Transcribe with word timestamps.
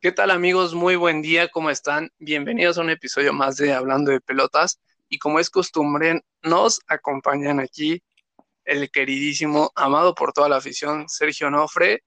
¿Qué 0.00 0.12
tal 0.12 0.30
amigos? 0.30 0.74
Muy 0.74 0.94
buen 0.94 1.22
día, 1.22 1.48
¿cómo 1.48 1.70
están? 1.70 2.12
Bienvenidos 2.20 2.78
a 2.78 2.82
un 2.82 2.90
episodio 2.90 3.32
más 3.32 3.56
de 3.56 3.72
Hablando 3.72 4.12
de 4.12 4.20
Pelotas. 4.20 4.80
Y 5.08 5.18
como 5.18 5.40
es 5.40 5.50
costumbre, 5.50 6.20
nos 6.40 6.80
acompañan 6.86 7.58
aquí 7.58 8.00
el 8.64 8.92
queridísimo, 8.92 9.72
amado 9.74 10.14
por 10.14 10.32
toda 10.32 10.48
la 10.48 10.58
afición, 10.58 11.08
Sergio 11.08 11.50
Nofre. 11.50 12.04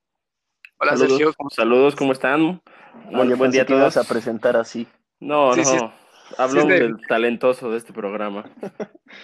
Hola 0.77 0.95
Sergio. 0.95 1.33
Saludos, 1.49 1.97
¿cómo 1.97 2.13
están? 2.13 2.61
Buen, 3.11 3.37
buen 3.37 3.51
día 3.51 3.63
a 3.63 3.65
todos. 3.65 3.97
a 3.97 4.05
presentar 4.05 4.55
así. 4.55 4.87
No, 5.19 5.53
no, 5.53 5.93
hablo 6.37 6.65
del 6.67 6.95
talentoso 7.09 7.71
de 7.71 7.77
este 7.77 7.91
programa. 7.91 8.49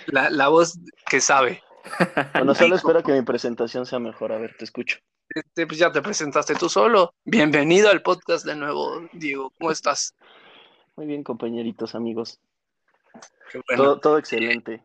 La, 0.08 0.30
la 0.30 0.50
voz 0.50 0.78
que 1.10 1.22
sabe. 1.22 1.64
Bueno, 2.34 2.54
solo 2.54 2.76
espero 2.76 3.02
que 3.02 3.14
mi 3.14 3.22
presentación 3.22 3.86
sea 3.86 4.00
mejor. 4.00 4.34
A 4.34 4.38
ver, 4.38 4.58
te 4.58 4.66
escucho. 4.66 4.98
Este, 5.30 5.68
pues 5.68 5.78
ya 5.78 5.92
te 5.92 6.02
presentaste 6.02 6.56
tú 6.56 6.70
solo. 6.70 7.14
Bienvenido 7.26 7.90
al 7.90 8.02
podcast 8.02 8.46
de 8.46 8.56
nuevo, 8.56 9.08
Diego. 9.12 9.52
¿Cómo 9.58 9.72
estás? 9.72 10.16
Muy 10.96 11.06
bien, 11.06 11.24
compañeritos, 11.24 11.96
amigos. 11.96 12.40
todo, 14.02 14.18
excelente. 14.18 14.84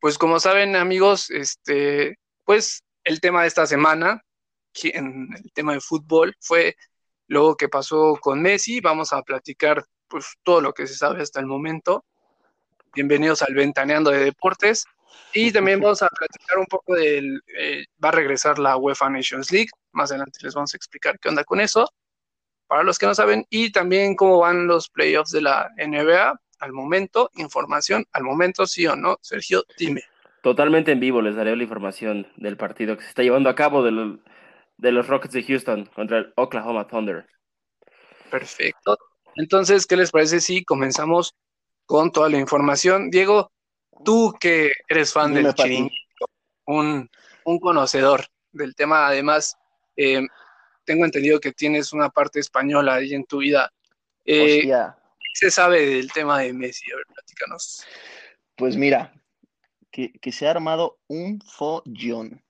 Pues 0.00 0.16
como 0.16 0.40
saben, 0.40 0.76
amigos, 0.76 1.30
este, 1.30 2.18
pues 2.44 2.84
el 3.04 3.20
tema 3.20 3.42
de 3.42 3.48
esta 3.48 3.66
semana, 3.66 4.22
en 4.82 5.28
el 5.34 5.52
tema 5.52 5.74
de 5.74 5.80
fútbol, 5.80 6.34
fue 6.40 6.76
lo 7.26 7.54
que 7.54 7.68
pasó 7.68 8.16
con 8.20 8.40
Messi. 8.40 8.80
Vamos 8.80 9.12
a 9.12 9.22
platicar 9.22 9.84
pues 10.08 10.36
todo 10.42 10.62
lo 10.62 10.72
que 10.72 10.86
se 10.86 10.94
sabe 10.94 11.22
hasta 11.22 11.40
el 11.40 11.46
momento. 11.46 12.04
Bienvenidos 12.94 13.42
al 13.42 13.54
Ventaneando 13.54 14.10
de 14.10 14.24
Deportes. 14.24 14.86
Y 15.32 15.52
también 15.52 15.80
vamos 15.80 16.02
a 16.02 16.08
platicar 16.08 16.58
un 16.58 16.66
poco 16.66 16.94
del, 16.94 17.40
eh, 17.58 17.84
va 18.02 18.08
a 18.08 18.12
regresar 18.12 18.58
la 18.58 18.76
UEFA 18.76 19.10
Nations 19.10 19.52
League, 19.52 19.68
más 19.92 20.10
adelante 20.10 20.38
les 20.42 20.54
vamos 20.54 20.72
a 20.72 20.76
explicar 20.76 21.18
qué 21.18 21.28
onda 21.28 21.44
con 21.44 21.60
eso, 21.60 21.88
para 22.66 22.82
los 22.82 22.98
que 22.98 23.06
no 23.06 23.14
saben, 23.14 23.44
y 23.50 23.70
también 23.70 24.16
cómo 24.16 24.38
van 24.38 24.66
los 24.66 24.88
playoffs 24.88 25.30
de 25.30 25.42
la 25.42 25.70
NBA 25.76 26.40
al 26.58 26.72
momento, 26.72 27.30
información 27.34 28.06
al 28.12 28.24
momento, 28.24 28.66
sí 28.66 28.86
o 28.86 28.96
no, 28.96 29.18
Sergio, 29.20 29.64
dime. 29.78 30.02
Totalmente 30.42 30.92
en 30.92 31.00
vivo 31.00 31.20
les 31.20 31.34
daré 31.34 31.56
la 31.56 31.62
información 31.62 32.26
del 32.36 32.56
partido 32.56 32.96
que 32.96 33.02
se 33.02 33.08
está 33.08 33.22
llevando 33.22 33.50
a 33.50 33.54
cabo 33.54 33.82
de, 33.82 34.18
de 34.76 34.92
los 34.92 35.08
Rockets 35.08 35.34
de 35.34 35.42
Houston 35.42 35.86
contra 35.86 36.18
el 36.18 36.32
Oklahoma 36.36 36.86
Thunder. 36.86 37.26
Perfecto. 38.30 38.96
Entonces, 39.34 39.86
¿qué 39.86 39.96
les 39.96 40.10
parece 40.10 40.40
si 40.40 40.64
comenzamos 40.64 41.34
con 41.84 42.10
toda 42.10 42.28
la 42.28 42.38
información? 42.38 43.10
Diego, 43.10 43.50
Tú 44.04 44.34
que 44.38 44.72
eres 44.88 45.12
fan 45.12 45.34
del 45.34 45.54
chiringuito, 45.54 46.26
un, 46.66 47.08
conocedor 47.60 48.26
del 48.52 48.74
tema, 48.74 49.06
además, 49.06 49.56
eh, 49.96 50.22
tengo 50.84 51.04
entendido 51.04 51.40
que 51.40 51.52
tienes 51.52 51.92
una 51.92 52.10
parte 52.10 52.40
española 52.40 52.94
ahí 52.94 53.14
en 53.14 53.24
tu 53.24 53.38
vida. 53.38 53.72
Eh, 54.24 54.62
¿Qué 54.62 55.30
se 55.34 55.50
sabe 55.50 55.86
del 55.86 56.12
tema 56.12 56.40
de 56.40 56.52
Messi? 56.52 56.90
A 56.92 56.96
ver, 56.96 57.06
platícanos. 57.06 57.84
Pues 58.56 58.76
mira, 58.76 59.12
que, 59.90 60.32
se 60.32 60.46
ha 60.46 60.50
armado 60.50 60.98
un 61.08 61.40
follón. 61.40 62.42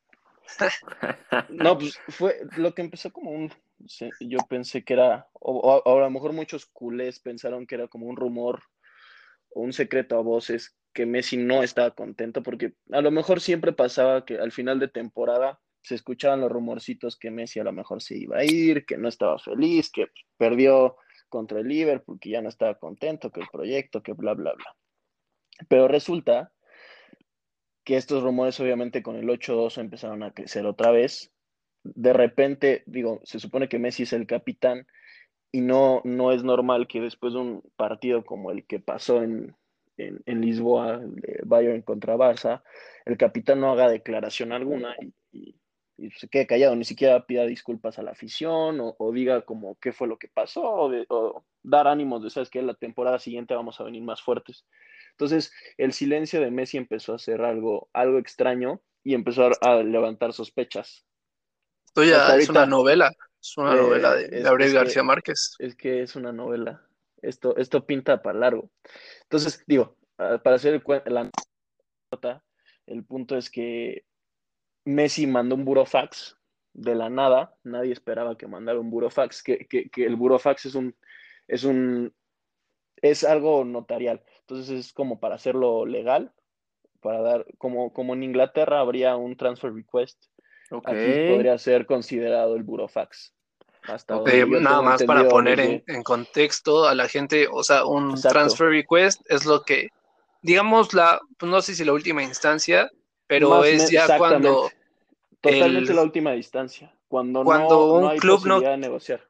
no, 1.49 1.79
pues 1.79 1.99
fue 2.09 2.41
lo 2.57 2.75
que 2.75 2.83
empezó 2.83 3.13
como 3.13 3.31
un. 3.31 3.53
Yo 4.21 4.39
pensé 4.49 4.85
que 4.85 4.95
era, 4.95 5.29
o, 5.35 5.83
o, 5.85 5.97
a 5.97 6.01
lo 6.01 6.11
mejor 6.11 6.33
muchos 6.33 6.67
culés 6.67 7.21
pensaron 7.21 7.67
que 7.67 7.75
era 7.75 7.89
como 7.89 8.07
un 8.07 8.17
rumor 8.17 8.63
o 9.51 9.61
un 9.61 9.73
secreto 9.73 10.17
a 10.17 10.23
voces 10.23 10.75
que 10.97 11.05
Messi 11.05 11.37
no 11.37 11.63
estaba 11.63 11.91
contento, 11.91 12.43
porque 12.43 12.73
a 12.91 13.03
lo 13.03 13.11
mejor 13.11 13.43
siempre 13.43 13.75
pasaba 13.75 14.25
que 14.25 14.39
al 14.39 14.51
final 14.51 14.81
de 14.81 14.89
temporada 14.89 15.61
se 15.83 15.95
escuchaban 15.95 16.41
los 16.41 16.51
rumorcitos 16.51 17.19
que 17.19 17.31
Messi 17.31 17.61
a 17.61 17.65
lo 17.65 17.73
mejor 17.73 18.01
se 18.01 18.17
iba 18.17 18.39
a 18.39 18.45
ir, 18.45 18.87
que 18.87 18.97
no 18.97 19.07
estaba 19.07 19.39
feliz, 19.39 19.91
que 19.91 20.07
perdió 20.39 20.97
contra 21.29 21.61
el 21.61 21.69
Liverpool, 21.69 22.19
que 22.19 22.31
ya 22.31 22.41
no 22.41 22.49
estaba 22.49 22.79
contento, 22.79 23.31
que 23.31 23.41
el 23.41 23.47
proyecto, 23.53 24.03
que 24.03 24.15
bla, 24.15 24.33
bla, 24.33 24.55
bla. 24.55 24.75
Pero 25.69 25.87
resulta 25.87 26.51
que 27.85 27.99
estos 27.99 28.23
rumores 28.23 28.59
obviamente 28.59 29.03
con 29.03 29.17
el 29.17 29.29
8-2 29.29 29.77
empezaron 29.77 30.23
a 30.23 30.33
crecer 30.33 30.65
otra 30.65 30.93
vez. 30.93 31.31
De 31.83 32.15
repente, 32.15 32.85
digo, 32.87 33.21
se 33.23 33.39
supone 33.39 33.69
que 33.69 33.79
Messi 33.79 34.05
es 34.05 34.15
el 34.15 34.27
capitán 34.27 34.87
y 35.53 35.61
no, 35.61 36.01
no 36.05 36.33
es 36.33 36.43
normal 36.43 36.89
que 36.89 37.03
después 37.03 37.35
de 37.35 37.41
un 37.41 37.63
partido 37.77 38.25
como 38.25 38.51
el 38.51 38.67
que 38.67 38.81
pasó 38.81 39.23
en, 39.23 39.55
en, 39.97 40.41
Lisboa, 40.41 40.99
de 40.99 41.41
Bayern 41.45 41.83
contra 41.83 42.17
Barça, 42.17 42.63
el 43.05 43.17
capitán 43.17 43.61
no 43.61 43.73
haga 43.73 43.89
declaración 43.89 44.53
alguna 44.53 44.95
y, 45.33 45.57
se 46.19 46.29
quede 46.29 46.47
callado, 46.47 46.77
ni 46.77 46.85
siquiera 46.85 47.25
pida 47.25 47.47
disculpas 47.47 47.99
a 47.99 48.03
la 48.03 48.11
afición 48.11 48.79
o, 48.81 49.13
diga 49.13 49.43
como 49.47 49.79
qué 49.81 49.93
fue 49.93 50.07
lo 50.07 50.19
que 50.19 50.29
pasó 50.29 50.63
o, 50.63 51.45
dar 51.63 51.89
ánimos 51.89 52.23
de, 52.23 52.29
sabes 52.29 52.51
que 52.51 52.61
la 52.61 52.75
temporada 52.75 53.19
siguiente 53.19 53.55
vamos 53.55 53.81
a 53.81 53.85
venir 53.85 54.03
más 54.03 54.21
fuertes. 54.21 54.67
Entonces, 55.13 55.51
el 55.79 55.95
silencio 55.95 56.41
de 56.43 56.51
Messi 56.51 56.77
empezó 56.77 57.15
a 57.15 57.19
ser 57.19 57.41
algo, 57.41 57.89
algo 57.95 58.19
extraño 58.19 58.83
y 59.03 59.15
empezó 59.15 59.51
a, 59.63 59.83
levantar 59.83 60.35
sospechas. 60.35 61.07
Esto 61.87 62.05
ya 62.05 62.37
es 62.37 62.51
una 62.51 62.67
novela, 62.67 63.11
es 63.41 63.57
una 63.57 63.75
novela 63.75 64.15
de 64.15 64.25
eh, 64.27 64.43
Gabriel 64.43 64.75
García 64.75 65.03
Márquez. 65.03 65.55
Es 65.59 65.75
que 65.75 66.03
es 66.03 66.15
una 66.15 66.33
novela. 66.33 66.86
Esto, 67.23 67.57
esto 67.57 67.87
pinta 67.87 68.23
para 68.23 68.39
largo. 68.39 68.71
Entonces, 69.23 69.63
digo, 69.67 69.97
ah, 70.19 70.41
para 70.43 70.57
hacer 70.57 70.83
la 71.07 71.31
nota, 72.13 72.45
el 72.87 73.05
punto 73.05 73.37
es 73.37 73.51
que 73.51 74.05
Messi 74.85 75.27
mandó 75.27 75.55
un 75.55 75.65
burofax 75.65 76.39
de 76.73 76.95
la 76.95 77.11
nada, 77.11 77.57
nadie 77.65 77.93
esperaba 77.93 78.37
que 78.37 78.47
mandara 78.47 78.79
un 78.79 78.91
burofax, 78.91 79.43
que, 79.43 79.67
que, 79.67 79.89
que 79.89 80.05
el 80.05 80.17
burofax 80.17 80.67
es 80.67 80.75
un, 80.75 80.95
es 81.49 81.65
un, 81.65 82.15
es 82.97 83.25
algo 83.25 83.65
notarial, 83.65 84.23
entonces 84.41 84.71
es 84.79 84.93
como 84.93 85.19
para 85.19 85.37
hacerlo 85.37 85.87
legal, 85.87 86.33
para 87.01 87.23
dar, 87.23 87.47
como, 87.59 87.93
como 87.93 88.15
en 88.15 88.23
Inglaterra 88.23 88.81
habría 88.81 89.17
un 89.17 89.37
transfer 89.37 89.73
request, 89.73 90.27
aquí 90.85 91.31
podría 91.31 91.57
ser 91.59 91.87
considerado 91.87 92.57
el 92.57 92.63
burofax 92.63 93.36
nada 94.61 94.83
más 94.83 95.03
para 95.05 95.29
poner 95.29 95.83
en, 95.87 96.03
contexto 96.03 96.87
a 96.87 96.95
la 96.95 97.09
gente, 97.09 97.49
o 97.51 97.63
sea, 97.63 97.85
un 97.85 98.21
transfer 98.21 98.69
request 98.69 99.23
es 99.31 99.45
lo 99.45 99.63
que, 99.63 99.89
digamos, 100.43 100.95
la, 100.95 101.21
pues 101.39 101.51
no 101.51 101.63
sé 101.63 101.75
si 101.75 101.85
la 101.85 101.93
última 101.93 102.23
instancia, 102.23 102.91
pero 103.27 103.65
es 103.65 103.91
ya 103.91 104.19
cuando... 104.19 104.71
Totalmente 105.41 105.95
la 105.95 106.03
última 106.03 106.35
instancia, 106.35 106.93
cuando, 107.09 107.45
no, 107.45 107.93
un 107.95 108.09
hay 108.09 108.19
club 108.19 108.45
no, 108.47 108.61
de 108.61 108.77
negociar. 108.77 109.29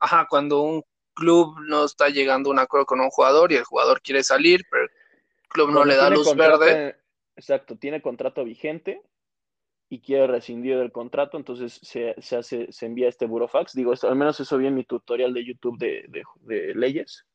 Ajá, 0.00 0.26
cuando 0.28 0.62
un 0.62 0.82
club 1.14 1.54
no 1.60 1.84
está 1.84 2.08
llegando 2.08 2.50
a 2.50 2.52
un 2.52 2.58
acuerdo 2.58 2.86
con 2.86 3.00
un 3.00 3.10
jugador 3.10 3.52
y 3.52 3.56
el 3.56 3.64
jugador 3.64 4.00
quiere 4.02 4.24
salir, 4.24 4.64
pero 4.70 4.84
el 4.84 4.90
club 5.48 5.70
no 5.70 5.84
le 5.84 5.96
da 5.96 6.10
luz 6.10 6.34
verde. 6.34 6.96
Exacto, 7.36 7.76
tiene 7.76 8.02
contrato 8.02 8.44
vigente 8.44 9.02
y 9.92 10.00
quiere 10.00 10.26
rescindir 10.26 10.78
el 10.78 10.90
contrato, 10.90 11.36
entonces 11.36 11.78
se, 11.82 12.14
hace, 12.34 12.72
se 12.72 12.86
envía 12.86 13.10
este 13.10 13.26
burofax. 13.26 13.74
Digo, 13.74 13.92
esto, 13.92 14.08
al 14.08 14.16
menos 14.16 14.40
eso 14.40 14.56
vi 14.56 14.66
en 14.66 14.74
mi 14.74 14.84
tutorial 14.84 15.34
de 15.34 15.44
YouTube 15.44 15.78
de, 15.78 16.72
leyes 16.74 17.26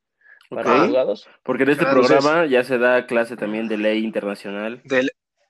para 0.50 0.82
abogados. 0.82 1.30
Porque 1.44 1.64
en 1.64 1.70
este 1.70 1.86
programa 1.86 2.48
ya 2.48 2.64
se 2.64 2.80
da 2.80 3.06
clase 3.06 3.38
también 3.38 3.68
de 3.68 3.78
ley 3.78 4.04
internacional. 4.04 4.82
De 4.86 5.08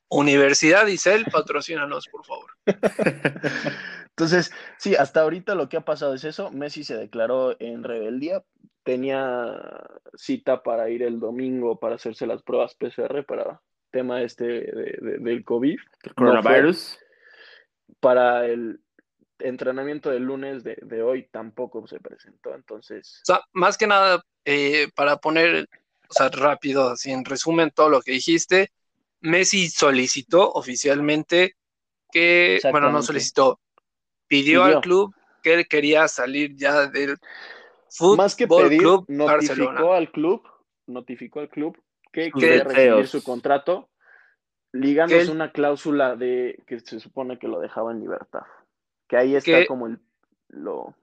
Universidad 0.10 0.86
Isel, 0.88 1.24
patrocínanos, 1.32 2.10
por 2.10 2.26
favor. 2.26 2.52
entonces, 4.10 4.52
sí, 4.78 4.96
hasta 4.96 5.22
ahorita 5.22 5.56
lo 5.56 5.70
que 5.70 5.78
ha 5.78 5.86
pasado 5.86 6.14
es 6.14 6.26
eso. 6.26 6.52
Messi 6.52 6.84
se 6.84 6.98
declaró 6.98 7.56
en 7.62 7.86
rebeldía. 7.86 8.44
Tenía 8.84 9.56
cita 10.14 10.62
para 10.62 10.90
ir 10.90 11.04
el 11.04 11.22
domingo 11.22 11.80
para 11.80 11.96
hacerse 11.96 12.28
las 12.28 12.44
pruebas 12.44 12.76
PCR 12.76 13.24
para 13.26 13.62
tema 13.98 14.22
este 14.22 14.46
del 15.02 15.44
COVID. 15.44 15.80
El 16.04 16.14
coronavirus. 16.14 17.00
para 18.00 18.46
el 18.46 18.80
entrenamiento 19.40 20.12
del 20.12 20.24
lunes 20.24 20.64
de, 20.64 21.02
hoy 21.02 21.28
tampoco 21.32 21.88
se 21.88 22.00
presentó, 22.00 22.54
entonces... 22.54 23.22
O 23.24 23.26
sea, 23.26 23.42
más 23.54 23.76
que 23.76 23.88
nada, 23.88 24.24
eh, 24.46 24.88
para 24.96 25.18
poner, 25.18 25.68
o 26.10 26.14
sea, 26.14 26.30
rápido, 26.30 26.90
así 26.90 27.12
en 27.12 27.26
resumen 27.26 27.72
todo 27.74 27.90
lo 27.90 28.02
que 28.02 28.12
dijiste, 28.12 28.72
Messi 29.22 29.70
solicitó 29.70 30.52
oficialmente 30.52 31.56
que, 32.12 32.60
bueno, 32.72 32.92
no 32.92 33.02
solicitó, 33.02 33.60
pidió, 34.28 34.64
al 34.64 34.82
club 34.82 35.16
que 35.42 35.56
él 35.56 35.68
quería 35.68 36.08
salir 36.08 36.56
ya 36.56 36.88
del 36.88 37.18
fútbol 37.90 38.18
Más 38.18 38.36
que 38.36 38.48
pedir, 38.48 38.80
club 38.80 39.06
notificó 39.08 39.94
al 39.94 40.12
club, 40.12 40.44
notificó 40.86 41.40
al 41.40 41.50
club 41.50 41.78
que 42.26 42.32
quiere 42.32 42.64
recibir 42.64 43.08
su 43.08 43.22
contrato, 43.22 43.90
ligándose 44.72 45.30
una 45.30 45.52
cláusula 45.52 46.16
de 46.16 46.64
que 46.66 46.80
se 46.80 47.00
supone 47.00 47.38
que 47.38 47.48
lo 47.48 47.60
dejaba 47.60 47.92
en 47.92 48.00
libertad. 48.00 48.42
Que 49.08 49.18
ahí 49.18 49.36
está 49.36 49.68
como 49.68 49.86
el 49.86 50.00
lo. 50.50 50.96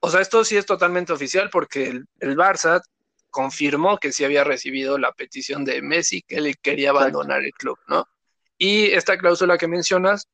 O 0.00 0.08
sea, 0.08 0.22
esto 0.22 0.44
sí 0.44 0.56
es 0.56 0.64
totalmente 0.64 1.12
oficial 1.12 1.50
porque 1.52 1.88
el, 1.88 2.06
el, 2.20 2.36
Barça 2.36 2.80
confirmó 3.30 3.98
que 3.98 4.12
sí 4.12 4.24
había 4.24 4.44
recibido 4.44 4.96
la 4.96 5.12
petición 5.12 5.64
de 5.64 5.82
Messi 5.82 6.22
que 6.22 6.36
él 6.36 6.56
quería 6.58 6.90
abandonar 6.90 7.44
el 7.44 7.52
club, 7.52 7.78
¿no? 7.86 8.08
Y 8.56 8.86
esta 8.92 9.18
cláusula 9.18 9.58
que 9.58 9.68
mencionas 9.68 10.26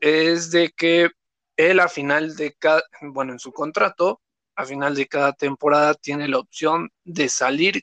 es 0.00 0.50
de 0.50 0.70
que 0.70 1.08
él 1.56 1.80
a 1.80 1.88
final 1.88 2.36
de 2.36 2.52
cada, 2.52 2.82
bueno, 3.00 3.32
en 3.32 3.38
su 3.38 3.52
contrato 3.52 4.20
a 4.54 4.66
final 4.66 4.94
de 4.94 5.06
cada 5.06 5.32
temporada 5.32 5.94
tiene 5.94 6.28
la 6.28 6.38
opción 6.38 6.90
de 7.04 7.30
salir 7.30 7.82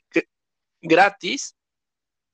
gratis. 0.84 1.56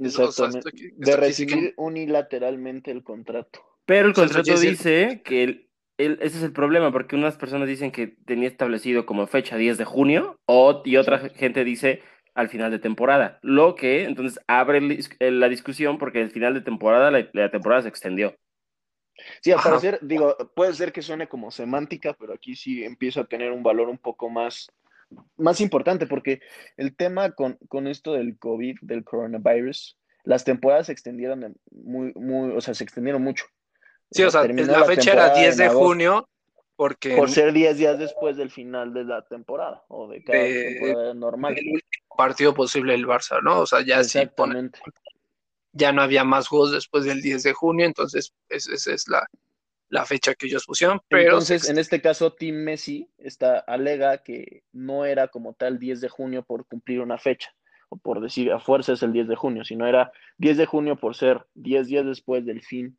Exactamente. 0.00 0.93
de 0.97 1.17
recibir 1.17 1.75
unilateralmente 1.76 2.91
el 2.91 3.02
contrato. 3.02 3.61
Pero 3.85 4.08
el 4.08 4.14
contrato 4.14 4.58
dice 4.58 5.23
que 5.25 5.43
el, 5.43 5.70
ese 5.99 6.38
es 6.38 6.43
el 6.43 6.52
problema, 6.52 6.93
porque 6.93 7.17
unas 7.17 7.37
personas 7.37 7.69
dicen 7.69 7.93
que 7.93 8.06
tenía 8.06 8.49
establecido 8.49 9.05
como 9.05 9.26
fecha 9.26 9.56
10 9.56 9.79
de 9.79 9.85
junio, 9.85 10.41
o, 10.47 10.82
y 10.85 10.97
otra 10.97 11.19
gente 11.31 11.64
dice 11.64 12.02
al 12.35 12.49
final 12.49 12.70
de 12.70 12.79
temporada, 12.79 13.38
lo 13.43 13.75
que 13.75 14.05
entonces 14.05 14.41
abre 14.47 14.81
la 15.19 15.49
discusión 15.49 15.99
porque 15.99 16.23
al 16.23 16.31
final 16.31 16.55
de 16.55 16.61
temporada 16.61 17.11
la, 17.11 17.50
temporada 17.50 17.82
se 17.82 17.88
extendió. 17.88 18.37
Sí, 19.43 19.53
al 19.53 19.61
parecer, 19.61 19.99
digo, 20.00 20.37
puede 20.55 20.73
ser 20.73 20.93
que 20.93 21.03
suene 21.03 21.29
como 21.29 21.50
semántica, 21.50 22.14
pero 22.19 22.32
aquí 22.32 22.55
sí 22.55 22.85
empieza 22.85 23.23
a 23.23 23.26
tener 23.26 23.53
un 23.53 23.62
valor 23.62 23.88
un 23.88 23.99
poco 23.99 24.31
más, 24.31 24.70
más 25.36 25.60
importante, 25.60 26.06
porque 26.06 26.40
el 26.76 26.96
tema 26.96 27.32
con, 27.32 27.58
con 27.68 27.86
esto 27.86 28.12
del 28.12 28.38
COVID, 28.38 28.78
del 28.82 29.04
coronavirus, 29.04 29.98
las 30.24 30.44
temporadas 30.44 30.86
se 30.86 30.92
extendieron 30.92 31.56
muy, 31.70 32.12
muy, 32.14 32.56
o 32.56 32.60
sea, 32.60 32.74
se 32.74 32.84
extendieron 32.84 33.22
mucho. 33.22 33.46
Sí, 34.10 34.22
o 34.22 34.30
sea, 34.30 34.44
la, 34.44 34.84
fecha 34.84 35.12
era 35.12 35.34
10 35.34 35.56
de 35.56 35.68
junio, 35.68 36.28
porque... 36.76 37.16
Por 37.16 37.30
ser 37.30 37.52
10 37.52 37.78
días 37.78 37.98
después 37.98 38.36
del 38.36 38.50
final 38.50 38.92
de 38.92 39.04
la 39.04 39.24
temporada, 39.26 39.84
o 39.88 40.08
de 40.08 40.22
cada 40.22 40.42
temporada 40.42 41.14
normal. 41.14 41.52
El 41.56 41.74
último 41.74 42.16
partido 42.16 42.54
posible 42.54 42.92
del 42.92 43.06
Barça, 43.06 43.40
¿no? 43.42 43.60
O 43.60 43.66
sea, 43.66 43.84
ya 43.84 44.02
sí 44.04 44.18
ya 45.72 45.92
no 45.92 46.02
había 46.02 46.24
más 46.24 46.48
juegos 46.48 46.72
después 46.72 47.04
del 47.04 47.22
10 47.22 47.44
de 47.44 47.52
junio, 47.52 47.86
entonces 47.86 48.34
esa 48.48 48.92
es 48.92 49.08
la, 49.08 49.24
la 49.90 50.06
fecha 50.06 50.34
que 50.34 50.46
ellos 50.46 50.64
pusieron. 50.64 51.00
Pero 51.08 51.25
entonces, 51.25 51.69
en 51.69 51.78
este 51.78 52.00
caso, 52.00 52.32
Team 52.32 52.56
Messi 52.56 53.10
está, 53.19 53.58
alega 53.58 54.22
que 54.22 54.62
no 54.72 55.04
era 55.04 55.28
como 55.28 55.52
tal 55.54 55.78
10 55.78 56.00
de 56.00 56.08
junio 56.08 56.42
por 56.44 56.66
cumplir 56.66 57.00
una 57.00 57.19
fecha, 57.19 57.52
o 57.90 57.96
por 57.96 58.20
decir 58.20 58.52
a 58.52 58.60
fuerza 58.60 58.92
es 58.92 59.02
el 59.02 59.12
10 59.12 59.28
de 59.28 59.37
junio, 59.37 59.64
sino 59.64 59.87
era 59.87 60.12
10 60.38 60.56
de 60.56 60.66
junio 60.66 60.96
por 60.96 61.16
ser 61.16 61.44
10 61.54 61.88
días 61.88 62.06
después 62.06 62.46
del 62.46 62.62
fin 62.62 62.96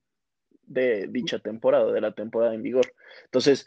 de 0.64 1.08
dicha 1.08 1.40
temporada, 1.40 1.92
de 1.92 2.02
la 2.02 2.12
temporada 2.12 2.54
en 2.54 2.62
vigor. 2.62 2.94
Entonces, 3.26 3.66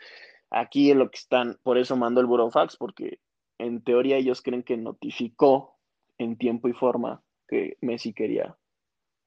aquí 0.51 0.91
es 0.91 0.97
lo 0.97 1.11
que 1.11 1.19
están, 1.19 1.59
por 1.63 1.79
eso 1.79 1.97
mandó 1.97 2.21
el 2.21 2.27
Burofax, 2.27 2.77
porque 2.77 3.21
en 3.59 3.83
teoría 3.83 4.17
ellos 4.17 4.43
creen 4.43 4.63
que 4.63 4.77
notificó 4.77 5.79
en 6.19 6.37
tiempo 6.37 6.69
y 6.69 6.75
forma 6.75 7.23
que 7.49 7.79
Messi 7.81 8.13
quería 8.13 8.57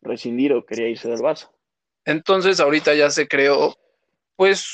rescindir 0.02 0.54
o 0.54 0.66
quería 0.66 0.90
irse 0.90 1.10
del 1.10 1.20
Barça. 1.20 1.52
Entonces, 2.06 2.60
ahorita 2.60 2.94
ya 2.94 3.10
se 3.10 3.28
creó, 3.28 3.76
pues, 4.38 4.66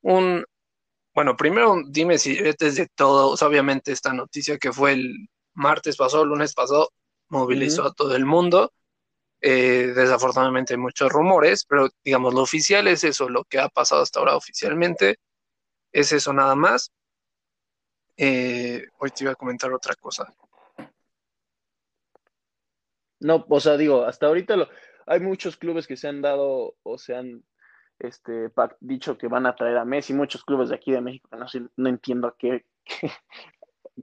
un. 0.00 0.44
Bueno, 1.14 1.36
primero 1.36 1.76
dime 1.88 2.18
si 2.18 2.38
eres 2.38 2.76
de 2.76 2.88
todos. 2.94 3.42
Obviamente, 3.42 3.92
esta 3.92 4.14
noticia 4.14 4.58
que 4.58 4.72
fue 4.72 4.92
el 4.92 5.28
martes 5.52 5.96
pasado, 5.96 6.24
lunes 6.24 6.54
pasado, 6.54 6.90
movilizó 7.28 7.84
a 7.84 7.92
todo 7.92 8.16
el 8.16 8.24
mundo. 8.24 8.72
Eh, 9.42 9.92
desafortunadamente 9.94 10.74
hay 10.74 10.78
muchos 10.78 11.10
rumores, 11.10 11.64
pero 11.66 11.88
digamos, 12.04 12.34
lo 12.34 12.42
oficial 12.42 12.86
es 12.88 13.04
eso, 13.04 13.28
lo 13.28 13.44
que 13.44 13.58
ha 13.58 13.68
pasado 13.70 14.02
hasta 14.02 14.20
ahora 14.20 14.36
oficialmente 14.36 15.16
es 15.92 16.12
eso 16.12 16.32
nada 16.32 16.54
más. 16.54 16.92
Eh, 18.16 18.86
hoy 18.98 19.10
te 19.10 19.24
iba 19.24 19.32
a 19.32 19.36
comentar 19.36 19.72
otra 19.72 19.94
cosa. 19.94 20.32
No, 23.18 23.44
o 23.48 23.60
sea, 23.60 23.76
digo, 23.76 24.04
hasta 24.04 24.26
ahorita 24.26 24.56
lo, 24.56 24.68
hay 25.06 25.20
muchos 25.20 25.56
clubes 25.56 25.86
que 25.86 25.96
se 25.96 26.08
han 26.08 26.22
dado 26.22 26.76
o 26.82 26.98
se 26.98 27.14
han 27.14 27.42
este, 28.00 28.50
dicho 28.80 29.16
que 29.16 29.28
van 29.28 29.46
a 29.46 29.54
traer 29.54 29.78
a 29.78 29.84
Messi, 29.84 30.12
muchos 30.12 30.44
clubes 30.44 30.70
de 30.70 30.74
aquí 30.74 30.92
de 30.92 31.00
México, 31.00 31.28
no, 31.36 31.46
no 31.76 31.88
entiendo 31.88 32.36
qué, 32.40 32.62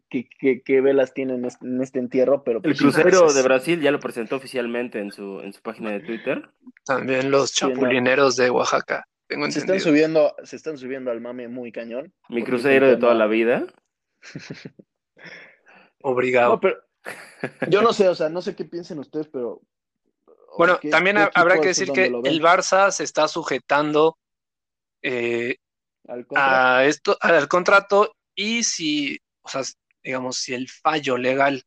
qué, 0.09 0.81
velas 0.81 1.13
tienen 1.13 1.45
en 1.61 1.81
este 1.81 1.99
entierro, 1.99 2.43
pero... 2.43 2.57
el 2.57 2.63
pues 2.63 2.79
Crucero 2.79 3.33
de 3.33 3.41
Brasil 3.43 3.81
ya 3.81 3.91
lo 3.91 3.99
presentó 3.99 4.35
oficialmente 4.37 4.99
en 4.99 5.11
su, 5.11 5.41
en 5.41 5.53
su 5.53 5.61
página 5.61 5.91
de 5.91 5.99
Twitter. 6.01 6.49
También 6.85 7.31
los 7.31 7.53
chapulineros 7.53 8.35
de 8.35 8.49
Oaxaca, 8.49 9.07
tengo 9.27 9.51
se 9.51 9.59
están 9.59 9.79
subiendo 9.79 10.35
Se 10.43 10.55
están 10.55 10.77
subiendo 10.77 11.11
al 11.11 11.21
mame 11.21 11.47
muy 11.47 11.71
cañón. 11.71 12.13
Mi 12.29 12.43
crucero 12.43 12.87
de 12.87 12.97
toda 12.97 13.13
la 13.13 13.27
vida. 13.27 13.67
Obrigado. 16.01 16.59
yo 17.69 17.81
no 17.81 17.91
sé, 17.91 18.07
o 18.07 18.15
sea, 18.15 18.29
no 18.29 18.41
sé 18.41 18.55
qué 18.55 18.65
piensen 18.65 18.99
ustedes, 18.99 19.27
pero... 19.27 19.61
Bueno, 20.57 20.79
también 20.89 21.17
habrá 21.17 21.59
que 21.59 21.69
decir 21.69 21.91
que 21.91 22.05
el 22.05 22.41
Barça 22.41 22.91
se 22.91 23.03
está 23.03 23.27
sujetando 23.27 24.17
eh, 25.01 25.57
¿Al 26.07 26.25
a 26.35 26.85
esto, 26.85 27.17
al 27.21 27.47
contrato 27.47 28.13
y 28.33 28.63
si 28.63 29.19
o 29.47 29.49
sea, 29.49 29.61
digamos, 30.03 30.37
si 30.37 30.53
el 30.53 30.67
fallo 30.69 31.17
legal 31.17 31.63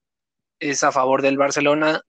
es 0.59 0.83
a 0.83 0.93
favor 0.93 1.23
del 1.23 1.39
Barcelona, 1.39 2.03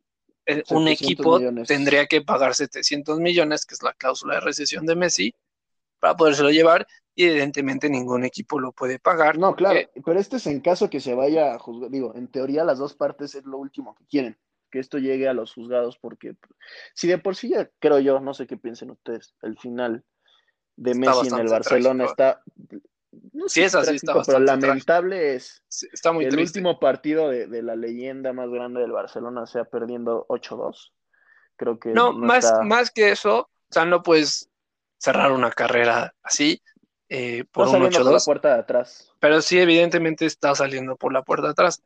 eh, 0.46 0.64
un 0.70 0.88
equipo 0.88 1.40
tendría 1.66 2.08
que 2.08 2.22
pagar 2.22 2.56
700 2.56 3.20
millones, 3.20 3.66
que 3.66 3.76
es 3.76 3.84
la 3.84 3.94
cláusula 3.94 4.36
de 4.36 4.42
recesión 4.42 4.86
de 4.86 4.96
Messi, 4.96 5.34
para 6.00 6.18
podérselo 6.18 6.50
llevar, 6.50 6.86
y 7.16 7.26
evidentemente 7.26 7.90
ningún 7.90 8.26
equipo 8.26 8.60
lo 8.60 8.74
puede 8.74 9.00
pagar. 9.00 9.38
No, 9.38 9.56
claro, 9.56 9.80
pero 10.04 10.20
este 10.20 10.38
es 10.38 10.48
en 10.48 10.60
caso 10.60 10.90
que 10.90 11.00
se 11.00 11.14
vaya 11.14 11.54
a 11.54 11.60
juzgar, 11.60 11.90
digo, 11.90 12.14
en 12.16 12.28
teoría 12.28 12.66
las 12.66 12.80
dos 12.80 12.94
partes 12.94 13.36
es 13.36 13.46
lo 13.46 13.58
último 13.58 13.96
que 13.96 14.06
quieren, 14.06 14.38
que 14.72 14.80
esto 14.80 14.98
llegue 14.98 15.28
a 15.28 15.34
los 15.34 15.54
juzgados, 15.54 15.98
porque 16.00 16.36
si 16.96 17.08
de 17.08 17.18
por 17.18 17.36
sí 17.36 17.50
ya 17.50 17.70
creo 17.80 18.00
yo, 18.00 18.20
no 18.20 18.34
sé 18.34 18.48
qué 18.48 18.58
piensen 18.58 18.92
ustedes, 18.92 19.36
el 19.42 19.58
final 19.60 20.04
de 20.76 20.96
Messi 20.96 21.28
en 21.28 21.40
el 21.40 21.48
Barcelona 21.50 22.06
está 22.06 22.42
sí, 23.48 23.62
es 23.62 23.76
así, 23.76 23.96
está 23.96 24.14
Pero 24.26 24.40
lamentable 24.40 25.36
es 25.36 25.64
está 25.70 26.12
muy 26.12 26.26
el 26.26 26.40
último 26.40 26.80
partido 26.80 27.30
de, 27.30 27.62
la 27.62 27.76
leyenda 27.76 28.34
más 28.34 28.50
grande 28.50 28.82
del 28.82 28.92
Barcelona 28.92 29.46
sea 29.46 29.66
perdiendo 29.66 30.26
8-2. 30.30 30.92
Creo 31.56 31.80
que. 31.80 31.90
No, 31.90 32.14
más, 32.14 32.52
más 32.64 32.92
que 32.92 33.12
eso, 33.12 33.40
o 33.40 33.50
sea, 33.70 33.86
no 33.86 34.02
puedes 34.02 34.50
cerrar 34.98 35.32
una 35.32 35.52
carrera 35.52 36.14
así 36.24 36.62
eh, 37.10 37.44
por 37.52 37.68
un 37.68 37.84
8-2. 37.84 38.04
Por 38.04 38.14
la 38.14 38.20
puerta 38.20 38.54
de 38.54 38.60
atrás. 38.60 39.12
Pero 39.20 39.42
sí, 39.42 39.60
evidentemente 39.60 40.26
está 40.26 40.56
saliendo 40.56 40.96
por 40.96 41.14
la 41.14 41.24
puerta 41.24 41.48
de 41.48 41.52
atrás. 41.52 41.84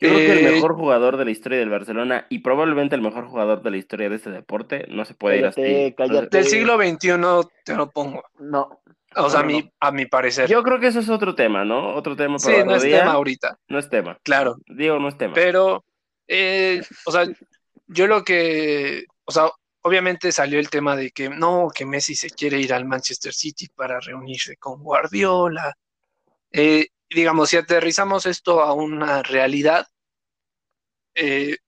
Yo 0.00 0.08
creo 0.08 0.18
que 0.18 0.32
el 0.32 0.46
eh, 0.46 0.50
mejor 0.52 0.74
jugador 0.76 1.16
de 1.18 1.26
la 1.26 1.30
historia 1.30 1.58
del 1.58 1.68
Barcelona 1.68 2.26
y 2.30 2.38
probablemente 2.38 2.94
el 2.94 3.02
mejor 3.02 3.26
jugador 3.26 3.62
de 3.62 3.70
la 3.70 3.76
historia 3.76 4.08
de 4.08 4.16
este 4.16 4.30
deporte 4.30 4.86
no 4.88 5.04
se 5.04 5.14
puede 5.14 5.38
ir 5.38 5.46
así. 5.46 5.60
Del 5.60 6.44
siglo 6.44 6.76
XXI 6.76 7.10
te 7.64 7.74
lo 7.74 7.90
pongo. 7.90 8.24
No, 8.38 8.80
o 9.16 9.28
sea, 9.28 9.40
a, 9.40 9.42
mi, 9.42 9.70
a 9.80 9.90
mi 9.90 10.06
parecer. 10.06 10.48
Yo 10.48 10.62
creo 10.62 10.78
que 10.78 10.86
eso 10.86 11.00
es 11.00 11.08
otro 11.08 11.34
tema, 11.34 11.64
¿no? 11.64 11.94
Otro 11.94 12.14
tema 12.14 12.38
para 12.38 12.56
Sí, 12.56 12.64
no 12.64 12.76
es 12.76 12.82
tema 12.82 13.12
ahorita. 13.12 13.58
No 13.68 13.78
es 13.78 13.88
tema. 13.90 14.18
Claro. 14.22 14.56
Digo, 14.66 14.98
no 14.98 15.08
es 15.08 15.18
tema. 15.18 15.34
Pero, 15.34 15.84
eh, 16.28 16.80
o 17.04 17.12
sea, 17.12 17.26
yo 17.88 18.06
lo 18.06 18.22
que, 18.22 19.04
o 19.24 19.32
sea, 19.32 19.50
obviamente 19.82 20.30
salió 20.30 20.60
el 20.60 20.70
tema 20.70 20.94
de 20.94 21.10
que 21.10 21.28
no, 21.28 21.70
que 21.74 21.86
Messi 21.86 22.14
se 22.14 22.30
quiere 22.30 22.60
ir 22.60 22.72
al 22.72 22.84
Manchester 22.84 23.32
City 23.32 23.68
para 23.74 23.98
reunirse 23.98 24.56
con 24.56 24.82
Guardiola. 24.82 25.74
Eh, 26.52 26.86
digamos, 27.10 27.50
si 27.50 27.56
aterrizamos 27.56 28.26
esto 28.26 28.62
a 28.62 28.72
una 28.72 29.22
realidad, 29.22 29.86
eh, 31.14 31.58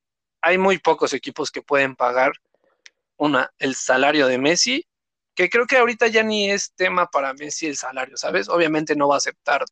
hay 0.40 0.58
muy 0.58 0.78
pocos 0.78 1.12
equipos 1.12 1.50
que 1.50 1.62
pueden 1.62 1.96
pagar 1.96 2.32
una, 3.16 3.52
el 3.58 3.74
salario 3.74 4.26
de 4.26 4.38
Messi 4.38 4.86
que 5.34 5.48
creo 5.48 5.66
que 5.66 5.76
ahorita 5.76 6.08
ya 6.08 6.22
ni 6.22 6.50
es 6.50 6.72
tema 6.74 7.06
para 7.06 7.34
Messi 7.34 7.66
el 7.66 7.76
salario, 7.76 8.16
¿sabes? 8.16 8.48
Obviamente 8.48 8.94
no 8.96 9.08
va 9.08 9.14
a 9.14 9.18
aceptar 9.18 9.64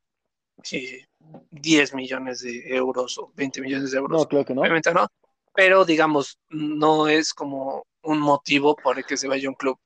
10 1.51 1.95
millones 1.95 2.41
de 2.41 2.75
euros 2.75 3.19
o 3.19 3.33
20 3.35 3.61
millones 3.61 3.91
de 3.91 3.99
euros. 3.99 4.23
No, 4.23 4.29
creo 4.29 4.45
que 4.45 4.55
no. 4.55 4.63
Obviamente 4.63 4.93
no, 4.93 5.07
pero 5.55 5.85
digamos, 5.85 6.39
no 6.49 7.09
es 7.09 7.35
como 7.35 7.87
un 8.03 8.21
motivo 8.21 8.75
por 8.77 8.99
el 8.99 9.05
que 9.05 9.17
se 9.17 9.29
vaya 9.29 9.49
a 9.49 9.51
un 9.51 9.57
club. 9.57 9.79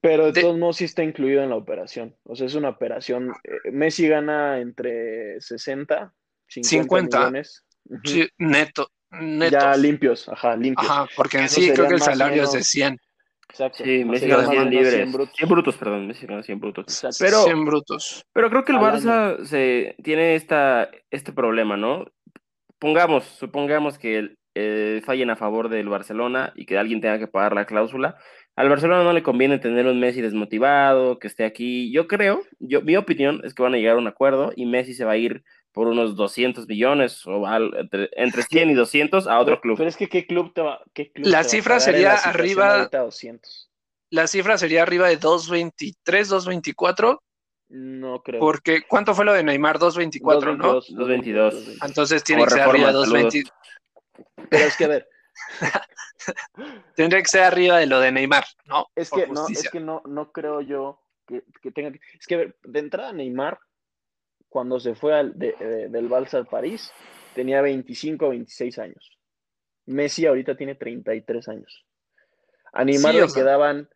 Pero 0.00 0.32
de, 0.32 0.40
todos 0.40 0.58
modos 0.58 0.76
sí 0.76 0.84
está 0.84 1.02
incluido 1.02 1.42
en 1.42 1.50
la 1.50 1.56
operación. 1.56 2.16
O 2.24 2.36
sea, 2.36 2.46
es 2.46 2.54
una 2.54 2.70
operación. 2.70 3.32
Eh, 3.44 3.70
Messi 3.70 4.08
gana 4.08 4.58
entre 4.58 5.40
60, 5.40 6.12
50, 6.46 7.18
millones. 7.18 7.64
Sí, 8.04 8.28
neto, 8.38 8.88
Ya 9.50 9.76
limpios, 9.76 10.28
ajá, 10.28 10.56
limpios. 10.56 10.88
Ajá, 10.88 11.08
porque 11.16 11.38
en 11.38 11.48
sí 11.48 11.70
creo 11.72 11.88
que 11.88 11.94
el 11.94 12.02
salario 12.02 12.44
es 12.44 12.52
de 12.52 12.62
100. 12.62 12.98
Exacto. 13.48 13.84
Sí, 13.84 14.04
Messi 14.04 14.28
gana 14.28 14.48
100 14.48 14.70
libres. 14.70 14.94
100 14.94 15.12
brutos. 15.12 15.36
100 15.36 15.48
brutos, 15.48 15.76
perdón, 15.76 16.06
Messi 16.06 16.26
gana 16.26 16.42
100 16.42 16.60
brutos. 16.60 17.02
Pero, 17.18 17.42
100 17.44 17.64
brutos. 17.64 18.24
Pero 18.32 18.50
creo 18.50 18.64
que 18.64 18.72
el 18.72 18.78
Barça 18.78 19.44
se, 19.44 19.96
tiene 20.02 20.36
esta, 20.36 20.90
este 21.10 21.32
problema, 21.32 21.76
¿no? 21.76 22.06
Pongamos, 22.78 23.24
supongamos 23.24 23.98
que 23.98 24.34
eh, 24.54 25.00
fallen 25.04 25.30
a 25.30 25.36
favor 25.36 25.68
del 25.68 25.88
Barcelona 25.88 26.52
y 26.54 26.66
que 26.66 26.78
alguien 26.78 27.00
tenga 27.00 27.18
que 27.18 27.26
pagar 27.26 27.54
la 27.54 27.66
cláusula. 27.66 28.16
Al 28.54 28.68
Barcelona 28.68 29.02
no 29.02 29.12
le 29.12 29.22
conviene 29.22 29.58
tener 29.58 29.86
un 29.86 29.98
Messi 29.98 30.20
desmotivado, 30.20 31.18
que 31.18 31.26
esté 31.26 31.44
aquí. 31.44 31.90
Yo 31.90 32.06
creo, 32.06 32.42
yo, 32.58 32.82
mi 32.82 32.96
opinión 32.96 33.40
es 33.44 33.54
que 33.54 33.62
van 33.62 33.74
a 33.74 33.78
llegar 33.78 33.96
a 33.96 34.00
un 34.00 34.08
acuerdo 34.08 34.52
y 34.54 34.66
Messi 34.66 34.92
se 34.92 35.04
va 35.04 35.12
a 35.12 35.16
ir 35.16 35.42
por 35.72 35.88
unos 35.88 36.16
200 36.16 36.68
millones 36.68 37.26
o 37.26 37.46
entre, 37.78 38.10
entre 38.12 38.42
100 38.42 38.70
y 38.70 38.74
200 38.74 39.26
a 39.26 39.38
otro 39.38 39.60
club. 39.60 39.78
Pero 39.78 39.88
es 39.88 39.96
que 39.96 40.08
¿qué 40.08 40.26
club 40.26 40.52
te 40.52 40.60
va, 40.60 40.82
qué 40.92 41.10
club 41.10 41.26
La 41.26 41.44
cifra 41.44 41.80
sería 41.80 42.14
arriba... 42.14 42.88
200? 42.88 43.70
La 44.10 44.26
cifra 44.26 44.58
sería 44.58 44.82
arriba 44.82 45.08
de 45.08 45.16
223, 45.16 46.28
224 46.28 47.22
No 47.70 48.22
creo. 48.22 48.40
Porque, 48.40 48.82
¿cuánto 48.86 49.14
fue 49.14 49.24
lo 49.24 49.32
de 49.32 49.42
Neymar? 49.42 49.78
2.24, 49.78 50.58
¿no? 50.58 50.82
2.22. 50.82 51.78
Entonces 51.86 52.22
tiene 52.22 52.44
que 52.44 52.50
ser 52.50 52.60
arriba 52.60 52.92
de 52.92 52.98
2.20. 52.98 53.50
Pero 54.52 54.66
es 54.66 54.76
que 54.76 54.84
a 54.84 54.88
ver. 54.88 55.08
Tendría 56.94 57.22
que 57.22 57.28
ser 57.28 57.42
arriba 57.44 57.78
de 57.78 57.86
lo 57.86 57.98
de 58.00 58.12
Neymar, 58.12 58.44
¿no? 58.66 58.86
Es 58.94 59.10
que, 59.10 59.26
no, 59.26 59.48
es 59.48 59.70
que 59.70 59.80
no, 59.80 60.02
no 60.04 60.30
creo 60.30 60.60
yo 60.60 61.00
que, 61.26 61.42
tenga 61.72 61.90
que. 61.90 62.00
Es 62.20 62.26
que, 62.26 62.34
a 62.34 62.38
ver, 62.38 62.56
de 62.62 62.78
entrada, 62.78 63.12
Neymar, 63.14 63.58
cuando 64.50 64.78
se 64.78 64.94
fue 64.94 65.14
al, 65.14 65.38
del 65.38 66.08
Balsa 66.08 66.36
al 66.36 66.46
París, 66.46 66.92
tenía 67.34 67.62
25 67.62 68.26
o 68.26 68.30
26 68.30 68.78
años. 68.78 69.18
Messi 69.86 70.26
ahorita 70.26 70.54
tiene 70.54 70.74
33 70.74 71.48
años. 71.48 71.86
A 72.74 72.84
Neymar 72.84 73.14
le 73.14 73.32
quedaban 73.32 73.88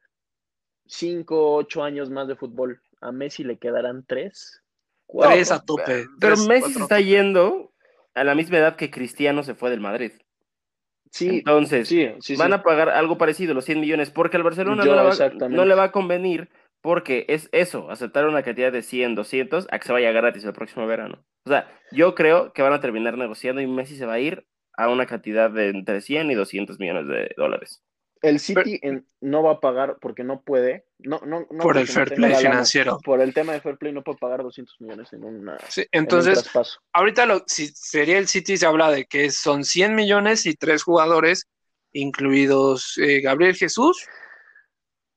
5, 0.86 1.54
8 1.56 1.82
años 1.82 2.10
más 2.10 2.28
de 2.28 2.36
fútbol. 2.36 2.80
A 3.02 3.12
Messi 3.12 3.44
le 3.44 3.58
quedarán 3.58 4.06
3. 4.06 4.62
3 5.06 5.50
a 5.52 5.60
tope. 5.60 6.06
Pero 6.18 6.36
Messi 6.38 6.72
se 6.72 6.80
está 6.80 6.98
yendo 6.98 7.74
a 8.14 8.24
la 8.24 8.34
misma 8.34 8.56
edad 8.58 8.76
que 8.76 8.90
Cristiano 8.90 9.42
se 9.42 9.54
fue 9.54 9.68
del 9.70 9.80
Madrid. 9.80 10.12
Sí, 11.16 11.38
Entonces, 11.38 12.38
van 12.38 12.52
a 12.52 12.62
pagar 12.62 12.90
algo 12.90 13.16
parecido, 13.16 13.54
los 13.54 13.64
100 13.64 13.80
millones, 13.80 14.10
porque 14.10 14.36
al 14.36 14.42
Barcelona 14.42 14.84
no, 14.84 14.94
le 14.94 15.02
va, 15.02 15.48
no, 15.48 15.64
le 15.64 15.74
va, 15.74 15.84
a 15.84 15.92
convenir, 15.92 16.50
porque 16.82 17.24
es 17.28 17.48
eso, 17.52 17.90
aceptar 17.90 18.26
una 18.26 18.42
cantidad 18.42 18.70
de 18.70 18.82
100, 18.82 19.14
200, 19.14 19.66
a 19.70 19.78
que 19.78 19.86
se 19.86 19.92
vaya 19.92 20.12
gratis 20.12 20.44
el 20.44 20.52
próximo 20.52 20.86
verano. 20.86 21.24
O 21.46 21.50
sea, 21.50 21.68
yo 21.90 22.14
creo 22.14 22.52
que 22.52 22.62
van 22.62 22.74
a 22.74 22.80
terminar 22.80 23.16
negociando 23.16 23.62
y 23.62 23.66
Messi 23.66 23.96
se 23.96 24.04
va 24.04 24.14
a 24.14 24.20
ir 24.20 24.46
a 24.76 24.90
una 24.90 25.06
cantidad 25.06 25.50
de 25.50 25.70
entre 25.70 26.02
100 26.02 26.30
y 26.30 26.34
200 26.34 26.78
millones 26.78 27.08
de 27.08 27.32
dólares. 27.36 27.82
El 28.22 28.40
City 28.40 28.80
no 29.20 29.42
va 29.42 29.52
a 29.52 29.60
pagar 29.60 29.98
porque 30.00 30.24
no 30.24 30.42
puede. 30.42 30.86
No, 30.98 31.20
no, 31.26 31.46
por 31.60 31.76
el 31.76 31.86
fair 31.86 32.14
play 32.14 32.34
financiero. 32.34 32.98
por 33.04 33.20
el 33.20 33.34
tema 33.34 33.52
de 33.52 33.60
fair 33.60 33.76
play 33.76 33.92
no 33.92 34.02
puede 34.02 34.18
pagar 34.18 34.42
200 34.42 34.80
millones 34.80 35.12
en, 35.12 35.24
una, 35.24 35.58
sí, 35.68 35.84
entonces, 35.92 36.50
ahorita 36.92 37.26
lo, 37.26 37.44
si 37.46 37.68
sería 37.68 38.18
el 38.18 38.26
City 38.26 38.56
se 38.56 38.64
habla 38.64 38.90
de 38.90 39.04
que 39.04 39.30
son 39.30 39.64
100 39.64 39.94
millones 39.94 40.46
y 40.46 40.54
tres 40.54 40.82
jugadores, 40.82 41.48
incluidos 41.92 42.96
eh, 42.98 43.20
Gabriel 43.20 43.54
Jesús 43.54 44.06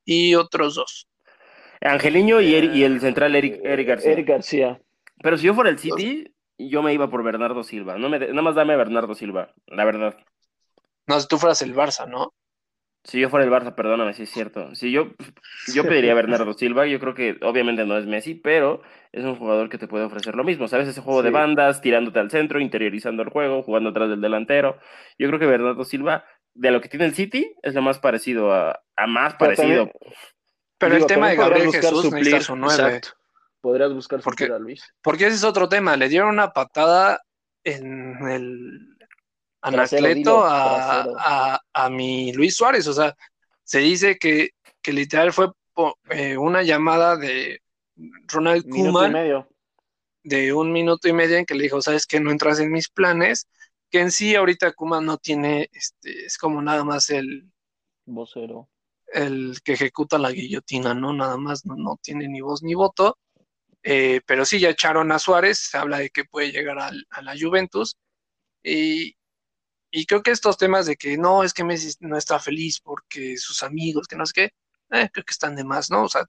y 0.04 0.36
otros 0.36 0.76
dos. 0.76 1.08
Angeliño 1.82 2.42
y, 2.42 2.56
y 2.56 2.84
el 2.84 3.00
central 3.00 3.36
Eric, 3.36 3.62
Eric 3.64 3.88
García. 3.88 4.12
Eric 4.12 4.28
García. 4.28 4.82
Pero 5.22 5.38
si 5.38 5.46
yo 5.46 5.54
fuera 5.54 5.70
el 5.70 5.80
City, 5.80 6.34
yo 6.58 6.82
me 6.84 6.94
iba 6.94 7.10
por 7.10 7.24
Bernardo 7.24 7.64
Silva. 7.64 7.98
No 7.98 8.10
me, 8.10 8.20
nada 8.20 8.42
más 8.42 8.56
dame 8.56 8.74
a 8.74 8.78
Bernardo 8.78 9.16
Silva, 9.16 9.54
la 9.68 9.86
verdad. 9.86 10.18
No, 11.08 11.20
si 11.20 11.28
tú 11.28 11.38
fueras 11.38 11.62
el 11.62 11.74
Barça, 11.74 12.08
¿no? 12.08 12.34
Si 13.10 13.20
yo 13.20 13.30
fuera 13.32 13.44
el 13.44 13.52
Barça, 13.52 13.74
perdóname, 13.74 14.14
si 14.14 14.24
es 14.24 14.30
cierto. 14.30 14.76
Si 14.76 14.92
yo, 14.92 15.08
yo 15.74 15.84
pediría 15.84 16.12
a 16.12 16.16
Bernardo 16.16 16.54
Silva, 16.54 16.86
yo 16.86 17.00
creo 17.00 17.16
que 17.16 17.40
obviamente 17.42 17.84
no 17.84 17.98
es 17.98 18.06
Messi, 18.06 18.36
pero 18.36 18.84
es 19.12 19.26
un 19.26 19.36
jugador 19.36 19.68
que 19.68 19.80
te 19.80 19.88
puede 19.88 20.06
ofrecer 20.06 20.36
lo 20.36 20.44
mismo, 20.44 20.68
¿sabes? 20.68 20.88
Ese 20.88 21.02
juego 21.02 21.24
de 21.24 21.32
bandas, 21.32 21.82
tirándote 21.82 22.20
al 22.20 22.30
centro, 22.30 22.60
interiorizando 22.60 23.24
el 23.24 23.30
juego, 23.30 23.64
jugando 23.64 23.90
atrás 23.90 24.10
del 24.10 24.22
delantero. 24.22 24.78
Yo 25.18 25.28
creo 25.28 25.40
que 25.40 25.48
Bernardo 25.48 25.84
Silva, 25.86 26.24
de 26.54 26.70
lo 26.70 26.82
que 26.82 26.90
tiene 26.90 27.06
el 27.06 27.16
City, 27.16 27.52
es 27.64 27.74
lo 27.74 27.82
más 27.82 27.98
parecido 27.98 28.54
a, 28.54 28.80
a 28.96 29.08
más 29.08 29.34
parecido. 29.34 29.92
pero 30.78 30.96
el 30.96 31.08
tema 31.08 31.30
de 31.30 31.36
Gabriel 31.36 31.72
Jesús 31.72 32.04
suplir, 32.04 32.44
su 32.44 32.56
nueve. 32.56 33.02
Podrías 33.60 33.92
buscar 33.92 34.22
porque, 34.22 34.46
a 34.46 34.60
Luis. 34.60 34.84
Porque 35.02 35.26
ese 35.26 35.36
es 35.36 35.44
otro 35.44 35.68
tema. 35.68 35.98
Le 35.98 36.10
dieron 36.10 36.30
una 36.30 36.54
patada 36.54 37.24
en 37.64 38.16
el 38.28 38.89
Anacleto 39.62 40.44
a, 40.46 41.62
a, 41.74 41.90
mi 41.90 42.32
Luis 42.34 42.56
Suárez. 42.56 42.88
O 42.88 42.94
sea, 42.94 43.16
se 43.64 43.80
dice 43.80 44.18
que, 44.18 44.52
que 44.82 44.94
literal 44.94 45.34
fue 45.34 45.52
eh, 46.10 46.38
una 46.38 46.64
llamada 46.64 47.18
de 47.18 47.62
Ronald 48.28 48.68
Koeman 48.70 49.46
de 50.24 50.54
un 50.54 50.72
minuto 50.72 51.08
y 51.08 51.14
medio 51.14 51.38
en 51.38 51.46
que 51.46 51.56
le 51.56 51.64
dijo, 51.64 51.82
sabes 51.82 52.06
que 52.06 52.20
no 52.20 52.32
entras 52.32 52.60
en 52.60 52.72
mis 52.72 52.90
planes, 52.90 53.48
que 53.90 54.00
en 54.00 54.12
sí 54.12 54.36
ahorita 54.36 54.74
Koeman 54.74 55.06
no 55.06 55.18
tiene, 55.18 55.70
este, 55.72 56.26
es 56.26 56.38
como 56.38 56.62
nada 56.62 56.84
más 56.84 57.10
el 57.10 57.50
vocero. 58.06 58.70
El 59.12 59.60
que 59.64 59.74
ejecuta 59.74 60.20
la 60.20 60.32
guillotina, 60.32 60.94
¿no? 60.94 61.14
Nada 61.14 61.38
más 61.38 61.66
no, 61.66 61.76
no 61.76 61.98
tiene 62.02 62.28
ni 62.28 62.42
voz 62.42 62.62
ni 62.62 62.76
voto. 62.76 63.18
Eh, 63.82 64.22
pero 64.26 64.46
sí, 64.46 64.60
ya 64.60 64.70
echaron 64.70 65.12
a 65.12 65.20
Suárez, 65.20 65.58
se 65.58 65.78
habla 65.78 66.00
de 66.00 66.10
que 66.12 66.26
puede 66.26 66.52
llegar 66.52 66.78
a 66.80 67.22
la 67.22 67.36
Juventus. 67.40 67.98
Y, 68.62 69.16
y 69.92 70.06
creo 70.06 70.22
que 70.24 70.32
estos 70.32 70.58
temas 70.58 70.86
de 70.86 70.96
que 70.96 71.18
no, 71.18 71.44
es 71.44 71.54
que 71.54 71.64
Messi 71.64 71.96
no 72.02 72.18
está 72.18 72.40
feliz 72.40 72.80
porque 72.82 73.38
sus 73.38 73.64
amigos, 73.64 74.08
que 74.08 74.16
no 74.16 74.26
sé 74.26 74.34
qué, 74.34 74.44
eh, 74.92 75.10
creo 75.12 75.26
que 75.26 75.32
están 75.32 75.56
de 75.56 75.64
más, 75.64 75.90
¿no? 75.90 76.04
O 76.04 76.10
sea, 76.10 76.26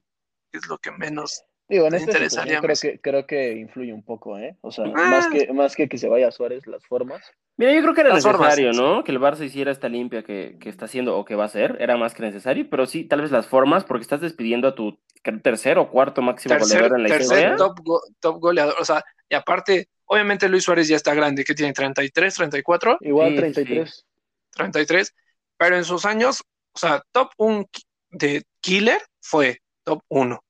es 0.51 0.67
lo 0.67 0.77
que 0.79 0.91
menos 0.91 1.43
Digo, 1.71 1.87
en 1.87 1.95
este. 1.95 2.11
Creo 2.59 2.61
que, 2.61 2.99
creo 2.99 3.25
que 3.25 3.53
influye 3.53 3.93
un 3.93 4.03
poco, 4.03 4.37
¿eh? 4.37 4.57
O 4.61 4.71
sea, 4.71 4.85
más, 4.85 5.25
ah. 5.25 5.29
que, 5.31 5.53
más 5.53 5.75
que 5.75 5.89
que 5.89 5.97
se 5.97 6.07
vaya 6.07 6.27
a 6.27 6.31
Suárez, 6.31 6.67
las 6.67 6.85
formas. 6.85 7.23
Mira, 7.57 7.73
yo 7.73 7.81
creo 7.81 7.93
que 7.93 8.01
era 8.01 8.13
necesario, 8.13 8.73
¿no? 8.73 9.03
Que 9.03 9.11
el 9.11 9.19
Barça 9.19 9.45
hiciera 9.45 9.71
esta 9.71 9.89
limpia 9.89 10.21
que, 10.23 10.57
que, 10.59 10.69
está 10.69 10.85
haciendo 10.85 11.17
o 11.17 11.25
que 11.25 11.35
va 11.35 11.43
a 11.43 11.47
hacer, 11.47 11.77
era 11.79 11.97
más 11.97 12.13
que 12.13 12.23
necesario, 12.23 12.67
pero 12.69 12.85
sí, 12.85 13.05
tal 13.05 13.21
vez 13.21 13.31
las 13.31 13.47
formas, 13.47 13.85
porque 13.85 14.03
estás 14.03 14.21
despidiendo 14.21 14.67
a 14.67 14.75
tu 14.75 14.99
tercero 15.41 15.83
o 15.83 15.89
cuarto 15.89 16.21
máximo 16.21 16.57
goleador 16.59 16.97
en 16.97 17.03
la 17.03 17.09
tercer 17.09 17.23
historia. 17.23 17.55
Top, 17.55 17.79
top 18.19 18.39
goleador, 18.39 18.75
o 18.79 18.85
sea, 18.85 19.03
y 19.29 19.35
aparte, 19.35 19.87
Obviamente 20.11 20.49
Luis 20.49 20.65
Suárez 20.65 20.89
ya 20.89 20.97
está 20.97 21.13
grande, 21.13 21.45
que 21.45 21.55
tiene 21.55 21.71
33, 21.71 22.35
34. 22.35 22.97
Igual 22.99 23.33
33. 23.33 24.05
33. 24.51 25.15
Pero 25.55 25.77
en 25.77 25.85
sus 25.85 26.05
años, 26.05 26.43
o 26.73 26.77
sea, 26.77 27.01
top 27.13 27.29
1 27.37 27.65
de 28.09 28.43
Killer 28.59 29.01
fue 29.21 29.61
top 29.85 30.01
1. 30.09 30.43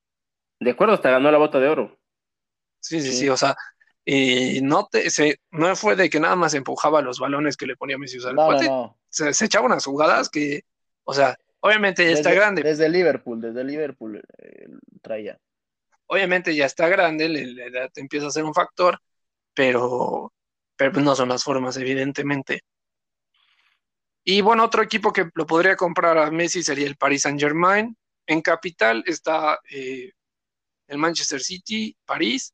De 0.61 0.71
acuerdo, 0.71 0.93
hasta 0.93 1.09
ganó 1.09 1.31
la 1.31 1.39
bota 1.39 1.59
de 1.59 1.67
oro. 1.67 1.99
Sí, 2.79 3.01
sí, 3.01 3.13
sí, 3.13 3.29
o 3.29 3.35
sea, 3.35 3.57
y 4.05 4.61
no, 4.61 4.87
te, 4.91 5.09
se, 5.09 5.39
no 5.49 5.75
fue 5.75 5.95
de 5.95 6.07
que 6.07 6.19
nada 6.19 6.35
más 6.35 6.53
empujaba 6.53 7.01
los 7.01 7.19
balones 7.19 7.57
que 7.57 7.65
le 7.65 7.75
ponía 7.75 7.97
Messi. 7.97 8.19
O 8.19 8.21
sea, 8.21 8.33
no, 8.33 8.95
Se, 9.09 9.45
echaba 9.45 9.65
unas 9.65 9.83
jugadas 9.83 10.29
que, 10.29 10.61
o 11.03 11.15
sea, 11.15 11.35
obviamente 11.61 12.05
ya 12.05 12.11
está 12.11 12.31
grande. 12.31 12.61
Desde 12.61 12.89
Liverpool, 12.89 13.41
desde 13.41 13.63
Liverpool 13.63 14.21
eh, 14.37 14.67
traía. 15.01 15.39
Obviamente 16.05 16.55
ya 16.55 16.67
está 16.67 16.87
grande, 16.87 17.27
la 17.27 17.65
edad 17.65 17.91
empieza 17.95 18.27
a 18.27 18.31
ser 18.31 18.43
un 18.43 18.53
factor, 18.53 18.99
pero, 19.55 20.31
pero 20.75 20.91
pues, 20.91 21.03
no 21.03 21.15
son 21.15 21.29
las 21.29 21.43
formas, 21.43 21.75
evidentemente. 21.77 22.61
Y 24.23 24.41
bueno, 24.41 24.63
otro 24.63 24.83
equipo 24.83 25.11
que 25.11 25.27
lo 25.33 25.47
podría 25.47 25.75
comprar 25.75 26.19
a 26.19 26.29
Messi 26.29 26.61
sería 26.61 26.85
el 26.85 26.97
Paris 26.97 27.23
Saint 27.23 27.39
Germain. 27.39 27.97
En 28.27 28.41
capital 28.41 29.03
está 29.07 29.59
eh, 29.71 30.11
el 30.91 30.97
Manchester 30.97 31.39
City, 31.39 31.95
París, 32.05 32.53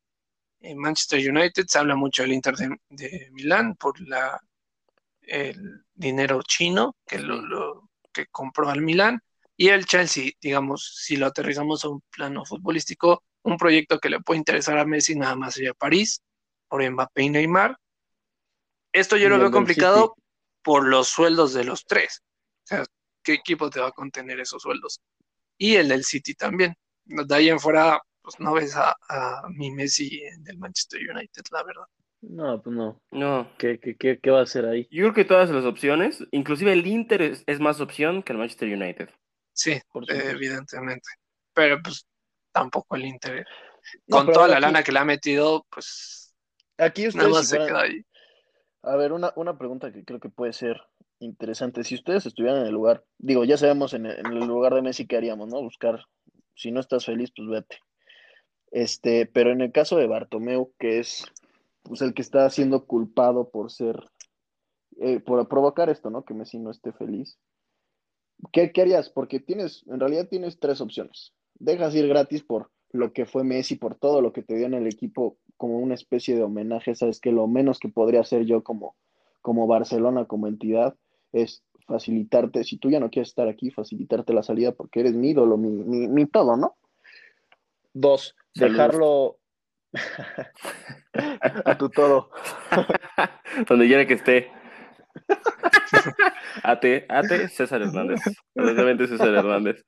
en 0.61 0.77
Manchester 0.77 1.19
United. 1.19 1.65
Se 1.67 1.79
habla 1.79 1.95
mucho 1.95 2.21
del 2.21 2.33
Inter 2.33 2.55
de, 2.55 3.29
Milán 3.31 3.75
por 3.75 3.99
la, 4.07 4.39
el 5.21 5.83
dinero 5.93 6.41
chino 6.43 6.95
que, 7.05 7.17
lo, 7.17 7.89
que 8.13 8.27
compró 8.27 8.69
al 8.69 8.81
Milán. 8.81 9.19
Y 9.55 9.69
el 9.69 9.87
Chelsea, 9.87 10.31
digamos, 10.39 11.01
si 11.03 11.17
lo 11.17 11.25
aterrizamos 11.25 11.83
a 11.83 11.89
un 11.89 12.01
plano 12.11 12.45
futbolístico, 12.45 13.23
un 13.41 13.57
proyecto 13.57 13.99
que 13.99 14.09
le 14.09 14.19
puede 14.19 14.37
interesar 14.37 14.77
a 14.77 14.85
Messi 14.85 15.15
nada 15.15 15.35
más 15.35 15.55
sería 15.55 15.73
París 15.73 16.21
por 16.67 16.87
Mbappé 16.87 17.23
y 17.23 17.29
Neymar. 17.29 17.75
Esto 18.93 19.17
yo 19.17 19.29
lo 19.29 19.39
veo 19.39 19.49
complicado 19.49 20.15
por 20.61 20.87
los 20.87 21.07
sueldos 21.07 21.53
de 21.55 21.63
los 21.63 21.85
tres. 21.85 22.21
O 22.65 22.67
sea, 22.67 22.85
¿qué 23.23 23.33
equipo 23.33 23.71
te 23.71 23.79
va 23.79 23.87
a 23.87 23.93
contener 23.93 24.39
esos 24.39 24.61
sueldos? 24.61 25.01
Y 25.57 25.75
el 25.75 25.87
del 25.87 26.03
City 26.03 26.35
también. 26.35 26.75
De 27.05 27.35
ahí 27.35 27.49
en 27.49 27.59
fuera, 27.59 27.99
pues 28.27 28.41
no 28.41 28.53
ves 28.53 28.75
a, 28.75 28.93
mi 29.49 29.71
Messi 29.71 30.21
del 30.39 30.57
Manchester 30.57 30.99
United, 31.09 31.43
la 31.49 31.63
verdad. 31.63 31.85
No, 32.19 32.61
pues 32.61 32.75
no. 32.75 33.01
No. 33.11 33.49
¿Qué, 33.57 33.79
qué, 33.79 34.19
qué, 34.19 34.31
va 34.31 34.39
a 34.39 34.43
hacer 34.43 34.65
ahí? 34.65 34.85
Yo 34.91 35.03
creo 35.03 35.13
que 35.13 35.23
todas 35.23 35.49
las 35.49 35.63
opciones, 35.63 36.21
inclusive 36.31 36.73
el 36.73 36.85
Inter 36.85 37.21
es, 37.21 37.59
más 37.61 37.79
opción 37.79 38.21
que 38.23 38.33
el 38.33 38.39
Manchester 38.39 38.67
United. 38.67 39.09
Sí, 39.53 39.79
evidentemente. 40.09 41.07
Pero 41.53 41.79
pues 41.81 42.05
tampoco 42.51 42.97
el 42.97 43.05
Inter. 43.05 43.45
con 44.09 44.29
toda 44.29 44.49
la 44.49 44.59
lana 44.59 44.83
que 44.83 44.91
le 44.91 44.99
ha 44.99 45.05
metido, 45.05 45.65
pues 45.69 46.35
Aquí 46.77 47.07
ustedes. 47.07 47.55
A 48.83 48.95
ver, 48.97 49.13
una, 49.13 49.31
una 49.37 49.57
pregunta 49.57 49.93
que 49.93 50.03
creo 50.03 50.19
que 50.19 50.29
puede 50.29 50.51
ser 50.51 50.81
interesante. 51.19 51.85
Si 51.85 51.95
ustedes 51.95 52.25
estuvieran 52.25 52.59
en 52.59 52.67
el 52.67 52.73
lugar, 52.73 53.05
digo, 53.17 53.45
ya 53.45 53.57
sabemos 53.57 53.93
en 53.93 54.05
el, 54.05 54.21
lugar 54.45 54.73
de 54.73 54.81
Messi 54.81 55.07
qué 55.07 55.15
haríamos, 55.15 55.47
¿no? 55.47 55.61
Buscar, 55.61 56.03
si 56.55 56.71
no 56.71 56.81
estás 56.81 57.05
feliz, 57.05 57.31
pues 57.33 57.47
vete. 57.47 57.79
Este, 58.71 59.25
pero 59.25 59.51
en 59.51 59.61
el 59.61 59.71
caso 59.71 59.97
de 59.97 60.07
Bartomeu, 60.07 60.73
que 60.79 60.99
es 60.99 61.25
pues, 61.83 62.01
el 62.01 62.13
que 62.13 62.21
está 62.21 62.49
siendo 62.49 62.85
culpado 62.85 63.49
por 63.49 63.71
ser, 63.71 64.09
eh, 64.99 65.19
por 65.19 65.47
provocar 65.47 65.89
esto, 65.89 66.09
¿no? 66.09 66.23
Que 66.23 66.33
Messi 66.33 66.59
no 66.59 66.71
esté 66.71 66.91
feliz. 66.91 67.39
¿Qué, 68.51 68.71
¿Qué 68.71 68.81
harías? 68.81 69.09
Porque 69.09 69.39
tienes, 69.39 69.83
en 69.87 69.99
realidad 69.99 70.27
tienes 70.29 70.59
tres 70.59 70.81
opciones. 70.81 71.33
Dejas 71.55 71.95
ir 71.95 72.07
gratis 72.07 72.43
por 72.43 72.71
lo 72.91 73.13
que 73.13 73.25
fue 73.25 73.43
Messi, 73.43 73.75
por 73.75 73.95
todo 73.95 74.21
lo 74.21 74.31
que 74.33 74.43
te 74.43 74.55
dio 74.55 74.65
en 74.65 74.73
el 74.73 74.87
equipo 74.87 75.37
como 75.57 75.79
una 75.79 75.95
especie 75.95 76.35
de 76.35 76.43
homenaje, 76.43 76.95
sabes 76.95 77.19
que 77.19 77.31
lo 77.31 77.47
menos 77.47 77.79
que 77.79 77.89
podría 77.89 78.21
hacer 78.21 78.45
yo 78.45 78.63
como, 78.63 78.95
como 79.41 79.67
Barcelona, 79.67 80.25
como 80.25 80.47
entidad, 80.47 80.95
es 81.33 81.63
facilitarte, 81.87 82.63
si 82.63 82.77
tú 82.77 82.89
ya 82.89 82.99
no 82.99 83.09
quieres 83.09 83.29
estar 83.29 83.47
aquí, 83.47 83.71
facilitarte 83.71 84.33
la 84.33 84.43
salida 84.43 84.73
porque 84.73 84.99
eres 84.99 85.13
mi 85.13 85.29
ídolo, 85.29 85.57
mi, 85.57 85.69
mi, 86.07 86.25
todo, 86.25 86.57
¿no? 86.57 86.75
Dos, 87.93 88.35
dejarlo 88.57 89.39
a 91.65 91.77
tu 91.77 91.89
todo. 91.89 92.29
Donde 93.67 93.87
quiera 93.87 94.05
que 94.05 94.13
esté. 94.13 94.51
Ate, 96.63 97.05
Ate, 97.09 97.49
César 97.49 97.81
Hernández. 97.81 98.21
Honestamente, 98.55 99.07
César 99.07 99.33
Hernández. 99.33 99.85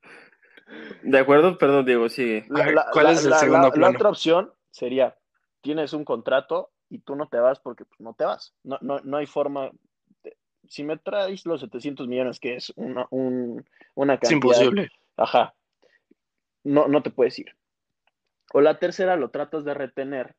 ¿De 1.03 1.17
acuerdo? 1.17 1.57
Perdón, 1.57 1.85
Diego, 1.85 2.09
sigue. 2.09 2.47
¿Cuál 2.91 3.07
es 3.07 3.25
el 3.25 3.33
segundo 3.35 3.71
La 3.75 3.89
otra 3.89 4.09
opción 4.09 4.51
sería, 4.71 5.17
tienes 5.61 5.93
un 5.93 6.05
contrato 6.05 6.71
y 6.89 6.99
tú 6.99 7.15
no 7.15 7.27
te 7.27 7.37
vas 7.37 7.59
porque 7.59 7.85
pues, 7.85 7.99
no 7.99 8.13
te 8.13 8.25
vas. 8.25 8.53
No, 8.63 8.77
no, 8.81 8.99
no 8.99 9.17
hay 9.17 9.25
forma. 9.25 9.71
si 10.67 10.83
me 10.83 10.97
traes 10.97 11.45
los 11.45 11.61
700 11.61 12.07
millones, 12.07 12.39
que 12.39 12.55
es 12.55 12.71
una, 12.75 13.07
un, 13.09 13.65
una 13.95 14.17
cantidad... 14.17 14.29
Es 14.29 14.61
imposible. 14.61 14.89
Ajá. 15.17 15.55
No, 16.63 16.87
no 16.87 17.01
te 17.01 17.09
puedes 17.09 17.37
ir. 17.39 17.55
O 18.53 18.61
la 18.61 18.79
tercera, 18.79 19.15
lo 19.15 19.29
tratas 19.29 19.63
de 19.63 19.73
retener, 19.73 20.35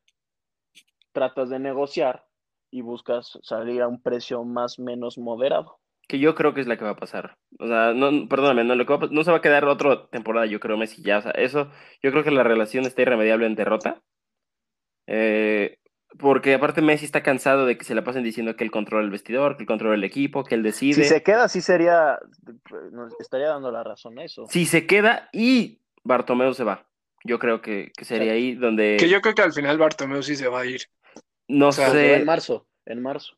tratas 1.11 1.49
de 1.49 1.59
negociar 1.59 2.25
y 2.69 2.81
buscas 2.81 3.39
salir 3.43 3.81
a 3.81 3.87
un 3.87 4.01
precio 4.01 4.43
más 4.43 4.79
menos 4.79 5.17
moderado. 5.17 5.79
Que 6.07 6.19
yo 6.19 6.35
creo 6.35 6.53
que 6.53 6.61
es 6.61 6.67
la 6.67 6.77
que 6.77 6.83
va 6.83 6.91
a 6.91 6.97
pasar. 6.97 7.37
O 7.59 7.67
sea, 7.67 7.93
no, 7.93 8.27
perdóname, 8.27 8.63
no, 8.63 8.75
no 8.75 9.23
se 9.23 9.31
va 9.31 9.37
a 9.37 9.41
quedar 9.41 9.65
otra 9.65 10.07
temporada, 10.07 10.45
yo 10.45 10.59
creo, 10.59 10.77
Messi 10.77 11.01
ya. 11.01 11.19
O 11.19 11.21
sea, 11.21 11.31
eso, 11.31 11.69
yo 12.01 12.11
creo 12.11 12.23
que 12.23 12.31
la 12.31 12.43
relación 12.43 12.85
está 12.85 13.01
irremediable 13.01 13.45
en 13.45 13.55
derrota. 13.55 14.01
Eh, 15.07 15.77
porque 16.19 16.53
aparte 16.53 16.81
Messi 16.81 17.05
está 17.05 17.23
cansado 17.23 17.65
de 17.65 17.77
que 17.77 17.85
se 17.85 17.95
le 17.95 18.01
pasen 18.01 18.23
diciendo 18.23 18.55
que 18.55 18.65
él 18.65 18.71
controla 18.71 19.05
el 19.05 19.11
vestidor, 19.11 19.55
que 19.55 19.63
él 19.63 19.67
controla 19.67 19.95
el 19.95 20.03
equipo, 20.03 20.43
que 20.43 20.55
él 20.55 20.63
decide. 20.63 20.95
Si 20.95 21.03
se 21.05 21.23
queda, 21.23 21.47
sí 21.47 21.61
sería, 21.61 22.19
estaría 23.19 23.47
dando 23.47 23.71
la 23.71 23.83
razón 23.83 24.19
a 24.19 24.25
eso. 24.25 24.45
Si 24.49 24.65
se 24.65 24.85
queda 24.85 25.29
y 25.31 25.81
Bartomeu 26.03 26.53
se 26.53 26.65
va. 26.65 26.90
Yo 27.23 27.39
creo 27.39 27.61
que, 27.61 27.91
sería 28.01 28.33
ahí 28.33 28.55
donde... 28.55 28.97
Que 28.99 29.09
yo 29.09 29.21
creo 29.21 29.35
que 29.35 29.41
al 29.41 29.53
final 29.53 29.77
Bartomeu 29.77 30.23
sí 30.23 30.35
se 30.35 30.47
va 30.47 30.61
a 30.61 30.65
ir. 30.65 30.81
No 31.47 31.71
sé. 31.71 32.15
En 32.15 32.25
marzo, 32.25 32.67
en 32.85 33.01
marzo. 33.01 33.37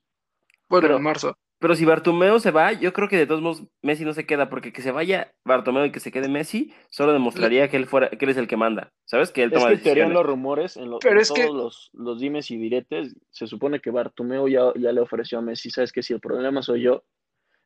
Bueno, 0.70 0.96
en 0.96 1.04
marzo. 1.04 1.38
Pero 1.64 1.76
si 1.76 1.86
Bartomeu 1.86 2.40
se 2.40 2.52
va, 2.52 2.74
yo 2.74 2.92
creo 2.92 3.08
que 3.08 3.16
de 3.16 3.26
todos 3.26 3.42
modos 3.42 3.64
Messi 3.82 4.04
no 4.04 4.12
se 4.12 4.26
queda, 4.26 4.50
porque 4.50 4.74
que 4.74 4.82
se 4.82 4.92
vaya 4.92 5.34
Bartomeu 5.46 5.86
y 5.86 5.92
que 5.94 6.02
se 6.02 6.12
quede 6.12 6.28
Messi, 6.28 6.74
solo 6.90 7.14
demostraría 7.14 7.70
que 7.70 7.78
él 7.78 7.88
fuera, 7.88 8.10
que 8.10 8.26
él 8.26 8.32
es 8.32 8.38
el 8.38 8.50
que 8.50 8.58
manda. 8.58 8.92
¿Sabes? 9.06 9.32
Que 9.32 9.44
él 9.44 9.52
toma 9.52 9.72
es 9.72 9.82
que 9.82 9.92
en 9.92 10.12
los 10.12 10.26
rumores, 10.26 10.76
en, 10.76 10.90
todos 10.90 11.54
los, 11.54 11.90
los, 11.94 12.20
dimes 12.20 12.52
y 12.52 12.58
diretes, 12.58 13.16
se 13.30 13.48
supone 13.48 13.80
que 13.80 13.92
Bartomeu 13.92 14.50
ya, 14.50 14.74
ya 14.76 14.92
le 14.92 15.00
ofreció 15.00 15.40
a 15.40 15.42
Messi, 15.42 15.70
¿sabes? 15.70 15.94
Que 15.94 16.04
si 16.04 16.12
el 16.12 16.20
problema 16.20 16.62
soy 16.62 16.82
yo, 16.82 17.06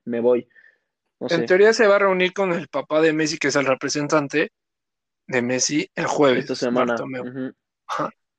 me 0.05 0.19
voy. 0.19 0.47
en 1.19 1.45
teoría 1.47 1.73
se 1.73 1.87
va 1.87 1.95
a 1.95 1.99
reunir 1.99 2.33
con 2.33 2.53
el 2.53 2.67
papá 2.67 3.01
de 3.01 3.13
Messi, 3.13 3.39
que 3.39 3.47
es 3.47 3.55
el 3.55 3.65
representante 3.65 4.51
de 5.27 5.41
Messi, 5.41 5.89
el 5.95 6.07
jueves. 6.07 6.43
Esta 6.43 6.55
semana. 6.55 6.95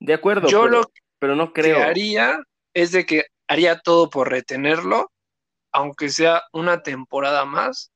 De 0.00 0.14
acuerdo, 0.14 0.48
yo 0.48 0.62
pero, 0.62 0.70
lo 0.70 0.90
pero 1.18 1.36
no 1.36 1.52
creo. 1.52 1.76
que 1.76 1.82
haría 1.82 2.40
es 2.74 2.92
de 2.92 3.04
que 3.04 3.24
haría 3.48 3.78
todo 3.80 4.10
por 4.10 4.30
retenerlo 4.30 5.10
aunque 5.72 6.08
sea 6.08 6.42
una 6.52 6.82
temporada 6.82 7.44
más. 7.44 7.92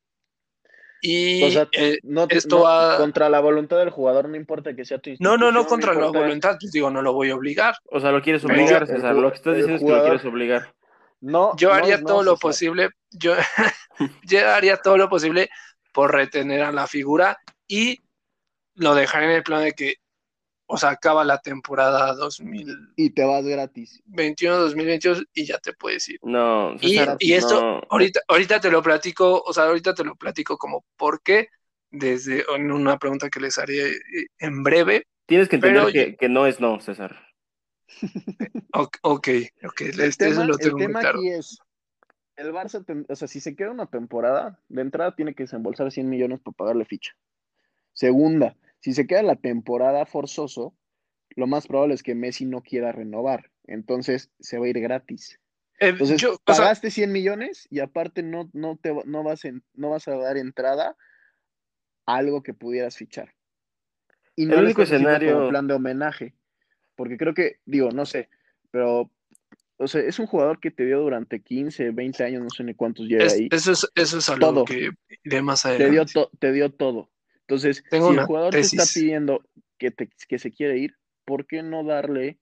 Y 1.04 1.42
eh, 1.72 1.98
no, 2.04 2.26
esto 2.28 2.60
va... 2.60 2.96
contra 2.96 3.28
la 3.28 3.40
voluntad 3.40 3.78
del 3.78 3.90
jugador, 3.90 4.28
no 4.28 4.36
importa 4.36 4.76
que 4.76 4.84
sea 4.84 4.98
tu 4.98 5.10
No, 5.18 5.36
no, 5.36 5.50
no 5.50 5.66
contra 5.66 5.94
la 5.94 6.06
voluntad, 6.06 6.56
pues 6.60 6.70
digo, 6.70 6.90
no 6.90 7.02
lo 7.02 7.12
voy 7.12 7.30
a 7.30 7.34
obligar. 7.34 7.74
O 7.90 7.98
sea, 7.98 8.12
lo 8.12 8.22
quieres 8.22 8.44
obligar, 8.44 8.86
César. 8.86 9.16
lo 9.16 9.30
que 9.30 9.36
estás 9.36 9.56
diciendo 9.56 9.78
es 9.78 9.84
que 9.84 9.90
lo 9.90 10.02
quieres 10.02 10.24
obligar. 10.24 10.72
No, 11.20 11.56
yo 11.56 11.72
haría 11.72 12.02
todo 12.02 12.22
lo 12.22 12.36
posible, 12.36 12.90
yo, 13.10 13.34
yo 14.24 14.48
haría 14.50 14.76
todo 14.76 14.96
lo 14.96 15.08
posible 15.08 15.48
por 15.92 16.12
retener 16.12 16.62
a 16.62 16.72
la 16.72 16.86
figura 16.86 17.36
y 17.66 18.01
lo 18.74 18.94
dejaré 18.94 19.26
en 19.26 19.32
el 19.32 19.42
plan 19.42 19.62
de 19.64 19.72
que 19.72 19.96
o 20.72 20.78
sea, 20.78 20.88
acaba 20.88 21.22
la 21.22 21.38
temporada 21.38 22.14
2000. 22.14 22.94
Y 22.96 23.10
te 23.10 23.24
vas 23.24 23.44
gratis. 23.44 24.02
21, 24.06 24.56
2022 24.56 25.24
y 25.34 25.44
ya 25.44 25.58
te 25.58 25.74
puedes 25.74 26.08
ir. 26.08 26.18
No, 26.22 26.74
y, 26.80 26.98
y 27.18 27.34
esto, 27.34 27.82
ahorita, 27.90 28.20
ahorita 28.26 28.58
te 28.58 28.70
lo 28.70 28.82
platico, 28.82 29.42
o 29.42 29.52
sea, 29.52 29.64
ahorita 29.64 29.94
te 29.94 30.02
lo 30.02 30.16
platico 30.16 30.56
como 30.56 30.86
por 30.96 31.22
qué, 31.22 31.48
desde 31.90 32.46
en 32.56 32.72
una 32.72 32.98
pregunta 32.98 33.28
que 33.28 33.40
les 33.40 33.58
haré 33.58 33.90
eh, 33.90 34.28
en 34.38 34.62
breve. 34.62 35.06
Tienes 35.26 35.50
que 35.50 35.56
entender 35.56 36.16
que, 36.16 36.28
no 36.30 36.46
es 36.46 36.58
no, 36.58 36.80
César. 36.80 37.20
ok, 38.72 38.96
ok, 39.02 39.80
el 39.82 40.00
este, 40.00 40.30
tema, 40.30 40.44
lo 40.44 40.56
tengo 40.56 40.78
el 40.78 40.86
tema 40.86 41.00
aquí 41.00 41.28
es, 41.28 41.58
el 42.36 42.50
Barça, 42.50 42.82
o 43.08 43.16
sea, 43.16 43.28
si 43.28 43.40
se 43.40 43.54
queda 43.54 43.70
una 43.70 43.86
temporada, 43.86 44.58
de 44.70 44.80
entrada 44.80 45.14
tiene 45.14 45.34
que 45.34 45.42
desembolsar 45.42 45.92
100 45.92 46.08
millones 46.08 46.40
para 46.40 46.56
pagarle 46.56 46.86
ficha. 46.86 47.12
Segunda, 47.92 48.56
si 48.80 48.92
se 48.92 49.06
queda 49.06 49.22
la 49.22 49.36
temporada 49.36 50.06
forzoso, 50.06 50.74
lo 51.36 51.46
más 51.46 51.66
probable 51.66 51.94
es 51.94 52.02
que 52.02 52.14
Messi 52.14 52.46
no 52.46 52.62
quiera 52.62 52.92
renovar. 52.92 53.50
Entonces 53.64 54.30
se 54.40 54.58
va 54.58 54.66
a 54.66 54.68
ir 54.68 54.80
gratis. 54.80 55.38
Eh, 55.78 55.88
entonces, 55.88 56.22
pagaste 56.44 56.90
100 56.90 57.10
millones 57.10 57.66
y 57.70 57.80
aparte 57.80 58.22
no, 58.22 58.50
no, 58.52 58.76
te, 58.76 58.94
no, 59.04 59.22
vas 59.22 59.42
no 59.74 59.90
vas 59.90 60.08
a 60.08 60.16
dar 60.16 60.36
entrada 60.36 60.96
a 62.06 62.16
algo 62.16 62.42
que 62.42 62.54
pudieras 62.54 62.96
fichar. 62.96 63.34
Y 64.36 64.46
no 64.46 64.54
el 64.54 64.64
único 64.64 64.82
escenario. 64.82 65.34
Como 65.34 65.48
plan 65.50 65.66
de 65.66 65.74
homenaje. 65.74 66.34
Porque 66.94 67.16
creo 67.16 67.34
que, 67.34 67.60
digo, 67.64 67.90
no 67.90 68.06
sé, 68.06 68.28
pero 68.70 69.10
o 69.82 69.88
sea, 69.88 70.00
es 70.02 70.18
un 70.18 70.26
jugador 70.26 70.60
que 70.60 70.70
te 70.70 70.84
dio 70.86 71.00
durante 71.00 71.40
15, 71.40 71.90
20 71.90 72.24
años, 72.24 72.42
no 72.42 72.50
sé 72.50 72.62
ni 72.62 72.74
cuántos 72.74 73.06
lleva 73.06 73.24
ahí. 73.24 73.48
Eso 73.50 73.72
es, 73.72 73.90
eso 73.96 74.18
es 74.18 74.28
algo 74.28 74.64
que 74.64 74.90
de 75.24 75.42
más 75.42 75.66
adelante. 75.66 76.04
Te 76.04 76.14
dio, 76.14 76.30
te 76.38 76.52
dio 76.52 76.72
todo. 76.72 77.10
Entonces, 77.46 77.84
si 77.90 77.96
el 77.96 78.24
jugador 78.24 78.52
te 78.52 78.60
está 78.60 78.84
pidiendo 78.92 79.42
que, 79.78 79.90
te, 79.90 80.08
que 80.28 80.38
se 80.38 80.52
quiere 80.52 80.78
ir, 80.78 80.96
¿por 81.24 81.46
qué 81.46 81.62
no 81.62 81.84
darle 81.84 82.38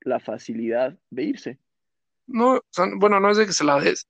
la 0.00 0.20
facilidad 0.20 0.96
de 1.10 1.22
irse? 1.22 1.58
No, 2.26 2.60
bueno, 2.96 3.20
no 3.20 3.30
es 3.30 3.38
de 3.38 3.46
que 3.46 3.52
se 3.52 3.64
la 3.64 3.80
des. 3.80 4.06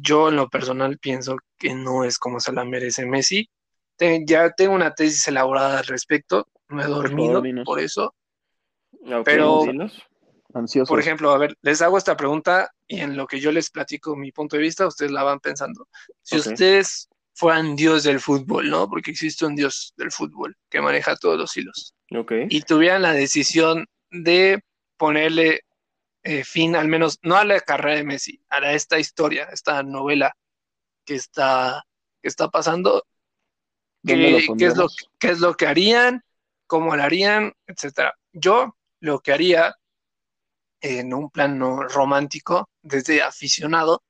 Yo 0.00 0.28
en 0.28 0.36
lo 0.36 0.48
personal 0.48 0.98
pienso 0.98 1.36
que 1.58 1.74
no 1.74 2.04
es 2.04 2.18
como 2.18 2.40
se 2.40 2.52
la 2.52 2.64
merece 2.64 3.04
Messi. 3.06 3.50
ya 3.98 4.50
tengo 4.50 4.74
una 4.74 4.94
tesis 4.94 5.26
elaborada 5.28 5.78
al 5.80 5.86
respecto, 5.86 6.48
no 6.68 6.82
he 6.82 6.86
dormido 6.86 7.42
por, 7.64 7.80
eso. 7.80 8.14
pero, 9.24 9.64
Ansioso. 10.54 10.88
por 10.88 11.00
ejemplo, 11.00 11.30
a 11.30 11.38
ver, 11.38 11.56
les 11.62 11.82
hago 11.82 11.98
esta 11.98 12.16
pregunta 12.16 12.70
y 12.86 13.00
en 13.00 13.16
lo 13.16 13.26
que 13.26 13.40
yo 13.40 13.50
les 13.50 13.70
platico 13.70 14.14
mi 14.14 14.30
punto 14.30 14.56
de 14.56 14.62
vista, 14.62 14.86
ustedes 14.86 15.10
la 15.10 15.24
van 15.24 15.40
pensando. 15.40 15.88
Si 16.22 16.38
ustedes 16.38 17.08
fueran 17.34 17.76
dios 17.76 18.04
del 18.04 18.20
fútbol, 18.20 18.70
¿no? 18.70 18.88
Porque 18.88 19.10
existe 19.10 19.44
un 19.44 19.56
dios 19.56 19.92
del 19.96 20.10
fútbol 20.10 20.56
que 20.70 20.80
maneja 20.80 21.16
todos 21.16 21.38
los 21.38 21.56
hilos. 21.56 21.94
Okay. 22.10 22.46
Y 22.48 22.62
tuvieran 22.62 23.02
la 23.02 23.12
decisión 23.12 23.86
de 24.10 24.62
ponerle 24.96 25.60
eh, 26.22 26.42
fin, 26.42 26.74
al 26.74 26.88
menos, 26.88 27.18
no 27.22 27.36
a 27.36 27.44
la 27.44 27.60
carrera 27.60 27.96
de 27.96 28.04
Messi, 28.04 28.40
a 28.48 28.72
esta 28.72 28.98
historia, 28.98 29.44
esta 29.52 29.82
novela 29.82 30.34
que 31.04 31.16
está, 31.16 31.84
que 32.22 32.28
está 32.28 32.48
pasando, 32.48 33.04
qué, 34.06 34.38
es 34.38 34.76
lo, 34.76 34.88
qué 35.18 35.28
es 35.28 35.40
lo 35.40 35.54
que 35.54 35.66
harían, 35.66 36.24
cómo 36.66 36.96
lo 36.96 37.02
harían, 37.02 37.52
etcétera. 37.66 38.14
Yo 38.32 38.74
lo 39.00 39.20
que 39.20 39.32
haría 39.32 39.74
en 40.80 41.12
un 41.12 41.28
plano 41.28 41.82
romántico, 41.82 42.70
desde 42.80 43.22
aficionado, 43.22 44.02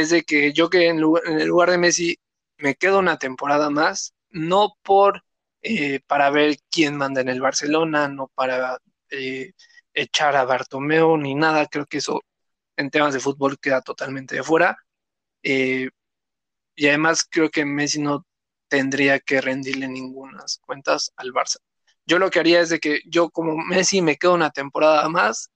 es 0.00 0.10
de 0.10 0.22
que 0.24 0.52
yo 0.52 0.70
que 0.70 0.88
en, 0.88 0.98
el 0.98 1.46
lugar 1.46 1.70
de 1.70 1.78
Messi 1.78 2.18
me 2.58 2.74
quedo 2.76 2.98
una 2.98 3.18
temporada 3.18 3.70
más, 3.70 4.14
no 4.30 4.76
por 4.82 5.24
eh, 5.62 6.00
para 6.06 6.30
ver 6.30 6.58
quién 6.70 6.96
manda 6.96 7.20
en 7.20 7.28
el 7.28 7.40
Barcelona, 7.40 8.08
no 8.08 8.28
para 8.34 8.78
eh, 9.10 9.52
echar 9.94 10.36
a 10.36 10.44
Bartomeu 10.44 11.16
ni 11.16 11.34
nada, 11.34 11.66
creo 11.66 11.86
que 11.86 11.98
eso 11.98 12.22
en 12.76 12.90
temas 12.90 13.14
de 13.14 13.20
fútbol 13.20 13.58
queda 13.58 13.82
totalmente 13.82 14.36
de 14.36 14.42
fuera. 14.42 14.76
Eh, 15.42 15.88
y 16.76 16.88
además 16.88 17.26
creo 17.28 17.50
que 17.50 17.64
Messi 17.64 18.00
no 18.00 18.26
tendría 18.68 19.20
que 19.20 19.40
rendirle 19.40 19.88
ninguna 19.88 20.44
cuentas 20.60 21.12
al 21.16 21.32
Barça. 21.32 21.58
Yo 22.06 22.18
lo 22.18 22.30
que 22.30 22.40
haría 22.40 22.60
es 22.60 22.68
de 22.70 22.80
que 22.80 23.00
yo 23.06 23.30
como 23.30 23.56
Messi 23.56 24.02
me 24.02 24.16
quedo 24.16 24.34
una 24.34 24.50
temporada 24.50 25.08
más 25.08 25.50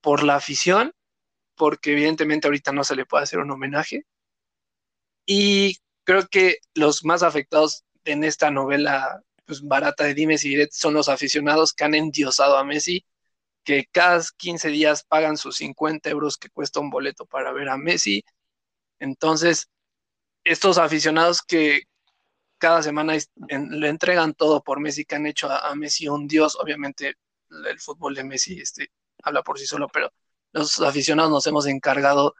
por 0.00 0.22
la 0.22 0.36
afición 0.36 0.92
porque 1.56 1.92
evidentemente 1.92 2.48
ahorita 2.48 2.72
no 2.72 2.84
se 2.84 2.96
le 2.96 3.06
puede 3.06 3.24
hacer 3.24 3.38
un 3.40 3.50
homenaje. 3.50 4.04
Y 5.26 5.78
creo 6.04 6.28
que 6.28 6.58
los 6.74 7.04
más 7.04 7.22
afectados 7.22 7.84
en 8.04 8.24
esta 8.24 8.50
novela 8.50 9.22
pues, 9.46 9.62
barata 9.62 10.04
de 10.04 10.14
Dimes 10.14 10.44
y 10.44 10.50
Diretes 10.50 10.76
son 10.78 10.94
los 10.94 11.08
aficionados 11.08 11.72
que 11.72 11.84
han 11.84 11.94
endiosado 11.94 12.56
a 12.58 12.64
Messi, 12.64 13.04
que 13.64 13.86
cada 13.92 14.22
15 14.36 14.68
días 14.70 15.04
pagan 15.04 15.36
sus 15.36 15.56
50 15.56 16.10
euros 16.10 16.38
que 16.38 16.50
cuesta 16.50 16.80
un 16.80 16.90
boleto 16.90 17.26
para 17.26 17.52
ver 17.52 17.68
a 17.68 17.76
Messi. 17.78 18.24
Entonces, 19.00 19.70
estos 20.44 20.78
aficionados 20.78 21.42
que 21.42 21.82
cada 22.58 22.82
semana 22.82 23.14
le 23.48 23.88
entregan 23.88 24.34
todo 24.34 24.62
por 24.62 24.80
Messi, 24.80 25.04
que 25.04 25.16
han 25.16 25.26
hecho 25.26 25.50
a, 25.50 25.68
a 25.70 25.74
Messi 25.74 26.08
un 26.08 26.28
dios, 26.28 26.56
obviamente 26.56 27.14
el 27.50 27.80
fútbol 27.80 28.14
de 28.14 28.24
Messi 28.24 28.60
este, 28.60 28.90
habla 29.22 29.42
por 29.42 29.58
sí 29.58 29.66
solo, 29.66 29.88
pero 29.88 30.12
los 30.56 30.80
aficionados 30.80 31.30
nos 31.30 31.46
hemos 31.46 31.66
encargado 31.66 32.34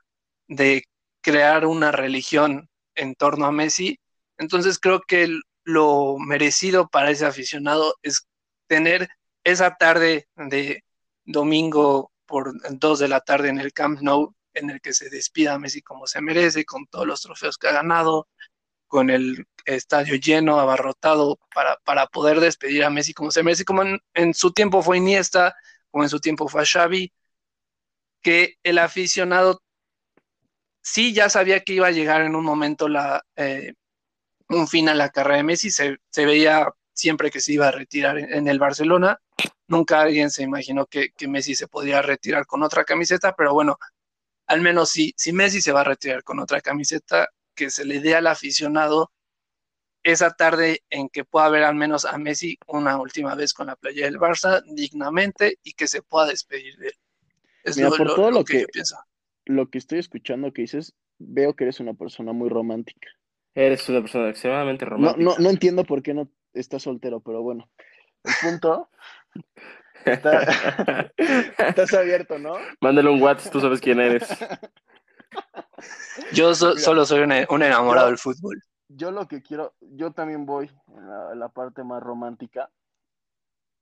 de 0.47 0.83
crear 1.21 1.65
una 1.65 1.91
religión 1.91 2.69
en 2.95 3.15
torno 3.15 3.45
a 3.45 3.51
Messi. 3.51 3.99
Entonces 4.37 4.79
creo 4.79 5.01
que 5.01 5.39
lo 5.63 6.17
merecido 6.19 6.87
para 6.87 7.11
ese 7.11 7.25
aficionado 7.25 7.95
es 8.01 8.27
tener 8.67 9.09
esa 9.43 9.75
tarde 9.75 10.27
de 10.35 10.83
domingo 11.25 12.11
por 12.25 12.53
dos 12.77 12.99
de 12.99 13.07
la 13.07 13.21
tarde 13.21 13.49
en 13.49 13.59
el 13.59 13.73
Camp 13.73 14.01
Nou, 14.01 14.33
en 14.53 14.69
el 14.69 14.81
que 14.81 14.93
se 14.93 15.09
despida 15.09 15.59
Messi 15.59 15.81
como 15.81 16.07
se 16.07 16.21
merece, 16.21 16.65
con 16.65 16.87
todos 16.87 17.05
los 17.07 17.21
trofeos 17.21 17.57
que 17.57 17.67
ha 17.67 17.73
ganado, 17.73 18.27
con 18.87 19.09
el 19.09 19.45
estadio 19.65 20.15
lleno, 20.15 20.59
abarrotado, 20.59 21.39
para, 21.53 21.77
para 21.83 22.07
poder 22.07 22.39
despedir 22.39 22.83
a 22.83 22.89
Messi 22.89 23.13
como 23.13 23.31
se 23.31 23.43
merece, 23.43 23.65
como 23.65 23.83
en, 24.13 24.33
su 24.33 24.51
tiempo 24.51 24.81
fue 24.81 24.97
Iniesta, 24.97 25.55
como 25.91 26.03
en 26.03 26.09
su 26.09 26.19
tiempo 26.19 26.47
fue 26.47 26.65
Xavi, 26.65 27.11
que 28.21 28.55
el 28.63 28.79
aficionado 28.79 29.61
sí 30.81 31.13
ya 31.13 31.29
sabía 31.29 31.61
que 31.61 31.73
iba 31.73 31.87
a 31.87 31.91
llegar 31.91 32.21
en 32.21 32.35
un 32.35 32.45
momento 32.45 32.87
la, 32.87 33.23
eh, 33.35 33.73
un 34.49 34.67
fin 34.67 34.89
a 34.89 34.95
la 34.95 35.09
carrera 35.09 35.37
de 35.37 35.43
Messi, 35.43 35.71
se, 35.71 35.97
se, 36.09 36.25
veía 36.25 36.69
siempre 36.93 37.31
que 37.31 37.41
se 37.41 37.53
iba 37.53 37.67
a 37.67 37.71
retirar 37.71 38.17
en, 38.17 38.47
el 38.47 38.59
Barcelona, 38.59 39.19
nunca 39.67 40.01
alguien 40.01 40.31
se 40.31 40.43
imaginó 40.43 40.85
que, 40.85 41.09
que, 41.11 41.27
Messi 41.27 41.55
se 41.55 41.67
podría 41.67 42.01
retirar 42.01 42.45
con 42.45 42.63
otra 42.63 42.85
camiseta, 42.85 43.35
pero 43.35 43.53
bueno, 43.53 43.77
al 44.47 44.61
menos 44.61 44.89
si, 44.89 45.13
si 45.17 45.33
Messi 45.33 45.61
se 45.61 45.71
va 45.71 45.81
a 45.81 45.83
retirar 45.85 46.23
con 46.23 46.39
otra 46.39 46.61
camiseta, 46.61 47.27
que 47.55 47.69
se 47.69 47.85
le 47.85 47.99
dé 47.99 48.15
al 48.15 48.27
aficionado 48.27 49.11
esa 50.03 50.31
tarde 50.31 50.83
en 50.89 51.09
que 51.09 51.25
pueda 51.25 51.49
ver 51.49 51.63
al 51.63 51.75
menos 51.75 52.05
a 52.05 52.17
Messi 52.17 52.57
una 52.67 52.97
última 52.97 53.35
vez 53.35 53.53
con 53.53 53.67
la 53.67 53.75
playa 53.75 54.05
del 54.05 54.19
Barça 54.19 54.63
dignamente 54.65 55.59
y 55.63 55.73
que 55.73 55.87
se 55.87 56.01
pueda 56.01 56.27
despedir 56.27 56.77
de 56.77 56.87
él. 56.87 56.93
Es 57.67 57.97
por 57.97 58.15
todo 58.15 58.31
lo, 58.31 58.43
que, 58.43 58.61
yo 58.61 58.67
pienso. 58.67 58.97
Lo 59.45 59.69
que 59.69 59.77
estoy 59.77 59.99
escuchando 59.99 60.53
que 60.53 60.61
dices, 60.63 60.95
veo 61.19 61.55
que 61.55 61.65
eres 61.65 61.79
una 61.79 61.93
persona 61.93 62.31
muy 62.33 62.49
romántica. 62.49 63.09
Eres 63.53 63.87
una 63.89 64.01
persona 64.01 64.29
extremadamente 64.29 64.85
romántica. 64.85 65.23
No, 65.23 65.37
no, 65.37 65.49
entiendo 65.49 65.83
por 65.83 66.01
qué 66.01 66.13
no 66.13 66.29
estás 66.53 66.83
soltero, 66.83 67.19
pero 67.19 67.41
bueno. 67.41 67.69
El 68.23 68.33
punto. 68.41 68.89
estás 71.57 71.93
abierto, 71.93 72.39
¿no? 72.39 72.55
Mándale 72.79 73.09
un 73.09 73.21
WhatsApp, 73.21 73.51
tú 73.51 73.59
sabes 73.59 73.81
quién 73.81 73.99
eres. 73.99 74.27
Yo 76.33 76.55
solo 76.55 77.05
soy 77.05 77.21
un, 77.21 77.31
enamorado 77.31 78.07
del 78.07 78.17
fútbol. 78.17 78.61
Yo 78.89 79.11
lo 79.11 79.27
que 79.27 79.41
quiero, 79.41 79.75
yo 79.81 80.11
también 80.11 80.45
voy 80.45 80.71
en 80.95 81.39
la, 81.39 81.49
parte 81.49 81.83
más 81.83 82.01
romántica. 82.01 82.69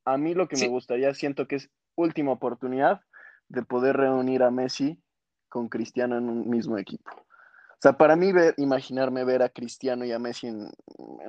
A 0.03 0.17
mí 0.17 0.33
lo 0.33 0.47
que 0.47 0.57
me 0.57 0.67
gustaría, 0.67 1.13
siento 1.13 1.47
que 1.47 1.57
es 1.57 1.69
última 1.95 2.31
oportunidad 2.31 3.01
de 3.49 3.63
poder 3.63 3.97
reunir 3.97 4.43
a 4.43 4.51
Messi 4.51 5.01
con 5.49 5.69
Cristiano 5.69 6.17
en 6.17 6.29
un 6.29 6.49
mismo 6.49 6.77
equipo. 6.77 7.11
O 7.11 7.81
sea, 7.81 7.93
para 7.93 8.15
mí 8.15 8.31
imaginarme 8.57 9.23
ver 9.23 9.43
a 9.43 9.49
Cristiano 9.49 10.05
y 10.05 10.11
a 10.11 10.19
Messi 10.19 10.47
en, 10.47 10.69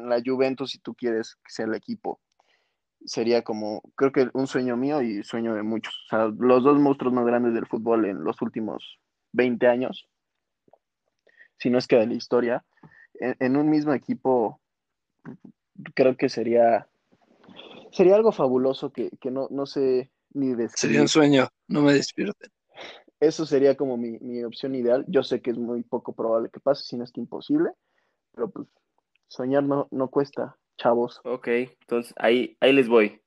la 0.09 0.23
Juventus, 0.25 0.71
si 0.71 0.79
tú 0.79 0.95
quieres 0.95 1.37
que 1.37 1.51
sea 1.51 1.67
el 1.67 1.75
equipo, 1.75 2.21
sería 3.05 3.43
como, 3.43 3.83
creo 3.95 4.13
que 4.13 4.31
un 4.33 4.47
sueño 4.47 4.77
mío 4.77 5.03
y 5.03 5.23
sueño 5.23 5.55
de 5.55 5.63
muchos. 5.63 5.95
O 6.07 6.09
sea, 6.09 6.27
los 6.39 6.65
dos 6.65 6.79
monstruos 6.79 7.13
más 7.13 7.27
grandes 7.27 7.55
del 7.55 7.67
fútbol 7.67 8.07
en 8.07 8.25
los 8.25 8.41
últimos 8.41 8.99
20 9.33 9.67
años 9.67 10.09
si 11.59 11.71
no 11.71 11.79
es 11.79 11.87
que 11.87 11.97
de 11.97 12.07
la 12.07 12.15
historia, 12.15 12.65
en, 13.19 13.57
un 13.57 13.71
mismo 13.71 13.93
equipo, 13.95 14.61
creo 15.95 16.17
que 16.17 16.29
sería, 16.29 16.87
sería 17.93 18.15
algo 18.15 18.33
fabuloso 18.33 18.93
que, 18.93 19.11
no, 19.31 19.49
no 19.51 19.67
sé 19.67 20.11
ni 20.33 20.49
describir. 20.49 20.77
Sería 20.77 21.03
un 21.03 21.09
sueño, 21.09 21.49
no 21.69 21.83
me 21.83 21.93
despierten. 21.95 22.51
Eso 23.21 23.47
sería 23.47 23.77
como 23.77 23.97
mi, 23.97 24.45
opción 24.45 24.75
ideal. 24.75 25.05
Yo 25.09 25.23
sé 25.23 25.41
que 25.41 25.51
es 25.51 25.59
muy 25.59 25.83
poco 25.83 26.15
probable 26.15 26.51
que 26.53 26.61
pase, 26.61 26.85
si 26.85 26.97
no 26.97 27.05
es 27.05 27.13
que 27.13 27.21
imposible, 27.21 27.71
pero 28.35 28.51
pues 28.51 28.69
soñar 29.29 29.63
no, 29.63 29.89
no 29.91 30.09
cuesta, 30.09 30.57
chavos. 30.77 31.21
Ok, 31.25 31.49
entonces 31.49 32.13
ahí, 32.17 32.57
ahí 32.61 32.73
les 32.73 32.89
voy. 32.89 33.23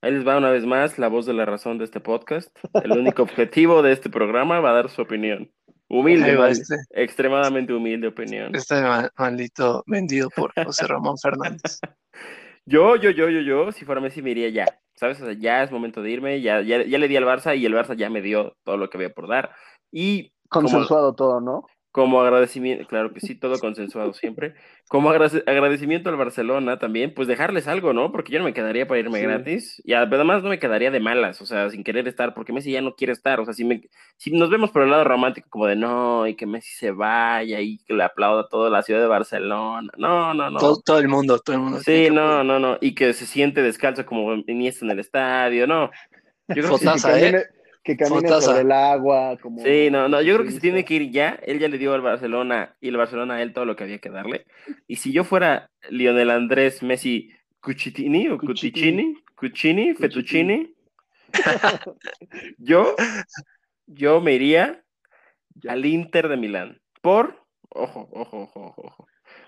Ahí 0.00 0.12
les 0.12 0.26
va 0.26 0.36
una 0.36 0.50
vez 0.50 0.64
más 0.64 0.98
la 0.98 1.08
voz 1.08 1.26
de 1.26 1.34
la 1.34 1.44
razón 1.44 1.78
de 1.78 1.84
este 1.84 2.00
podcast. 2.00 2.48
El 2.82 2.92
único 2.92 3.22
objetivo 3.24 3.82
de 3.82 3.92
este 3.92 4.08
programa 4.08 4.60
va 4.60 4.70
a 4.70 4.74
dar 4.74 4.90
su 4.90 5.02
opinión. 5.02 5.50
Humilde, 5.88 6.36
este. 6.50 6.76
extremadamente 6.90 7.72
humilde 7.72 8.08
opinión. 8.08 8.54
Este 8.54 8.74
maldito 9.16 9.84
vendido 9.86 10.28
por 10.30 10.52
José 10.64 10.86
Ramón 10.86 11.16
Fernández. 11.18 11.78
yo, 12.66 12.96
yo, 12.96 13.10
yo, 13.10 13.28
yo, 13.28 13.40
yo, 13.40 13.72
si 13.72 13.84
fuera 13.84 14.00
Messi 14.00 14.22
me 14.22 14.30
iría 14.32 14.50
ya, 14.50 14.80
¿sabes? 14.94 15.20
O 15.20 15.24
sea, 15.24 15.34
ya 15.34 15.62
es 15.62 15.70
momento 15.70 16.02
de 16.02 16.10
irme, 16.10 16.40
ya, 16.40 16.60
ya, 16.62 16.84
ya 16.84 16.98
le 16.98 17.08
di 17.08 17.16
al 17.16 17.24
Barça 17.24 17.56
y 17.56 17.64
el 17.64 17.74
Barça 17.74 17.96
ya 17.96 18.10
me 18.10 18.20
dio 18.20 18.56
todo 18.64 18.76
lo 18.76 18.90
que 18.90 18.98
había 18.98 19.14
por 19.14 19.28
dar. 19.28 19.54
Y 19.90 20.32
Consensuado 20.48 21.14
todo, 21.14 21.40
¿no? 21.40 21.64
Como 21.96 22.20
agradecimiento, 22.20 22.86
claro 22.86 23.14
que 23.14 23.20
sí, 23.20 23.34
todo 23.34 23.58
consensuado 23.58 24.12
siempre, 24.12 24.52
como 24.86 25.08
agradecimiento 25.08 26.10
al 26.10 26.16
Barcelona 26.16 26.78
también, 26.78 27.14
pues 27.14 27.26
dejarles 27.26 27.68
algo, 27.68 27.94
¿no? 27.94 28.12
Porque 28.12 28.32
yo 28.32 28.38
no 28.38 28.44
me 28.44 28.52
quedaría 28.52 28.86
para 28.86 29.00
irme 29.00 29.22
gratis 29.22 29.80
y 29.82 29.94
además 29.94 30.42
no 30.42 30.50
me 30.50 30.58
quedaría 30.58 30.90
de 30.90 31.00
malas, 31.00 31.40
o 31.40 31.46
sea, 31.46 31.70
sin 31.70 31.84
querer 31.84 32.06
estar, 32.06 32.34
porque 32.34 32.52
Messi 32.52 32.70
ya 32.70 32.82
no 32.82 32.96
quiere 32.96 33.14
estar, 33.14 33.40
o 33.40 33.46
sea, 33.46 33.54
si, 33.54 33.64
me, 33.64 33.88
si 34.18 34.30
nos 34.30 34.50
vemos 34.50 34.72
por 34.72 34.82
el 34.82 34.90
lado 34.90 35.04
romántico 35.04 35.48
como 35.48 35.66
de 35.68 35.76
no, 35.76 36.26
y 36.26 36.34
que 36.34 36.44
Messi 36.44 36.74
se 36.74 36.90
vaya 36.90 37.62
y 37.62 37.78
que 37.78 37.94
le 37.94 38.04
aplauda 38.04 38.42
a 38.42 38.48
toda 38.48 38.68
la 38.68 38.82
ciudad 38.82 39.00
de 39.00 39.06
Barcelona, 39.06 39.90
no, 39.96 40.34
no, 40.34 40.50
no. 40.50 40.58
Todo, 40.58 40.98
el 40.98 41.08
mundo, 41.08 41.38
todo 41.38 41.56
el 41.56 41.62
mundo. 41.62 41.80
Sí, 41.80 42.08
no, 42.12 42.44
no, 42.44 42.58
no, 42.58 42.76
y 42.82 42.94
que 42.94 43.14
se 43.14 43.24
siente 43.24 43.62
descalzo 43.62 44.04
como 44.04 44.34
Iniesta 44.34 44.84
en 44.84 44.90
el 44.90 44.98
estadio, 44.98 45.66
no. 45.66 45.90
Yo 46.48 46.62
creo 46.62 46.78
que 46.78 47.26
¿eh? 47.26 47.44
Que 47.86 47.96
camine 47.96 48.28
por 48.28 48.58
el 48.58 48.72
agua. 48.72 49.38
Como... 49.40 49.62
Sí, 49.62 49.88
no, 49.90 50.08
no, 50.08 50.20
yo 50.20 50.34
creo 50.34 50.46
que 50.46 50.52
se 50.52 50.60
tiene 50.60 50.84
que 50.84 50.94
ir 50.94 51.10
ya. 51.12 51.38
Él 51.44 51.60
ya 51.60 51.68
le 51.68 51.78
dio 51.78 51.94
al 51.94 52.00
Barcelona 52.00 52.76
y 52.80 52.88
el 52.88 52.96
Barcelona 52.96 53.34
a 53.34 53.42
él 53.42 53.52
todo 53.52 53.64
lo 53.64 53.76
que 53.76 53.84
había 53.84 54.00
que 54.00 54.10
darle. 54.10 54.44
Y 54.88 54.96
si 54.96 55.12
yo 55.12 55.22
fuera 55.22 55.70
Lionel 55.88 56.30
Andrés 56.30 56.82
Messi 56.82 57.30
Cucitini 57.60 58.28
o 58.28 58.38
Cuticini, 58.38 59.14
Cucini, 59.36 59.94
Fettuccini, 59.94 60.74
yo, 62.58 62.96
yo 63.86 64.20
me 64.20 64.32
iría 64.32 64.82
al 65.68 65.86
Inter 65.86 66.28
de 66.28 66.36
Milán. 66.36 66.80
Por, 67.00 67.40
ojo, 67.68 68.08
ojo, 68.10 68.50
ojo, 68.52 68.74
ojo. 68.76 69.06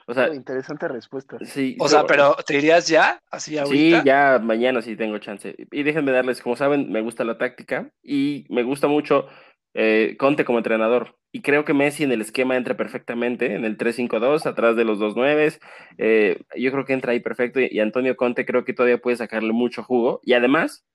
O 0.09 0.15
sea, 0.15 0.35
interesante 0.35 0.89
respuesta. 0.89 1.37
Sí, 1.45 1.77
o 1.79 1.87
sea, 1.87 2.07
pero 2.07 2.35
¿te 2.47 2.57
irías 2.57 2.89
ya? 2.89 3.21
Así 3.31 3.59
ahorita. 3.59 4.01
Sí, 4.01 4.07
ya 4.07 4.41
mañana 4.43 4.81
sí 4.81 4.97
tengo 4.97 5.19
chance. 5.19 5.55
Y 5.71 5.83
déjenme 5.83 6.13
darles, 6.13 6.41
como 6.41 6.57
saben, 6.57 6.91
me 6.91 7.03
gusta 7.03 7.25
la 7.25 7.37
táctica 7.37 7.91
y 8.03 8.47
me 8.49 8.63
gusta 8.63 8.89
mucho 8.89 9.29
eh, 9.75 10.17
Conte 10.19 10.47
como 10.47 10.59
entrenador. 10.59 11.19
Y 11.31 11.43
creo 11.43 11.67
que 11.67 11.75
Messi 11.75 12.05
en 12.05 12.13
el 12.13 12.23
esquema 12.23 12.57
entra 12.57 12.75
perfectamente, 12.75 13.55
en 13.55 13.67
el 13.67 13.77
3-5-2, 13.77 14.47
atrás 14.47 14.77
de 14.77 14.85
los 14.87 14.99
dos 14.99 15.15
nueves. 15.15 15.61
Eh, 15.99 16.41
yo 16.57 16.73
creo 16.73 16.87
que 16.87 16.95
entra 16.95 17.13
ahí 17.13 17.21
perfecto. 17.21 17.61
Y, 17.61 17.79
Antonio 17.79 18.17
Conte 18.17 18.47
creo 18.47 18.65
que 18.65 18.73
todavía 18.73 18.97
puede 18.97 19.19
sacarle 19.19 19.53
mucho 19.53 19.83
jugo. 19.83 20.21
Y 20.25 20.33
además, 20.33 20.87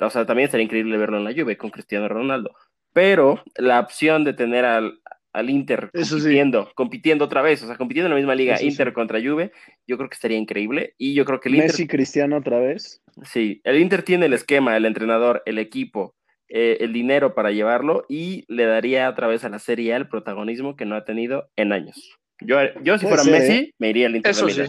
o 0.00 0.08
sea, 0.08 0.24
también 0.24 0.50
sería 0.50 0.64
increíble 0.64 0.96
verlo 0.96 1.18
en 1.18 1.24
la 1.24 1.32
lluvia 1.32 1.58
con 1.58 1.68
Cristiano 1.68 2.08
Ronaldo. 2.08 2.54
Pero 2.94 3.42
la 3.56 3.80
opción 3.80 4.24
de 4.24 4.32
tener 4.32 4.64
al, 4.64 4.98
al 5.36 5.50
Inter 5.50 5.90
compitiendo, 5.92 6.70
compitiendo 6.74 7.24
otra 7.26 7.42
vez, 7.42 7.62
o 7.62 7.66
sea, 7.66 7.76
compitiendo 7.76 8.06
en 8.06 8.12
la 8.12 8.16
misma 8.16 8.34
liga, 8.34 8.60
Inter 8.60 8.92
contra 8.92 9.20
Juve, 9.20 9.52
yo 9.86 9.96
creo 9.98 10.08
que 10.08 10.14
estaría 10.14 10.38
increíble. 10.38 10.94
Y 10.96 11.14
yo 11.14 11.24
creo 11.24 11.40
que 11.40 11.50
el 11.50 11.58
Messi 11.58 11.86
Cristiano 11.86 12.38
otra 12.38 12.58
vez. 12.58 13.02
Sí, 13.24 13.60
el 13.64 13.78
Inter 13.78 14.02
tiene 14.02 14.26
el 14.26 14.32
esquema, 14.32 14.76
el 14.76 14.86
entrenador, 14.86 15.42
el 15.44 15.58
equipo, 15.58 16.14
eh, 16.48 16.78
el 16.80 16.92
dinero 16.92 17.34
para 17.34 17.50
llevarlo 17.50 18.06
y 18.08 18.44
le 18.48 18.64
daría 18.64 19.10
otra 19.10 19.26
vez 19.26 19.44
a 19.44 19.48
la 19.48 19.58
Serie 19.58 19.92
A 19.92 19.96
el 19.96 20.08
protagonismo 20.08 20.74
que 20.74 20.86
no 20.86 20.94
ha 20.94 21.04
tenido 21.04 21.50
en 21.56 21.72
años. 21.72 22.18
Yo, 22.40 22.58
yo 22.82 22.98
si 22.98 23.06
fuera 23.06 23.24
Messi, 23.24 23.52
¿eh? 23.52 23.74
me 23.78 23.90
iría 23.90 24.06
al 24.06 24.16
Inter. 24.16 24.30
Eso 24.30 24.48
sí. 24.48 24.62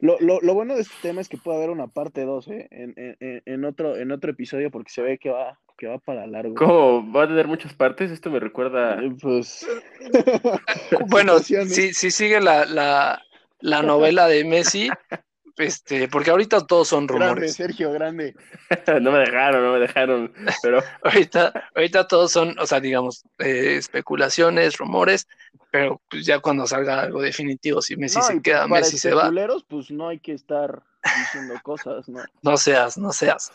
Lo, 0.00 0.18
lo, 0.20 0.40
lo, 0.42 0.54
bueno 0.54 0.74
de 0.74 0.82
este 0.82 0.94
tema 1.00 1.22
es 1.22 1.28
que 1.28 1.38
puede 1.38 1.56
haber 1.56 1.70
una 1.70 1.86
parte 1.86 2.24
2 2.24 2.48
¿eh? 2.48 2.68
en, 2.70 2.94
en, 2.96 3.42
en, 3.46 3.64
otro, 3.64 3.96
en 3.96 4.12
otro 4.12 4.30
episodio 4.30 4.70
porque 4.70 4.92
se 4.92 5.00
ve 5.00 5.18
que 5.18 5.30
va, 5.30 5.58
que 5.76 5.86
va 5.86 5.98
para 5.98 6.26
largo. 6.26 6.54
¿Cómo? 6.54 7.12
¿Va 7.12 7.24
a 7.24 7.28
tener 7.28 7.46
muchas 7.46 7.74
partes? 7.74 8.10
Esto 8.10 8.30
me 8.30 8.40
recuerda. 8.40 9.02
Eh, 9.02 9.14
pues. 9.20 9.66
bueno, 11.08 11.38
si, 11.40 11.92
si 11.92 12.10
sigue 12.10 12.40
la, 12.40 12.64
la, 12.64 13.22
la 13.60 13.82
novela 13.82 14.26
de 14.26 14.44
Messi, 14.44 14.90
este, 15.56 16.08
porque 16.08 16.30
ahorita 16.30 16.66
todos 16.66 16.88
son 16.88 17.08
rumores. 17.08 17.30
Grande, 17.30 17.48
Sergio, 17.48 17.92
grande. 17.92 18.34
no 19.00 19.10
me 19.10 19.18
dejaron, 19.18 19.64
no 19.64 19.72
me 19.72 19.80
dejaron, 19.80 20.32
pero... 20.62 20.82
ahorita, 21.02 21.70
ahorita 21.74 22.06
todos 22.06 22.30
son, 22.30 22.58
o 22.58 22.66
sea, 22.66 22.80
digamos, 22.80 23.24
eh, 23.38 23.76
especulaciones, 23.76 24.76
rumores, 24.76 25.26
pero 25.70 26.00
pues 26.10 26.26
ya 26.26 26.40
cuando 26.40 26.66
salga 26.66 27.00
algo 27.00 27.22
definitivo, 27.22 27.80
si 27.80 27.96
Messi 27.96 28.20
se 28.22 28.40
queda, 28.42 28.68
Messi 28.68 28.98
se 28.98 29.14
va. 29.14 29.32
pues 29.68 29.90
no 29.90 30.08
hay 30.08 30.20
que 30.20 30.32
estar 30.32 30.82
diciendo 31.18 31.54
cosas, 31.62 32.08
¿no? 32.08 32.24
No 32.42 32.56
seas, 32.56 32.98
no 32.98 33.12
seas. 33.12 33.52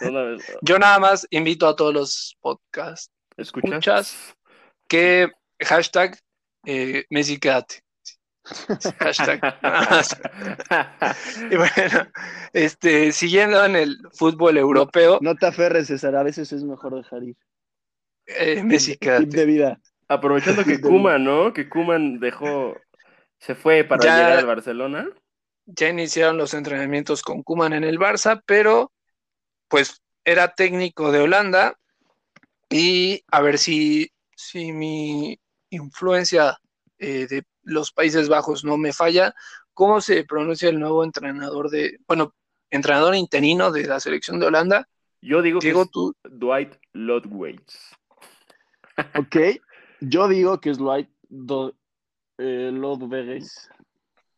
Yo 0.62 0.78
nada 0.78 0.98
más 0.98 1.26
invito 1.30 1.68
a 1.68 1.76
todos 1.76 1.94
los 1.94 2.36
podcasts, 2.40 3.12
escuchas, 3.36 4.16
que 4.88 5.30
hashtag 5.60 6.18
eh, 6.64 7.04
Messi 7.10 7.38
quédate. 7.38 7.82
Hashtag. 8.98 9.40
y 11.50 11.56
bueno, 11.56 12.10
este, 12.52 13.12
siguiendo 13.12 13.64
en 13.64 13.76
el 13.76 13.98
fútbol 14.12 14.58
europeo. 14.58 15.18
No, 15.20 15.36
te 15.36 15.46
aferres, 15.46 15.86
César, 15.86 16.16
a 16.16 16.22
veces 16.22 16.52
es 16.52 16.64
mejor 16.64 16.96
dejar 16.96 17.24
ir. 17.24 17.36
Eh, 18.26 18.62
Messi, 18.62 18.96
quédate. 18.96 19.26
de 19.26 19.46
vida. 19.46 19.80
Aprovechando 20.08 20.64
que 20.64 20.80
Kuman, 20.80 21.22
¿no? 21.22 21.52
Que 21.52 21.68
Kuman 21.68 22.18
dejó, 22.18 22.76
se 23.38 23.54
fue 23.54 23.84
para 23.84 24.02
llegar 24.02 24.32
al 24.32 24.46
Barcelona. 24.46 25.08
Ya 25.66 25.88
iniciaron 25.88 26.38
los 26.38 26.54
entrenamientos 26.54 27.22
con 27.22 27.42
Kuman 27.42 27.72
en 27.72 27.84
el 27.84 27.98
Barça, 27.98 28.42
pero 28.46 28.92
pues 29.68 30.02
era 30.24 30.54
técnico 30.54 31.12
de 31.12 31.20
Holanda 31.20 31.78
y 32.68 33.22
a 33.30 33.40
ver 33.40 33.58
si, 33.58 34.12
si 34.36 34.72
mi 34.72 35.38
influencia 35.70 36.58
eh, 36.98 37.26
de 37.28 37.44
los 37.62 37.92
Países 37.92 38.28
Bajos 38.28 38.64
no 38.64 38.76
me 38.76 38.92
falla, 38.92 39.34
¿cómo 39.74 40.00
se 40.00 40.24
pronuncia 40.24 40.68
el 40.68 40.78
nuevo 40.78 41.04
entrenador 41.04 41.70
de, 41.70 41.98
bueno, 42.06 42.34
entrenador 42.70 43.14
interino 43.14 43.70
de 43.70 43.86
la 43.86 44.00
selección 44.00 44.38
de 44.38 44.46
Holanda? 44.46 44.88
Yo 45.22 45.42
digo 45.42 45.60
Diego, 45.60 45.82
que 45.82 45.84
es 45.86 45.90
tú, 45.90 46.14
Dwight 46.24 46.74
Lodwaits. 46.92 47.96
Ok, 49.18 49.36
yo 50.00 50.28
digo 50.28 50.60
que 50.60 50.70
es 50.70 50.78
Dwight 50.78 51.08
Do, 51.28 51.74
eh. 52.38 52.70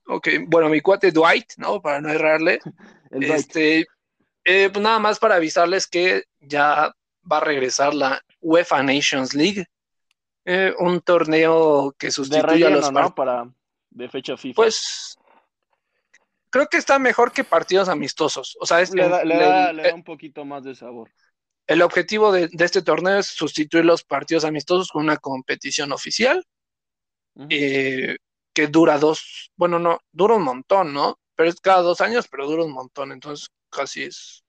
Ok, 0.07 0.29
bueno, 0.47 0.69
mi 0.69 0.81
cuate 0.81 1.11
Dwight, 1.13 1.53
¿no? 1.57 1.81
Para 1.81 2.01
no 2.01 2.09
errarle. 2.11 2.61
El. 3.11 3.25
Este, 3.25 3.87
eh, 4.45 4.71
pues 4.73 4.83
nada 4.83 4.99
más 4.99 5.19
para 5.19 5.35
avisarles 5.37 5.87
que 5.87 6.25
ya 6.41 6.93
va 7.31 7.37
a 7.37 7.41
regresar 7.41 7.95
la 7.95 8.21
UEFA 8.41 8.83
Nations 8.83 9.35
League, 9.35 9.67
eh, 10.45 10.75
un 10.79 11.01
torneo 11.01 11.95
que 11.99 12.11
sustituye 12.11 12.41
a 12.65 12.69
relleno, 12.69 12.71
los 12.81 12.93
¿no? 12.93 13.15
Para 13.15 13.49
de 13.91 14.09
fecha 14.09 14.37
FIFA. 14.37 14.57
Pues 14.57 15.17
creo 16.51 16.67
que 16.69 16.79
está 16.79 16.99
mejor 16.99 17.33
que 17.33 17.45
partidos 17.45 17.89
amistosos. 17.89 18.57
O 18.61 18.67
sea, 18.67 18.81
es 18.81 18.93
le, 18.95 19.09
da, 19.09 19.21
el, 19.23 19.29
le 19.29 19.37
da- 19.37 19.71
el- 19.71 19.77
le 19.77 19.83
da 19.85 19.95
un 19.95 20.05
poquito 20.05 20.45
más 20.45 20.65
de 20.65 20.75
sabor. 20.75 21.11
el 21.67 21.81
objetivo 21.83 22.33
de, 22.33 22.49
de 22.49 22.65
este 22.65 22.83
torneo 22.83 23.19
es 23.19 23.27
sustituir 23.27 23.85
los 23.85 24.03
partidos 24.03 24.45
amistosos 24.45 24.89
con 24.91 25.05
una 25.05 25.17
competición 25.19 25.93
oficial 25.93 26.45
Ujú. 27.35 27.47
eh, 27.51 28.17
que 28.55 28.67
dura 28.69 28.99
dos, 28.99 29.51
bueno, 29.57 29.79
no, 29.79 29.99
dura 30.13 30.35
un 30.35 30.43
montón, 30.43 30.93
¿no? 30.93 31.19
Pero 31.37 31.49
es 31.49 31.61
cada 31.61 31.83
dos 31.83 32.01
años, 32.01 32.27
pero 32.31 32.47
dura 32.47 32.65
un 32.65 32.73
montón, 32.73 33.13
entonces 33.13 33.49
casi 33.71 34.05
es 34.05 34.45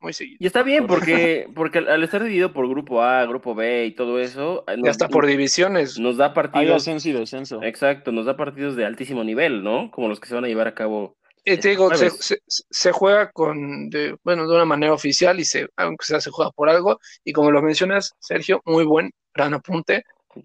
muy 0.00 0.12
seguido. 0.12 0.36
Y 0.40 0.46
está 0.46 0.62
bien 0.62 0.86
porque, 0.86 1.48
porque 1.54 1.78
al 1.78 2.02
estar 2.02 2.22
dividido 2.22 2.52
por 2.52 2.68
grupo 2.68 3.02
A, 3.02 3.24
grupo 3.26 3.54
B 3.54 3.86
y 3.86 3.94
todo 3.94 4.18
eso, 4.20 4.60
eh, 4.66 4.72
Ya 4.72 4.76
nos, 4.76 4.88
está 4.90 5.08
por 5.08 5.26
divisiones. 5.26 5.98
nos 5.98 6.16
da 6.16 6.26
Hay 6.28 6.34
partidos. 6.34 6.76
ascenso 6.82 7.08
y 7.08 7.12
descenso. 7.12 7.62
Exacto, 7.62 8.12
nos 8.12 8.26
da 8.26 8.36
partidos 8.36 8.76
de 8.76 8.84
altísimo 8.86 9.24
nivel, 9.24 9.62
¿no? 9.62 9.90
Como 9.90 10.08
los 10.08 10.20
que 10.20 10.28
se 10.28 10.34
van 10.34 10.44
a 10.44 10.48
llevar 10.48 10.68
a 10.68 10.74
cabo. 10.74 11.16
Y 11.44 11.58
te 11.58 11.68
digo, 11.68 11.90
se, 11.94 12.08
jueves. 12.10 12.24
se- 12.24 12.42
se 12.48 12.90
juega 12.92 13.30
con, 13.30 13.88
de, 13.88 14.16
bueno, 14.24 14.48
de 14.48 14.54
una 14.56 14.64
manera 14.64 14.92
oficial 14.92 15.38
y 15.38 15.44
se, 15.44 15.68
aunque 15.76 16.04
sea, 16.04 16.20
se 16.20 16.30
juega 16.30 16.50
por 16.50 16.68
algo. 16.68 16.98
Y 17.24 17.32
como 17.32 17.52
lo 17.52 17.62
mencionas, 17.62 18.12
Sergio, 18.18 18.62
muy 18.64 18.84
buen, 18.84 19.12
gran 19.32 19.54
apunte. 19.54 20.02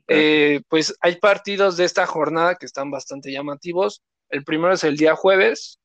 Eh, 0.07 0.61
pues 0.67 0.95
hay 1.01 1.15
partidos 1.17 1.77
de 1.77 1.85
esta 1.85 2.05
jornada 2.05 2.55
que 2.55 2.65
están 2.65 2.91
bastante 2.91 3.31
llamativos. 3.31 4.01
El 4.29 4.43
primero 4.43 4.73
es 4.73 4.83
el 4.83 4.97
día 4.97 5.15
jueves, 5.15 5.79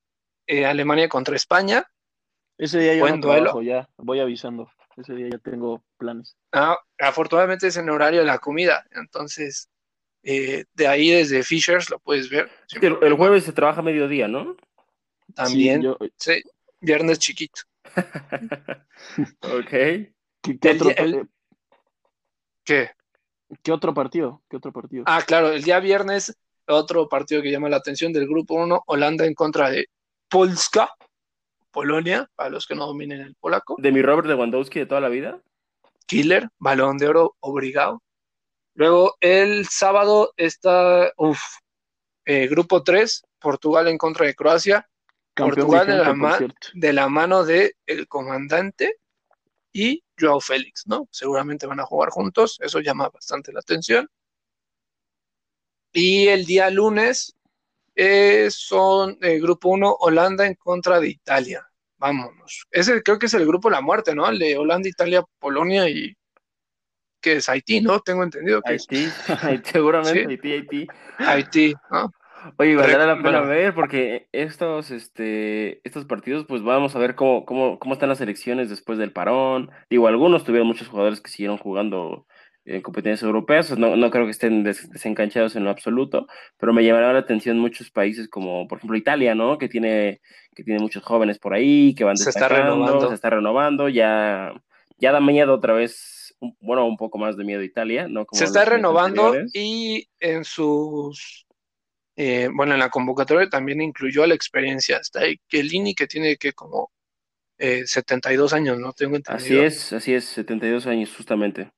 eh, 0.47 0.65
Alemania 0.67 1.09
contra 1.09 1.37
España. 1.37 1.85
Ese 2.59 2.79
día 2.79 2.95
yo 2.95 3.01
buen 3.01 3.21
no 3.21 3.27
duelo. 3.27 3.43
trabajo, 3.45 3.63
ya 3.63 3.89
voy 3.99 4.21
avisando. 4.21 4.71
Ese 4.97 5.15
día 5.15 5.29
ya 5.31 5.39
tengo 5.39 5.85
planes. 5.99 6.37
Ah, 6.53 6.79
afortunadamente 6.99 7.67
es 7.67 7.77
en 7.77 7.91
horario 7.91 8.21
de 8.21 8.27
la 8.27 8.39
comida, 8.39 8.85
entonces 8.93 9.69
eh, 10.23 10.65
de 10.73 10.87
ahí 10.89 11.11
desde 11.11 11.43
Fishers 11.43 11.91
lo 11.91 11.99
puedes 11.99 12.31
ver. 12.31 12.51
El, 12.81 12.97
el 13.03 13.13
jueves 13.15 13.45
se 13.45 13.53
trabaja 13.53 13.83
mediodía, 13.83 14.27
¿no? 14.27 14.57
también, 15.35 15.81
Sí, 15.83 15.85
yo- 15.85 15.99
sí, 16.17 16.43
viernes 16.81 17.19
chiquito. 17.19 17.61
ok. 19.43 19.69
¿qué, 19.71 20.13
qué 20.43 20.69
El 20.71 20.77
otro, 20.77 20.89
día- 20.89 20.97
el- 20.99 21.29
¿Qué? 22.65 22.91
Qué 23.63 23.73
otro 23.73 23.95
partido? 23.95 24.43
¿Qué 24.49 24.57
otro 24.57 24.73
partido? 24.73 25.05
Ah, 25.07 25.23
claro, 25.27 25.51
el 25.51 25.63
día 25.63 25.81
viernes, 25.81 26.37
otro 26.67 27.09
partido 27.09 27.43
que 27.43 27.51
llama 27.51 27.69
la 27.69 27.77
atención 27.77 28.13
del 28.13 28.27
grupo 28.27 28.55
1, 28.55 28.85
Holanda 28.87 29.25
en 29.27 29.35
contra 29.35 29.71
de 29.71 29.89
Polska, 30.29 30.91
Polonia, 31.71 32.29
para 32.35 32.51
los 32.51 32.67
que 32.67 32.75
no 32.75 32.87
dominen 32.87 33.21
el 33.21 33.35
polaco. 33.35 33.77
De 33.79 33.93
mi 33.93 34.03
Robert 34.03 34.27
Lewandowski 34.27 34.81
de 34.81 34.87
toda 34.87 35.01
la 35.01 35.09
vida. 35.09 35.41
Killer, 36.07 36.49
balón 36.59 36.99
de 36.99 37.09
oro 37.09 37.37
obligado. 37.41 38.03
Luego 38.75 39.17
el 39.21 39.67
sábado 39.67 40.33
está, 40.37 41.13
uf, 41.17 41.41
eh, 42.25 42.47
grupo 42.49 42.83
3, 42.83 43.25
Portugal 43.39 43.89
en 43.89 43.99
contra 43.99 44.27
de 44.27 44.35
Croacia, 44.35 44.89
Campeón 45.35 45.69
Portugal 45.69 45.87
de 45.87 45.97
la 45.97 46.39
por 46.39 46.55
de 46.75 46.93
la 46.93 47.09
mano 47.09 47.45
de 47.45 47.75
el 47.87 48.09
comandante 48.09 48.97
y 49.77 50.03
Joao 50.19 50.41
Félix, 50.41 50.87
¿no? 50.87 51.07
Seguramente 51.11 51.67
van 51.67 51.81
a 51.81 51.85
jugar 51.85 52.09
juntos, 52.09 52.59
eso 52.63 52.81
llama 52.81 53.11
bastante 53.11 53.53
la 53.53 53.61
atención. 53.61 54.09
Y 55.93 56.29
el 56.29 56.47
día 56.47 56.71
lunes 56.71 57.37
eh, 57.95 58.49
son 58.51 59.19
el 59.21 59.41
grupo 59.43 59.69
1, 59.69 59.97
Holanda 60.01 60.47
en 60.47 60.55
contra 60.55 60.99
de 60.99 61.11
Italia. 61.11 61.69
Vámonos. 61.99 62.67
Ese 62.71 63.03
creo 63.03 63.19
que 63.19 63.27
es 63.27 63.35
el 63.35 63.47
grupo 63.47 63.69
de 63.69 63.75
la 63.75 63.83
muerte, 63.83 64.15
¿no? 64.15 64.27
El 64.27 64.39
de 64.39 64.57
Holanda, 64.57 64.89
Italia, 64.89 65.23
Polonia 65.39 65.87
y 65.91 66.17
que 67.21 67.37
es 67.37 67.49
Haití, 67.49 67.83
¿no? 67.83 68.01
Tengo 68.01 68.23
entendido 68.23 68.63
que 68.63 68.77
es 68.77 68.87
Haití, 68.91 69.13
Haití, 69.43 69.71
seguramente, 69.73 70.21
Sí. 70.21 70.27
Haití, 70.31 70.53
Haití. 70.53 70.87
Haití, 71.19 71.75
¿no? 71.91 72.11
Oye, 72.59 72.77
valdrá 72.77 73.07
la 73.07 73.17
pena 73.17 73.41
bueno. 73.41 73.47
ver 73.47 73.75
porque 73.75 74.29
estos, 74.33 74.91
este, 74.91 75.81
estos 75.87 76.05
partidos, 76.05 76.45
pues 76.47 76.63
vamos 76.63 76.95
a 76.97 76.99
ver 76.99 77.15
cómo, 77.15 77.45
cómo, 77.45 77.79
cómo 77.79 77.95
están 77.95 78.09
las 78.09 78.21
elecciones 78.21 78.69
después 78.71 78.99
del 78.99 79.13
parón. 79.13 79.71
Digo, 79.91 80.09
algunos 80.09 80.45
tuvieron 80.45 80.69
muchos 80.69 80.89
jugadores 80.89 81.21
que 81.21 81.31
siguieron 81.31 81.59
jugando 81.59 82.27
en 82.65 82.83
competencias 82.83 83.23
europeas, 83.23 83.79
no, 83.79 83.95
no 83.95 84.11
creo 84.11 84.25
que 84.25 84.33
estén 84.33 84.65
des- 84.65 84.91
desencanchados 84.91 85.55
en 85.55 85.63
lo 85.63 85.71
absoluto, 85.71 86.27
pero 86.59 86.73
me 86.73 86.85
llamará 86.85 87.13
la 87.13 87.21
atención 87.21 87.61
muchos 87.61 87.93
países 87.93 88.29
como, 88.29 88.67
por 88.67 88.79
ejemplo, 88.79 88.97
Italia, 88.97 89.37
¿no? 89.37 89.57
Que 89.57 89.69
tiene, 89.69 90.21
que 90.53 90.65
tiene 90.65 90.81
muchos 90.81 91.05
jóvenes 91.05 91.39
por 91.39 91.55
ahí, 91.55 91.95
que 91.95 92.03
van 92.03 92.17
Se 92.17 92.31
está 92.31 92.49
renovando. 92.49 93.09
se 93.09 93.15
está 93.15 93.31
renovando, 93.31 93.89
ya, 93.89 94.53
ya 94.99 95.13
da 95.13 95.21
miedo 95.21 95.55
otra 95.55 95.75
vez, 95.75 96.35
un- 96.41 96.57
bueno, 96.61 96.87
un 96.87 96.97
poco 96.97 97.19
más 97.19 97.37
de 97.37 97.45
miedo 97.45 97.63
Italia, 97.63 98.09
¿no? 98.09 98.27
Como 98.27 98.39
Se 98.41 98.47
está 98.47 98.65
renovando 98.65 99.27
anteriores. 99.27 99.53
y 99.55 100.09
en 100.19 100.43
sus, 100.43 101.47
eh, 102.17 102.49
bueno, 102.53 102.75
en 102.75 102.81
la 102.81 102.91
convocatoria 102.91 103.49
también 103.49 103.81
incluyó 103.83 104.27
la 104.27 104.35
experiencia. 104.35 104.99
Está 104.99 105.21
ahí 105.21 105.39
Chiellini, 105.49 105.95
que 105.95 106.07
tiene 106.07 106.37
que 106.37 106.53
como 106.53 106.91
eh, 107.59 107.87
72 107.87 108.53
años, 108.53 108.79
¿no? 108.79 108.93
Tengo 108.93 109.17
Así 109.17 109.55
entendido. 109.55 109.63
es, 109.65 109.93
así 109.93 110.15
es, 110.15 110.25
72 110.27 110.87
años 110.87 111.15
justamente. 111.17 111.71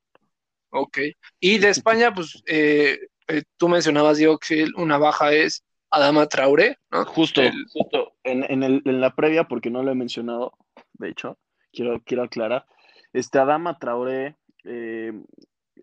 Ok. 0.71 0.99
Y 1.41 1.59
de 1.59 1.71
España, 1.71 2.13
pues 2.13 2.43
eh, 2.47 2.99
eh, 3.29 3.43
tú 3.57 3.69
mencionabas, 3.69 4.19
Diego, 4.19 4.39
que 4.39 4.67
una 4.77 4.99
baja 4.99 5.33
es 5.33 5.65
Adama 5.91 6.27
Traoré, 6.27 6.77
¿no? 6.91 7.05
Justo, 7.07 7.41
El- 7.41 7.65
justo 7.73 8.13
en, 8.25 8.45
en, 8.51 8.63
el, 8.63 8.83
en 8.85 9.01
la 9.01 9.15
previa, 9.15 9.45
porque 9.45 9.71
no 9.71 9.83
lo 9.83 9.91
he 9.91 9.95
mencionado, 9.95 10.53
de 10.95 11.09
hecho, 11.11 11.39
quiero, 11.73 12.01
quiero 12.05 12.25
aclarar. 12.25 12.67
Este 13.13 13.39
Adama 13.39 13.79
Traoré 13.79 14.37
eh, 14.65 15.13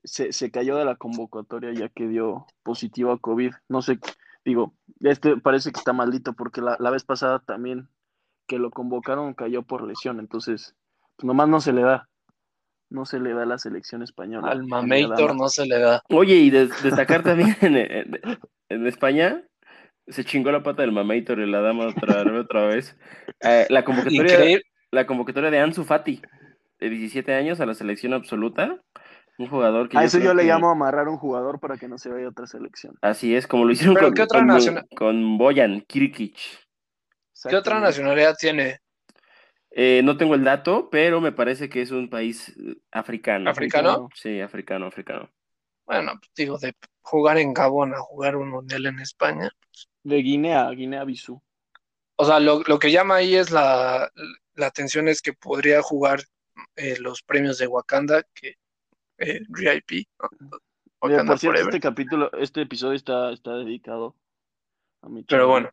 se, 0.03 0.31
se 0.31 0.51
cayó 0.51 0.77
de 0.77 0.85
la 0.85 0.95
convocatoria 0.95 1.73
ya 1.73 1.89
que 1.89 2.07
dio 2.07 2.45
positivo 2.61 3.11
a 3.11 3.19
COVID. 3.19 3.51
No 3.69 3.81
sé, 3.81 3.97
digo, 4.45 4.73
este 5.01 5.35
parece 5.37 5.71
que 5.71 5.79
está 5.79 5.91
maldito 5.91 6.33
porque 6.33 6.61
la, 6.61 6.77
la 6.79 6.91
vez 6.91 7.03
pasada 7.03 7.39
también 7.39 7.89
que 8.47 8.59
lo 8.59 8.69
convocaron 8.71 9.33
cayó 9.33 9.63
por 9.63 9.83
lesión, 9.85 10.19
entonces, 10.19 10.75
pues 11.17 11.25
nomás 11.25 11.49
no 11.49 11.59
se 11.59 11.73
le 11.73 11.81
da. 11.81 12.07
No 12.91 13.05
se 13.05 13.19
le 13.19 13.33
da 13.33 13.43
a 13.43 13.47
la 13.47 13.57
selección 13.57 14.03
española. 14.03 14.51
Al 14.51 14.59
Adama. 14.71 15.33
no 15.33 15.49
se 15.49 15.65
le 15.65 15.79
da. 15.79 16.03
Oye, 16.09 16.35
y 16.35 16.51
des- 16.51 16.83
destacar 16.83 17.23
también 17.23 17.55
en, 17.61 17.75
en- 17.75 18.19
en 18.69 18.87
España, 18.87 19.41
se 20.07 20.23
chingó 20.23 20.51
la 20.51 20.61
pata 20.61 20.83
del 20.83 20.91
Mamator 20.91 21.39
y 21.39 21.49
la 21.49 21.61
dama 21.61 21.87
otra, 21.87 22.23
otra 22.39 22.67
vez. 22.67 22.95
Eh, 23.41 23.65
la, 23.69 23.83
convocatoria, 23.83 24.21
Increíble. 24.35 24.63
la 24.91 25.07
convocatoria 25.07 25.49
de 25.49 25.59
Ansu 25.59 25.83
Fati, 25.83 26.21
de 26.79 26.89
17 26.89 27.33
años 27.33 27.59
a 27.59 27.65
la 27.65 27.73
selección 27.73 28.13
absoluta. 28.13 28.79
Un 29.37 29.47
jugador 29.47 29.89
que 29.89 29.97
A 29.97 30.03
eso 30.03 30.17
yo 30.19 30.33
le 30.33 30.43
que- 30.43 30.47
llamo 30.47 30.69
amarrar 30.69 31.07
un 31.09 31.17
jugador 31.17 31.59
para 31.59 31.77
que 31.77 31.87
no 31.87 31.97
se 31.97 32.09
vaya 32.09 32.25
a 32.27 32.29
otra 32.29 32.47
selección. 32.47 32.95
Así 33.01 33.35
es, 33.35 33.47
como 33.47 33.65
lo 33.65 33.71
hicieron 33.71 33.95
Pero 33.95 34.07
con, 34.07 34.13
¿qué 34.15 34.21
otra 34.21 34.39
con, 34.39 34.47
nacional- 34.47 34.87
con 34.95 35.37
Boyan 35.37 35.81
Kirkic. 35.81 36.37
¿Qué 37.49 37.55
otra 37.55 37.79
nacionalidad 37.79 38.35
tiene? 38.39 38.79
Eh, 39.71 40.01
no 40.05 40.15
tengo 40.15 40.35
el 40.35 40.43
dato, 40.45 40.89
pero 40.89 41.19
me 41.19 41.33
parece 41.33 41.67
que 41.67 41.81
es 41.81 41.91
un 41.91 42.09
país 42.09 42.49
eh, 42.57 42.77
africano. 42.91 43.49
¿Africano? 43.49 44.09
Sí, 44.15 44.39
africano, 44.39 44.85
africano. 44.87 45.29
Bueno, 45.85 46.13
pues, 46.17 46.31
digo, 46.35 46.57
de 46.57 46.73
jugar 47.01 47.37
en 47.37 47.53
Gabón 47.53 47.93
a 47.93 47.99
jugar 47.99 48.37
un 48.37 48.49
mundial 48.49 48.85
en 48.85 48.99
España. 48.99 49.49
De 50.03 50.15
Guinea, 50.17 50.69
Guinea-Bissau. 50.69 51.41
O 52.15 52.25
sea, 52.25 52.39
lo, 52.39 52.61
lo 52.65 52.79
que 52.79 52.91
llama 52.91 53.15
ahí 53.15 53.35
es 53.35 53.51
la, 53.51 54.09
la 54.55 54.65
atención 54.67 55.09
es 55.09 55.21
que 55.21 55.33
podría 55.33 55.81
jugar 55.81 56.21
eh, 56.77 56.95
los 56.99 57.21
premios 57.21 57.57
de 57.57 57.67
Wakanda, 57.67 58.23
que 58.33 58.53
eh, 59.17 59.41
RIP, 59.49 60.07
¿no? 60.19 60.29
Mira, 60.39 60.59
Wakanda 61.01 61.31
por 61.33 61.39
cierto, 61.39 61.57
Forever. 61.57 61.75
este 61.75 61.79
capítulo, 61.87 62.31
este 62.39 62.61
episodio 62.61 62.93
está, 62.95 63.31
está 63.31 63.53
dedicado 63.57 64.15
a 65.01 65.09
mi 65.09 65.23
Pero 65.23 65.47
bueno. 65.47 65.69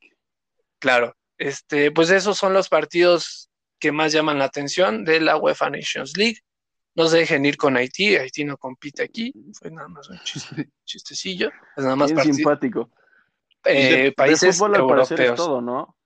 Claro, 0.78 1.16
este, 1.38 1.90
pues 1.90 2.10
esos 2.10 2.36
son 2.36 2.52
los 2.52 2.68
partidos 2.68 3.50
que 3.78 3.92
más 3.92 4.12
llaman 4.12 4.38
la 4.38 4.44
atención 4.46 5.04
de 5.04 5.20
la 5.20 5.36
UEFA 5.36 5.70
Nations 5.70 6.16
League. 6.16 6.38
No 6.94 7.06
se 7.08 7.18
dejen 7.18 7.44
ir 7.46 7.56
con 7.56 7.76
Haití, 7.76 8.16
Haití 8.16 8.44
no 8.44 8.58
compite 8.58 9.02
aquí, 9.02 9.32
fue 9.58 9.70
nada 9.70 9.88
más 9.88 10.08
un 10.10 10.18
chiste- 10.18 10.70
chistecillo, 10.84 11.50
es 11.76 11.84
nada 11.84 11.96
más 11.96 12.12
Bien 12.12 12.34
simpático. 12.34 12.90
eh, 13.64 13.90
De- 13.90 14.02
de 14.04 14.12
países 14.12 14.56
fútbol, 14.58 14.74
es 14.74 15.10
europeos. 15.10 15.36
todo, 15.36 15.60
¿no? 15.62 15.96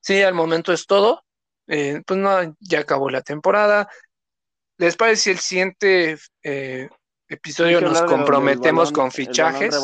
Sí, 0.00 0.22
al 0.22 0.34
momento 0.34 0.72
es 0.72 0.86
todo. 0.86 1.24
Eh, 1.66 2.00
pues 2.06 2.20
no, 2.20 2.56
ya 2.60 2.78
acabó 2.80 3.10
la 3.10 3.22
temporada. 3.22 3.88
¿Les 4.78 4.96
parece 4.96 5.22
si 5.22 5.30
el 5.30 5.38
siguiente 5.38 6.18
eh, 6.42 6.88
episodio 7.28 7.80
nos 7.80 8.02
comprometemos 8.02 8.92
con 8.92 9.10
fichajes? 9.10 9.74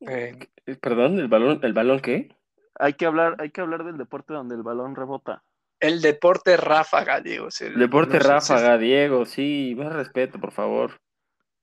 Eh, 0.00 0.38
Perdón, 0.80 1.18
¿el 1.18 1.28
balón, 1.28 1.60
¿el 1.62 1.72
balón 1.72 2.00
qué? 2.00 2.36
Hay 2.78 2.94
que 2.94 3.06
hablar, 3.06 3.36
hay 3.38 3.50
que 3.50 3.60
hablar 3.60 3.84
del 3.84 3.96
deporte 3.96 4.34
donde 4.34 4.56
el 4.56 4.62
balón 4.62 4.96
rebota. 4.96 5.42
El 5.78 6.00
deporte 6.00 6.56
ráfaga, 6.56 7.20
Diego. 7.20 7.48
El 7.60 7.78
deporte 7.78 8.18
ráfaga, 8.18 8.76
Diego, 8.78 9.24
sí, 9.24 9.74
más 9.76 9.92
respeto, 9.92 10.40
por 10.40 10.52
favor. 10.52 11.00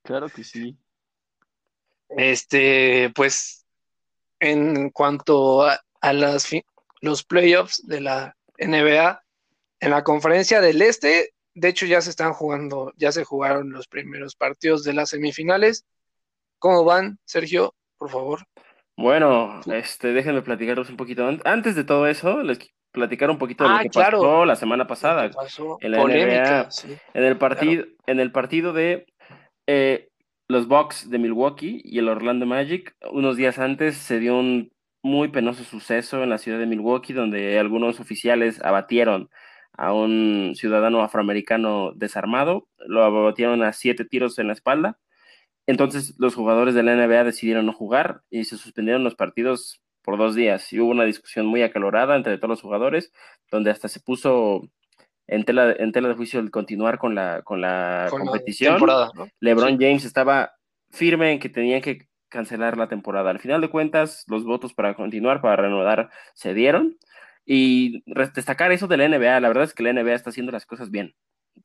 Claro 0.02 0.28
que 0.28 0.44
sí. 0.44 0.78
Este, 2.08 3.12
pues, 3.14 3.66
en 4.38 4.90
cuanto 4.90 5.66
a, 5.66 5.80
las 6.12 6.50
los 7.00 7.24
playoffs 7.24 7.86
de 7.86 8.00
la 8.00 8.36
NBA, 8.58 9.23
en 9.84 9.90
la 9.90 10.02
conferencia 10.02 10.62
del 10.62 10.80
Este, 10.80 11.34
de 11.54 11.68
hecho 11.68 11.84
ya 11.84 12.00
se 12.00 12.08
están 12.08 12.32
jugando, 12.32 12.92
ya 12.96 13.12
se 13.12 13.24
jugaron 13.24 13.70
los 13.70 13.86
primeros 13.86 14.34
partidos 14.34 14.82
de 14.82 14.94
las 14.94 15.10
semifinales. 15.10 15.84
¿Cómo 16.58 16.84
van, 16.84 17.18
Sergio? 17.26 17.74
Por 17.98 18.08
favor. 18.10 18.40
Bueno, 18.96 19.60
este, 19.66 20.12
déjenme 20.12 20.40
platicaros 20.40 20.88
un 20.88 20.96
poquito. 20.96 21.28
Antes 21.44 21.74
de 21.74 21.84
todo 21.84 22.06
eso, 22.06 22.42
les 22.42 22.58
platicar 22.92 23.28
un 23.28 23.38
poquito 23.38 23.64
de 23.64 23.70
lo 23.70 23.76
ah, 23.76 23.82
que 23.82 23.90
pasó 23.90 24.44
la 24.46 24.56
semana 24.56 24.86
pasada 24.86 25.30
en 25.80 25.90
la 25.90 25.98
NBA, 25.98 26.68
en 27.12 27.24
el 27.24 27.36
partido, 27.36 27.84
en 28.06 28.20
el 28.20 28.32
partido 28.32 28.72
de 28.72 29.04
eh, 29.66 30.08
los 30.48 30.68
Bucks 30.68 31.10
de 31.10 31.18
Milwaukee 31.18 31.82
y 31.84 31.98
el 31.98 32.08
Orlando 32.08 32.46
Magic. 32.46 32.94
Unos 33.10 33.36
días 33.36 33.58
antes 33.58 33.96
se 33.96 34.18
dio 34.18 34.38
un 34.38 34.72
muy 35.02 35.28
penoso 35.28 35.64
suceso 35.64 36.22
en 36.22 36.30
la 36.30 36.38
ciudad 36.38 36.58
de 36.58 36.66
Milwaukee, 36.66 37.12
donde 37.12 37.58
algunos 37.58 38.00
oficiales 38.00 38.62
abatieron 38.64 39.28
a 39.76 39.92
un 39.92 40.52
ciudadano 40.54 41.02
afroamericano 41.02 41.92
desarmado, 41.94 42.68
lo 42.86 43.04
abatieron 43.04 43.62
a 43.62 43.72
siete 43.72 44.04
tiros 44.04 44.38
en 44.38 44.48
la 44.48 44.52
espalda. 44.52 44.98
Entonces 45.66 46.14
los 46.18 46.34
jugadores 46.34 46.74
de 46.74 46.82
la 46.82 46.94
NBA 46.94 47.24
decidieron 47.24 47.66
no 47.66 47.72
jugar 47.72 48.22
y 48.30 48.44
se 48.44 48.56
suspendieron 48.56 49.04
los 49.04 49.14
partidos 49.14 49.82
por 50.02 50.18
dos 50.18 50.34
días. 50.34 50.72
Y 50.72 50.80
hubo 50.80 50.90
una 50.90 51.04
discusión 51.04 51.46
muy 51.46 51.62
acalorada 51.62 52.16
entre 52.16 52.36
todos 52.36 52.50
los 52.50 52.62
jugadores, 52.62 53.12
donde 53.50 53.70
hasta 53.70 53.88
se 53.88 54.00
puso 54.00 54.68
en 55.26 55.44
tela, 55.44 55.72
en 55.72 55.92
tela 55.92 56.08
de 56.08 56.14
juicio 56.14 56.38
el 56.40 56.50
continuar 56.50 56.98
con 56.98 57.14
la, 57.14 57.42
con 57.42 57.60
la 57.60 58.08
competición. 58.10 58.80
LeBron 59.40 59.78
James 59.78 60.04
estaba 60.04 60.52
firme 60.90 61.32
en 61.32 61.38
que 61.40 61.48
tenían 61.48 61.80
que 61.80 62.06
cancelar 62.28 62.76
la 62.76 62.88
temporada. 62.88 63.30
Al 63.30 63.38
final 63.38 63.60
de 63.60 63.70
cuentas, 63.70 64.24
los 64.28 64.44
votos 64.44 64.74
para 64.74 64.94
continuar, 64.94 65.40
para 65.40 65.56
reanudar, 65.56 66.10
se 66.34 66.52
dieron. 66.52 66.98
Y 67.46 68.02
destacar 68.34 68.72
eso 68.72 68.86
de 68.86 68.96
la 68.96 69.08
NBA, 69.08 69.40
la 69.40 69.48
verdad 69.48 69.64
es 69.64 69.74
que 69.74 69.82
la 69.82 69.92
NBA 69.92 70.14
está 70.14 70.30
haciendo 70.30 70.52
las 70.52 70.66
cosas 70.66 70.90
bien. 70.90 71.14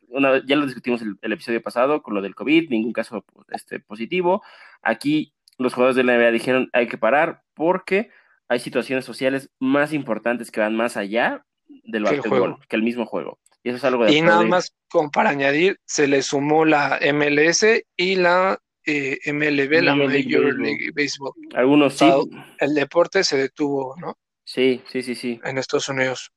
Una, 0.09 0.43
ya 0.45 0.55
lo 0.55 0.65
discutimos 0.65 1.01
el, 1.01 1.17
el, 1.21 1.31
episodio 1.33 1.61
pasado 1.61 2.01
con 2.01 2.13
lo 2.13 2.21
del 2.21 2.35
COVID, 2.35 2.69
ningún 2.69 2.93
caso 2.93 3.23
este, 3.49 3.79
positivo. 3.79 4.41
Aquí 4.81 5.33
los 5.57 5.73
jugadores 5.73 5.95
de 5.95 6.03
la 6.03 6.17
NBA 6.17 6.31
dijeron 6.31 6.69
hay 6.73 6.87
que 6.87 6.97
parar 6.97 7.43
porque 7.53 8.09
hay 8.47 8.59
situaciones 8.59 9.05
sociales 9.05 9.51
más 9.59 9.93
importantes 9.93 10.51
que 10.51 10.59
van 10.59 10.75
más 10.75 10.97
allá 10.97 11.45
del 11.67 12.03
básquetbol, 12.03 12.57
que 12.67 12.75
el 12.75 12.83
mismo 12.83 13.05
juego. 13.05 13.39
Y 13.63 13.69
eso 13.69 13.77
es 13.77 13.83
algo 13.83 14.05
de 14.05 14.13
Y 14.13 14.21
nada 14.21 14.43
más 14.43 14.75
para 15.13 15.29
añadir, 15.29 15.79
se 15.85 16.07
le 16.07 16.23
sumó 16.23 16.65
la 16.65 16.99
MLS 17.13 17.65
y 17.95 18.15
la 18.15 18.59
eh, 18.85 19.19
MLB, 19.31 19.83
la 19.83 19.95
Major 19.95 20.57
League 20.57 20.91
Baseball. 20.95 21.33
Algunos 21.53 21.95
sí. 21.95 22.09
El 22.57 22.73
deporte 22.73 23.23
se 23.23 23.37
detuvo, 23.37 23.95
¿no? 23.99 24.17
Sí, 24.49 24.81
sí, 24.87 25.03
sí, 25.03 25.13
sí. 25.13 25.39
En 25.43 25.59
Estados 25.59 25.89
Unidos. 25.89 26.31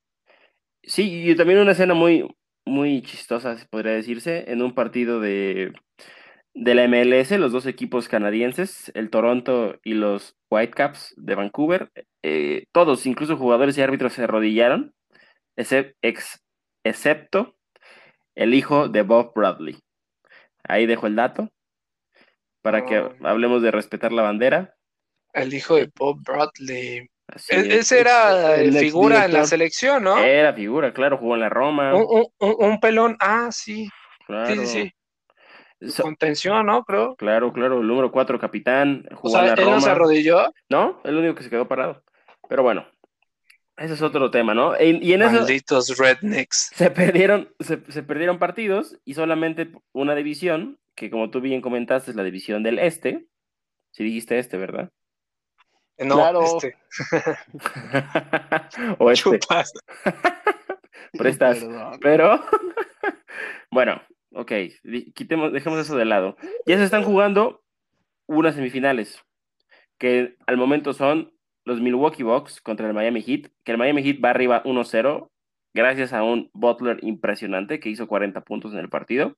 Sí, 0.83 1.31
y 1.31 1.35
también 1.35 1.57
una 1.57 1.71
escena 1.71 1.95
muy, 1.95 2.23
muy 2.63 3.01
chistosa, 3.01 3.57
podría 3.71 3.93
decirse, 3.93 4.51
en 4.51 4.61
un 4.61 4.75
partido 4.75 5.19
de, 5.19 5.73
de 6.53 6.75
la 6.75 6.83
MLS, 6.83 7.31
los 7.39 7.51
dos 7.51 7.65
equipos 7.65 8.07
canadienses, 8.07 8.91
el 8.93 9.09
Toronto 9.09 9.79
y 9.83 9.95
los 9.95 10.35
Whitecaps 10.51 11.15
de 11.17 11.33
Vancouver, 11.33 11.89
eh, 12.21 12.65
todos, 12.71 13.07
incluso 13.07 13.35
jugadores 13.35 13.79
y 13.79 13.81
árbitros, 13.81 14.13
se 14.13 14.25
arrodillaron, 14.25 14.93
excepto 15.55 17.55
el 18.35 18.53
hijo 18.53 18.89
de 18.89 19.01
Bob 19.01 19.33
Bradley. 19.33 19.79
Ahí 20.63 20.85
dejo 20.85 21.07
el 21.07 21.15
dato 21.15 21.49
para 22.61 22.85
que 22.85 23.09
hablemos 23.23 23.63
de 23.63 23.71
respetar 23.71 24.11
la 24.11 24.21
bandera. 24.21 24.75
El 25.33 25.51
hijo 25.51 25.77
de 25.77 25.89
Bob 25.97 26.21
Bradley. 26.23 27.09
E-, 27.49 27.77
ese 27.79 27.99
era 27.99 28.55
figura 28.79 29.25
en 29.25 29.33
la 29.33 29.45
selección, 29.45 30.03
¿no? 30.03 30.17
Era 30.17 30.53
figura, 30.53 30.93
claro, 30.93 31.17
jugó 31.17 31.35
en 31.35 31.41
la 31.41 31.49
Roma. 31.49 31.93
Un, 31.95 32.79
pelón, 32.79 33.17
ah, 33.19 33.49
sí. 33.51 33.89
Sí, 34.47 34.55
sí, 34.65 34.65
sí. 34.65 36.01
Contención, 36.01 36.65
¿no? 36.65 36.83
Creo. 36.83 37.15
Claro, 37.15 37.51
claro, 37.51 37.81
el 37.81 37.87
número 37.87 38.11
4, 38.11 38.39
capitán. 38.39 39.05
Jugó 39.15 39.39
en 39.39 39.47
la 39.47 39.53
¿él 39.53 39.65
no 39.65 39.81
se 39.81 39.89
arrodilló? 39.89 40.53
No, 40.69 41.01
el 41.03 41.17
único 41.17 41.35
que 41.35 41.43
se 41.43 41.49
quedó 41.49 41.67
parado. 41.67 42.03
Pero 42.47 42.63
bueno, 42.63 42.85
ese 43.77 43.95
es 43.95 44.01
otro 44.01 44.29
tema, 44.29 44.53
¿no? 44.53 44.73
Y, 44.79 45.13
en 45.13 45.19
Malditos 45.19 45.97
rednecks. 45.97 46.71
Se 46.75 46.91
perdieron, 46.91 47.49
se, 47.59 47.77
perdieron 47.77 48.37
partidos 48.37 48.97
y 49.03 49.15
solamente 49.15 49.71
una 49.93 50.13
división, 50.15 50.79
que 50.95 51.09
como 51.09 51.31
tú 51.31 51.41
bien 51.41 51.61
comentaste, 51.61 52.11
es 52.11 52.17
la 52.17 52.23
división 52.23 52.61
del 52.61 52.77
este. 52.77 53.25
Si 53.91 54.03
dijiste 54.03 54.37
este, 54.37 54.57
¿verdad? 54.57 54.91
Eh, 55.97 56.05
no, 56.05 56.15
claro. 56.15 56.43
este. 56.43 56.75
o 58.99 59.11
este. 59.11 59.39
Prestas. 61.13 61.65
Pero, 62.01 62.43
bueno, 63.71 64.01
Ok, 64.35 64.51
quitemos, 65.13 65.53
dejemos 65.53 65.79
eso 65.79 65.95
de 65.95 66.05
lado. 66.05 66.35
Ya 66.65 66.77
se 66.77 66.83
están 66.83 67.03
jugando 67.03 67.61
unas 68.25 68.55
semifinales, 68.55 69.23
que 69.99 70.35
al 70.47 70.57
momento 70.57 70.93
son 70.93 71.33
los 71.65 71.79
Milwaukee 71.79 72.23
Bucks 72.23 72.59
contra 72.59 72.87
el 72.87 72.93
Miami 72.93 73.21
Heat, 73.21 73.51
que 73.63 73.71
el 73.71 73.77
Miami 73.77 74.01
Heat 74.01 74.23
va 74.23 74.31
arriba 74.31 74.63
1-0, 74.63 75.29
gracias 75.75 76.13
a 76.13 76.23
un 76.23 76.49
Butler 76.53 76.97
impresionante 77.03 77.79
que 77.79 77.89
hizo 77.89 78.07
40 78.07 78.41
puntos 78.41 78.73
en 78.73 78.79
el 78.79 78.89
partido. 78.89 79.37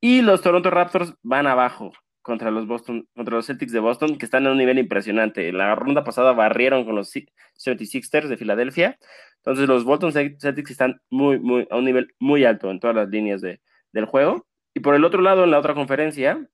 Y 0.00 0.22
los 0.22 0.40
Toronto 0.40 0.70
Raptors 0.70 1.14
van 1.22 1.46
abajo 1.46 1.92
contra 2.22 2.50
los 2.50 2.66
Boston, 2.66 3.08
contra 3.14 3.36
los 3.36 3.46
Celtics 3.46 3.72
de 3.72 3.80
Boston, 3.80 4.16
que 4.16 4.24
están 4.24 4.46
en 4.46 4.52
un 4.52 4.58
nivel 4.58 4.78
impresionante. 4.78 5.48
En 5.48 5.58
la 5.58 5.74
ronda 5.74 6.04
pasada 6.04 6.32
barrieron 6.32 6.84
con 6.84 6.94
los 6.94 7.12
76ers 7.12 8.28
de 8.28 8.36
Filadelfia. 8.36 8.98
Entonces 9.36 9.68
los 9.68 9.84
Boston 9.84 10.12
Celtics 10.12 10.70
están 10.70 11.00
muy, 11.10 11.38
muy, 11.38 11.66
a 11.70 11.76
un 11.76 11.84
nivel 11.84 12.14
muy 12.18 12.44
alto 12.44 12.70
en 12.70 12.80
todas 12.80 12.96
las 12.96 13.08
líneas 13.08 13.40
de, 13.40 13.60
del 13.92 14.06
juego. 14.06 14.46
Y 14.74 14.80
por 14.80 14.94
el 14.94 15.04
otro 15.04 15.20
lado, 15.20 15.44
en 15.44 15.50
la 15.50 15.58
otra 15.58 15.74
conferencia, 15.74 16.48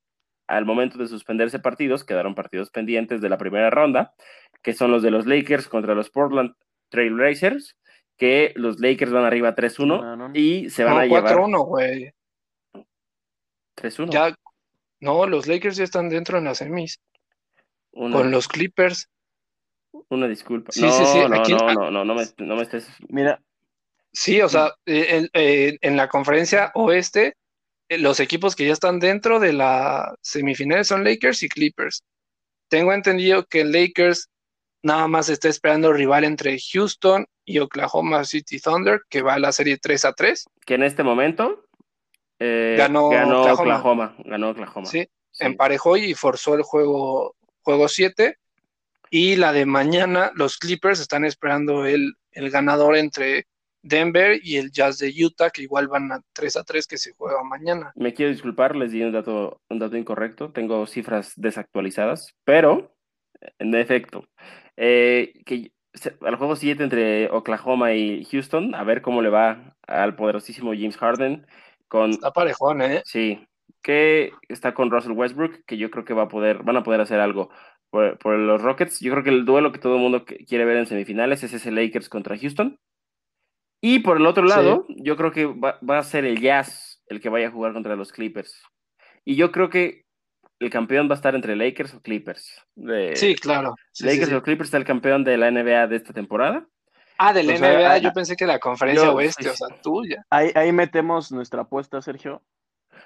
al 0.48 0.64
momento 0.64 0.98
de 0.98 1.06
suspenderse 1.06 1.58
partidos, 1.58 2.04
quedaron 2.04 2.34
partidos 2.34 2.70
pendientes 2.70 3.20
de 3.20 3.28
la 3.28 3.38
primera 3.38 3.70
ronda, 3.70 4.14
que 4.62 4.72
son 4.72 4.90
los 4.90 5.02
de 5.02 5.10
los 5.10 5.26
Lakers 5.26 5.68
contra 5.68 5.94
los 5.94 6.10
Portland 6.10 6.54
Trail 6.88 7.18
Racers, 7.18 7.76
que 8.16 8.52
los 8.56 8.80
Lakers 8.80 9.12
van 9.12 9.24
arriba 9.24 9.54
3-1 9.54 10.32
y 10.34 10.70
se 10.70 10.84
van 10.84 10.98
a 10.98 11.06
llevar... 11.06 11.36
4-1, 11.36 11.66
güey. 11.66 12.12
3-1. 13.76 14.10
Ya, 14.10 14.34
no, 15.00 15.26
los 15.26 15.46
Lakers 15.46 15.76
ya 15.76 15.84
están 15.84 16.08
dentro 16.08 16.38
en 16.38 16.44
las 16.44 16.58
semis. 16.58 17.00
Con 17.92 18.30
los 18.30 18.48
Clippers. 18.48 19.08
Una 20.08 20.28
disculpa. 20.28 20.70
Sí, 20.72 20.82
sí, 20.82 21.04
sí. 21.06 21.18
No, 21.20 21.28
no, 21.28 21.72
no, 21.74 21.90
no, 21.90 22.04
no, 22.04 22.14
me, 22.14 22.24
no 22.38 22.56
me 22.56 22.62
estés. 22.62 22.86
Mira, 23.08 23.40
Sí, 24.12 24.40
o 24.40 24.48
sea, 24.48 24.74
eh, 24.86 25.78
en, 25.80 25.96
la 25.96 26.08
conferencia 26.08 26.72
oeste, 26.74 27.34
eh, 27.88 27.98
los 27.98 28.20
equipos 28.20 28.56
que 28.56 28.66
ya 28.66 28.72
están 28.72 28.98
dentro 28.98 29.38
de 29.38 29.52
la 29.52 30.14
semifinal 30.22 30.84
son 30.84 31.04
Lakers 31.04 31.42
y 31.42 31.48
Clippers. 31.48 32.02
Tengo 32.68 32.92
entendido 32.92 33.44
que 33.44 33.64
Lakers 33.64 34.28
nada 34.82 35.08
más 35.08 35.28
está 35.28 35.48
esperando 35.48 35.92
rival 35.92 36.24
entre 36.24 36.58
Houston 36.72 37.26
y 37.44 37.58
Oklahoma 37.58 38.24
City 38.24 38.58
Thunder, 38.60 39.02
que 39.08 39.22
va 39.22 39.34
a 39.34 39.38
la 39.38 39.52
serie 39.52 39.78
3 39.78 40.04
a 40.06 40.12
3. 40.12 40.46
Que 40.66 40.74
en 40.74 40.82
este 40.82 41.02
momento 41.02 41.64
eh, 42.38 42.76
ganó, 42.78 43.08
Oklahoma. 43.08 44.14
Ganó 44.24 44.50
Oklahoma. 44.50 44.86
Sí, 44.86 45.08
emparejó 45.38 45.96
y 45.96 46.14
forzó 46.14 46.54
el 46.54 46.62
juego, 46.62 47.36
juego 47.62 47.88
7. 47.88 48.36
Y 49.10 49.36
la 49.36 49.52
de 49.52 49.64
mañana, 49.64 50.32
los 50.34 50.58
Clippers 50.58 51.00
están 51.00 51.24
esperando 51.24 51.86
el, 51.86 52.14
el 52.32 52.50
ganador 52.50 52.96
entre 52.96 53.46
Denver 53.82 54.38
y 54.42 54.56
el 54.56 54.70
Jazz 54.70 54.98
de 54.98 55.12
Utah, 55.24 55.50
que 55.50 55.62
igual 55.62 55.88
van 55.88 56.12
a 56.12 56.20
3 56.32 56.56
a 56.56 56.64
3 56.64 56.86
que 56.86 56.98
se 56.98 57.12
juega 57.12 57.42
mañana. 57.42 57.92
Me 57.96 58.12
quiero 58.12 58.32
disculpar, 58.32 58.76
les 58.76 58.92
di 58.92 59.02
un 59.02 59.12
dato, 59.12 59.60
un 59.68 59.78
dato 59.78 59.96
incorrecto, 59.96 60.50
tengo 60.52 60.86
cifras 60.86 61.32
desactualizadas, 61.36 62.34
pero 62.44 62.94
en 63.58 63.74
efecto, 63.74 64.28
eh, 64.76 65.32
que 65.46 65.72
al 66.20 66.36
juego 66.36 66.56
7 66.56 66.82
entre 66.82 67.30
Oklahoma 67.30 67.94
y 67.94 68.24
Houston, 68.26 68.74
a 68.74 68.84
ver 68.84 69.02
cómo 69.02 69.22
le 69.22 69.30
va 69.30 69.76
al 69.86 70.16
poderosísimo 70.16 70.72
James 70.72 70.96
Harden. 70.96 71.46
Con, 71.88 72.10
está 72.10 72.32
parejón, 72.32 72.82
¿eh? 72.82 73.02
Sí, 73.04 73.46
que 73.82 74.32
está 74.48 74.74
con 74.74 74.90
Russell 74.90 75.12
Westbrook, 75.12 75.64
que 75.66 75.76
yo 75.76 75.90
creo 75.90 76.04
que 76.04 76.14
va 76.14 76.24
a 76.24 76.28
poder, 76.28 76.62
van 76.62 76.76
a 76.76 76.82
poder 76.82 77.00
hacer 77.00 77.20
algo. 77.20 77.50
por, 77.90 78.38
los 78.38 78.60
Rockets. 78.60 79.00
Yo 79.00 79.12
creo 79.12 79.24
que 79.24 79.30
el 79.30 79.44
duelo 79.44 79.72
que 79.72 79.78
todo 79.78 79.96
el 79.96 80.02
mundo 80.02 80.24
quiere 80.24 80.64
ver 80.64 80.76
en 80.76 80.86
semifinales 80.86 81.42
es 81.42 81.52
ese 81.52 81.70
Lakers 81.70 82.08
contra 82.08 82.36
Houston. 82.36 82.78
Y 83.80 84.00
por 84.00 84.16
el 84.16 84.26
otro 84.26 84.44
lado, 84.44 84.86
yo 84.88 85.16
creo 85.16 85.30
que 85.30 85.46
va, 85.46 85.78
a 85.98 86.02
ser 86.02 86.24
el 86.24 86.40
Jazz 86.40 87.02
el 87.06 87.20
que 87.20 87.28
vaya 87.28 87.48
a 87.48 87.52
jugar 87.52 87.72
contra 87.72 87.96
los 87.96 88.12
Clippers. 88.12 88.62
Y 89.24 89.36
yo 89.36 89.52
creo 89.52 89.70
que 89.70 90.04
el 90.58 90.70
campeón 90.70 91.08
va 91.08 91.12
a 91.12 91.14
estar 91.14 91.34
entre 91.34 91.54
Lakers 91.54 91.94
o 91.94 92.02
Clippers. 92.02 92.66
sí, 93.14 93.36
claro. 93.36 93.76
Lakers 94.00 94.32
o 94.32 94.42
Clippers 94.42 94.68
está 94.68 94.78
el 94.78 94.84
campeón 94.84 95.22
de 95.22 95.36
la 95.36 95.50
NBA 95.50 95.86
de 95.86 95.96
esta 95.96 96.12
temporada. 96.12 96.66
Ah, 97.18 97.32
de 97.32 97.42
la 97.42 97.58
NBA, 97.58 97.98
yo 97.98 98.12
pensé 98.12 98.36
que 98.36 98.46
la 98.46 98.60
conferencia 98.60 99.10
oeste, 99.10 99.50
o 99.50 99.54
sea, 99.54 99.68
tuya. 99.82 100.24
Ahí, 100.30 100.52
ahí 100.54 100.72
metemos 100.72 101.32
nuestra 101.32 101.62
apuesta, 101.62 102.00
Sergio. 102.00 102.42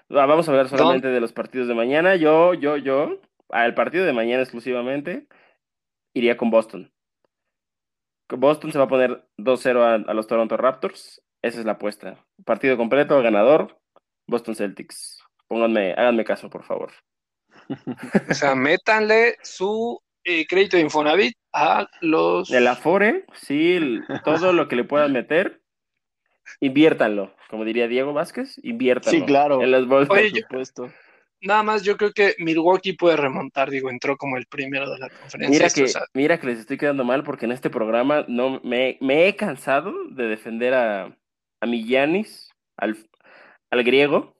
Vamos 0.08 0.46
a 0.46 0.50
hablar 0.50 0.68
solamente 0.68 1.08
de 1.08 1.20
los 1.20 1.32
partidos 1.32 1.68
de 1.68 1.74
mañana. 1.74 2.16
Yo, 2.16 2.52
yo, 2.52 2.76
yo, 2.76 3.18
al 3.48 3.74
partido 3.74 4.04
de 4.04 4.12
mañana 4.12 4.42
exclusivamente, 4.42 5.26
iría 6.14 6.36
con 6.36 6.50
Boston. 6.50 6.92
Boston 8.28 8.72
se 8.72 8.78
va 8.78 8.84
a 8.84 8.88
poner 8.88 9.26
2-0 9.38 10.06
a, 10.06 10.14
los 10.14 10.26
Toronto 10.26 10.56
Raptors. 10.56 11.22
Esa 11.42 11.60
es 11.60 11.66
la 11.66 11.72
apuesta. 11.72 12.24
Partido 12.44 12.76
completo, 12.76 13.20
ganador, 13.22 13.80
Boston 14.26 14.54
Celtics. 14.54 15.22
Pónganme, 15.48 15.92
háganme 15.92 16.24
caso, 16.24 16.48
por 16.48 16.64
favor. 16.64 16.92
O 18.30 18.34
sea, 18.34 18.54
métanle 18.54 19.36
su 19.42 20.00
eh, 20.24 20.46
crédito 20.46 20.76
de 20.76 20.84
Infonavit 20.84 21.36
a 21.52 21.88
los. 22.00 22.50
El 22.50 22.66
Afore, 22.66 23.24
sí, 23.34 24.00
todo 24.24 24.52
lo 24.52 24.68
que 24.68 24.76
le 24.76 24.84
puedan 24.84 25.12
meter, 25.12 25.60
inviértanlo. 26.60 27.34
Como 27.50 27.64
diría 27.64 27.88
Diego 27.88 28.12
Vázquez, 28.12 28.58
inviértanlo. 28.62 29.18
Sí, 29.18 29.24
claro. 29.24 29.62
En 29.62 29.70
las 29.70 29.86
bolsas, 29.86 30.18
Nada 31.44 31.64
más, 31.64 31.82
yo 31.82 31.96
creo 31.96 32.12
que 32.12 32.36
Milwaukee 32.38 32.92
puede 32.92 33.16
remontar, 33.16 33.68
digo, 33.68 33.90
entró 33.90 34.16
como 34.16 34.36
el 34.36 34.46
primero 34.46 34.88
de 34.88 34.98
la 35.00 35.08
conferencia. 35.08 35.48
Mira 35.50 35.70
que, 35.70 35.92
mira 36.14 36.38
que 36.38 36.46
les 36.46 36.60
estoy 36.60 36.78
quedando 36.78 37.02
mal 37.02 37.24
porque 37.24 37.46
en 37.46 37.52
este 37.52 37.68
programa 37.68 38.24
no 38.28 38.60
me, 38.62 38.96
he 39.00 39.34
cansado 39.34 39.92
de 40.10 40.28
defender 40.28 40.72
a, 40.72 41.16
a 41.60 41.66
mi 41.66 41.96
al, 41.96 42.96
al 43.70 43.82
griego, 43.82 44.36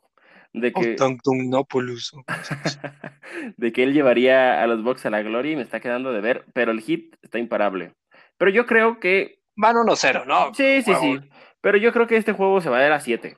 de 0.52 0.72
que, 0.72 0.96
de 3.56 3.72
que 3.72 3.82
él 3.82 3.94
llevaría 3.94 4.62
a 4.62 4.66
los 4.66 4.82
Bucks 4.82 5.06
a 5.06 5.10
la 5.10 5.22
gloria 5.22 5.52
y 5.52 5.56
me 5.56 5.62
está 5.62 5.80
quedando 5.80 6.12
de 6.12 6.20
ver, 6.20 6.44
pero 6.52 6.72
el 6.72 6.80
hit 6.80 7.16
está 7.22 7.38
imparable. 7.38 7.94
Pero 8.36 8.50
yo 8.50 8.66
creo 8.66 9.00
que... 9.00 9.40
Van 9.56 9.76
1-0, 9.76 10.26
¿no? 10.26 10.52
Sí, 10.54 10.82
sí, 10.82 10.92
sí. 11.00 11.20
Pero 11.60 11.78
yo 11.78 11.92
creo 11.92 12.06
que 12.06 12.16
este 12.16 12.32
juego 12.32 12.60
se 12.60 12.70
va 12.70 12.78
a 12.78 12.86
ir 12.86 12.92
a 12.92 13.00
7. 13.00 13.36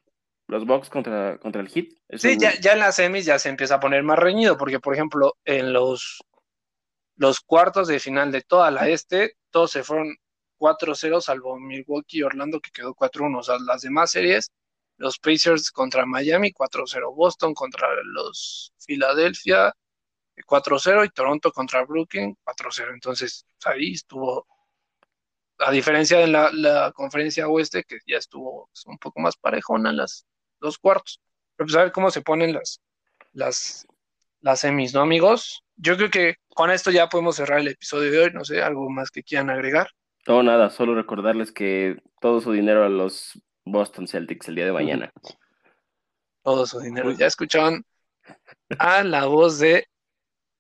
Los 0.48 0.66
Bucks 0.66 0.90
contra, 0.90 1.38
contra 1.38 1.60
el 1.60 1.68
hit. 1.68 1.98
Sí, 2.10 2.36
ya, 2.38 2.58
ya 2.60 2.72
en 2.72 2.80
las 2.80 2.96
semis 2.96 3.24
ya 3.24 3.38
se 3.38 3.48
empieza 3.48 3.76
a 3.76 3.80
poner 3.80 4.02
más 4.02 4.18
reñido, 4.18 4.56
porque 4.56 4.80
por 4.80 4.94
ejemplo, 4.94 5.34
en 5.44 5.72
los, 5.72 6.22
los 7.16 7.40
cuartos 7.40 7.88
de 7.88 7.98
final 7.98 8.30
de 8.30 8.42
toda 8.42 8.70
la 8.70 8.88
este, 8.88 9.36
todos 9.50 9.70
se 9.70 9.82
fueron 9.82 10.14
4-0, 10.58 11.20
salvo 11.20 11.58
Milwaukee 11.58 12.18
y 12.18 12.22
Orlando, 12.22 12.60
que 12.60 12.70
quedó 12.70 12.94
4-1. 12.94 13.38
O 13.38 13.42
sea, 13.42 13.56
las 13.58 13.82
demás 13.82 14.10
series 14.10 14.50
los 14.97 15.18
Pacers 15.18 15.70
contra 15.70 16.07
Miami 16.07 16.53
4-0, 16.53 17.14
Boston 17.14 17.55
contra 17.55 17.88
los 18.05 18.72
Philadelphia 18.86 19.72
4-0 20.36 21.07
y 21.07 21.09
Toronto 21.11 21.53
contra 21.53 21.84
Brooklyn 21.84 22.36
4-0. 22.45 22.95
Entonces 22.95 23.47
ahí 23.64 23.92
estuvo, 23.92 24.47
a 25.59 25.70
diferencia 25.70 26.18
de 26.18 26.28
la, 26.28 26.92
conferencia 26.95 27.49
oeste, 27.49 27.84
que 27.84 27.99
ya 28.07 28.18
estuvo 28.18 28.70
un 28.86 28.99
poco 28.99 29.20
más 29.20 29.36
parejona 29.36 29.90
en 29.90 29.99
las 29.99 30.26
dos 30.61 30.78
cuartos. 30.78 31.20
Pero 31.57 31.66
pues 31.66 31.76
a 31.76 31.82
ver 31.84 31.92
cómo 31.92 32.11
se 32.11 32.22
ponen 32.22 32.53
las, 32.53 32.80
las, 33.32 33.86
las 34.40 34.61
semis, 34.61 34.95
¿no, 34.95 35.01
amigos? 35.01 35.62
Yo 35.76 35.97
creo 35.97 36.11
que 36.11 36.36
con 36.49 36.70
esto 36.70 36.90
ya 36.90 37.09
podemos 37.09 37.36
cerrar 37.36 37.61
el 37.61 37.68
episodio 37.68 38.11
de 38.11 38.18
hoy. 38.18 38.30
No 38.32 38.45
sé, 38.45 38.62
algo 38.62 38.88
más 38.90 39.11
que 39.11 39.22
quieran 39.22 39.51
agregar. 39.51 39.88
No, 40.26 40.42
nada, 40.42 40.70
solo 40.70 40.95
recordarles 40.95 41.53
que 41.53 42.01
todo 42.20 42.40
su 42.40 42.53
dinero 42.53 42.84
a 42.84 42.88
los 42.88 43.38
Boston 43.64 44.06
Celtics 44.06 44.48
el 44.48 44.56
día 44.56 44.66
de 44.66 44.72
mañana. 44.72 45.12
Todo 46.42 46.66
su 46.66 46.80
dinero. 46.80 47.12
Ya 47.12 47.26
escuchaban 47.26 47.84
a 48.78 49.02
la 49.02 49.26
voz 49.26 49.58
de 49.58 49.88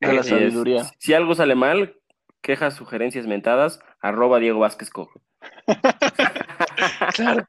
la 0.00 0.22
sabiduría. 0.22 0.90
Si, 0.98 1.12
algo 1.14 1.34
sale 1.34 1.54
mal, 1.54 1.96
quejas, 2.40 2.74
sugerencias 2.74 3.26
mentadas, 3.26 3.80
arroba 4.00 4.38
Diego 4.38 4.60
Vázquez 4.60 4.90
Cojo. 4.90 5.20
claro. 7.14 7.46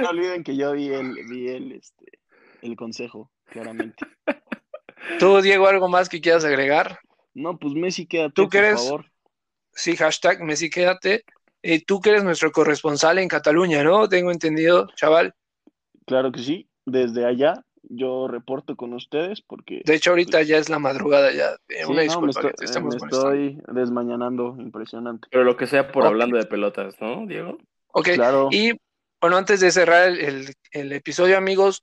No 0.00 0.08
olviden 0.10 0.44
que 0.44 0.56
yo 0.56 0.72
vi 0.72 0.88
el, 0.88 1.14
vi 1.28 1.48
el, 1.48 1.72
este, 1.72 2.20
el 2.62 2.76
consejo, 2.76 3.30
claramente. 3.46 4.06
¿Tú, 5.18 5.40
Diego, 5.42 5.66
algo 5.66 5.88
más 5.88 6.08
que 6.08 6.20
quieras 6.20 6.44
agregar? 6.44 6.98
No, 7.34 7.58
pues 7.58 7.74
Messi, 7.74 8.06
quédate, 8.06 8.32
¿Tú 8.34 8.48
por 8.48 8.76
favor. 8.76 9.06
Sí, 9.72 9.96
hashtag 9.96 10.40
Messi, 10.42 10.70
quédate. 10.70 11.24
Eh, 11.66 11.82
tú 11.82 11.98
que 11.98 12.10
eres 12.10 12.24
nuestro 12.24 12.52
corresponsal 12.52 13.18
en 13.18 13.26
Cataluña, 13.26 13.82
¿no? 13.82 14.06
Tengo 14.06 14.30
entendido, 14.30 14.86
chaval. 14.96 15.34
Claro 16.04 16.30
que 16.30 16.40
sí, 16.40 16.68
desde 16.84 17.24
allá 17.24 17.64
yo 17.82 18.28
reporto 18.28 18.76
con 18.76 18.92
ustedes 18.92 19.40
porque... 19.40 19.80
De 19.82 19.94
hecho, 19.94 20.10
ahorita 20.10 20.42
ya 20.42 20.58
es 20.58 20.68
la 20.68 20.78
madrugada, 20.78 21.32
ya. 21.32 21.56
Eh, 21.70 21.86
una 21.86 22.02
disculpa 22.02 22.42
me 22.42 22.50
estoy, 22.50 22.82
me 22.82 22.96
estoy 22.96 23.62
desmañanando, 23.72 24.56
impresionante. 24.58 25.26
Pero 25.30 25.44
lo 25.44 25.56
que 25.56 25.66
sea 25.66 25.90
por 25.90 26.06
hablando 26.06 26.36
de 26.36 26.44
pelotas, 26.44 27.00
¿no, 27.00 27.26
Diego? 27.26 27.56
Ok, 27.94 28.10
claro. 28.14 28.48
y 28.50 28.72
bueno, 29.18 29.38
antes 29.38 29.60
de 29.60 29.70
cerrar 29.70 30.08
el, 30.08 30.54
el, 30.70 30.92
episodio, 30.92 31.38
amigos, 31.38 31.82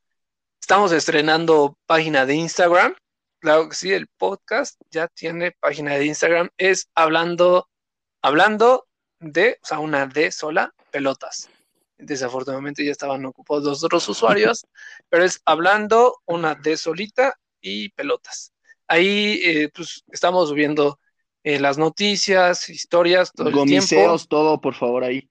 estamos 0.62 0.92
estrenando 0.92 1.76
página 1.88 2.28
de 2.28 2.36
Instagram. 2.36 2.94
Claro 3.40 3.68
que 3.68 3.76
sí, 3.76 3.92
el 3.92 4.06
podcast 4.20 4.80
ya 4.92 5.08
tiene 5.08 5.54
página 5.60 5.96
de 5.96 6.06
Instagram. 6.06 6.50
Es 6.60 6.88
hablando, 6.94 7.68
hablando 8.22 8.86
de, 9.22 9.58
o 9.62 9.66
sea, 9.66 9.80
una 9.80 10.06
D 10.08 10.32
sola, 10.32 10.74
pelotas. 10.92 11.50
Desafortunadamente 11.98 12.84
ya 12.84 12.92
estaban 12.92 13.26
ocupados 13.26 13.64
los 13.64 13.84
otros 13.84 14.10
usuarios, 14.10 14.66
pero 15.10 15.24
es 15.24 15.42
hablando 15.46 16.18
una 16.26 16.56
D 16.56 16.76
solita 16.76 17.38
y 17.62 17.90
pelotas. 17.90 18.52
Ahí 18.88 19.40
eh, 19.44 19.70
pues 19.74 20.04
estamos 20.12 20.50
subiendo 20.50 21.00
eh, 21.44 21.60
las 21.60 21.78
noticias, 21.78 22.70
historias, 22.70 23.32
todo 23.32 23.50
el 23.50 23.66
tiempo. 23.66 24.18
todo, 24.28 24.60
por 24.60 24.76
favor, 24.76 25.04
ahí. 25.04 25.30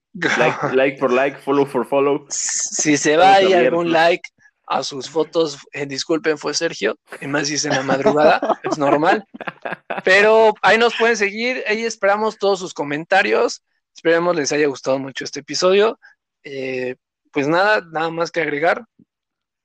Like, 0.73 0.99
por 1.01 1.13
like, 1.13 1.39
follow 1.39 1.67
for 1.67 1.87
follow. 1.87 2.27
Si 2.31 2.97
se 2.97 3.17
va 3.17 3.35
ahí 3.35 3.53
algún 3.53 3.93
like 3.93 4.29
a 4.67 4.83
sus 4.85 5.11
fotos, 5.11 5.59
eh, 5.73 5.85
disculpen, 5.85 6.39
fue 6.39 6.55
Sergio, 6.55 6.97
y 7.21 7.27
más 7.27 7.49
si 7.49 7.55
es 7.55 7.65
en 7.65 7.73
la 7.73 7.83
madrugada, 7.83 8.61
es 8.63 8.79
normal. 8.79 9.25
Pero 10.05 10.55
ahí 10.63 10.79
nos 10.79 10.97
pueden 10.97 11.17
seguir, 11.17 11.63
ahí 11.67 11.85
esperamos 11.85 12.39
todos 12.39 12.61
sus 12.61 12.73
comentarios. 12.73 13.63
Esperemos 14.01 14.35
les 14.35 14.51
haya 14.51 14.67
gustado 14.67 14.99
mucho 14.99 15.25
este 15.25 15.41
episodio. 15.41 16.01
Eh, 16.43 16.97
pues 17.31 17.47
nada, 17.49 17.83
nada 17.93 18.09
más 18.09 18.31
que 18.31 18.41
agregar. 18.41 18.87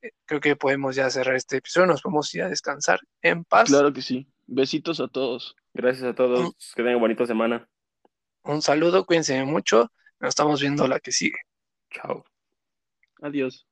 Eh, 0.01 0.11
creo 0.25 0.41
que 0.41 0.57
podemos 0.57 0.93
ya 0.93 1.09
cerrar 1.09 1.37
este 1.37 1.55
episodio. 1.55 1.87
Nos 1.87 2.03
vamos 2.03 2.33
a 2.33 2.37
ir 2.37 2.43
a 2.43 2.49
descansar 2.49 2.99
en 3.21 3.45
paz. 3.45 3.69
Claro 3.69 3.93
que 3.93 4.01
sí. 4.01 4.27
Besitos 4.45 4.99
a 4.99 5.07
todos. 5.07 5.55
Gracias 5.73 6.03
a 6.03 6.13
todos. 6.13 6.53
que 6.75 6.83
tengan 6.83 6.99
bonita 6.99 7.25
semana. 7.25 7.65
Un 8.43 8.61
saludo, 8.61 9.05
cuídense 9.05 9.41
mucho. 9.45 9.89
Nos 10.19 10.29
estamos 10.29 10.59
viendo 10.59 10.85
la 10.85 10.99
que 10.99 11.13
sigue. 11.13 11.39
Chao. 11.91 12.25
Adiós. 13.21 13.65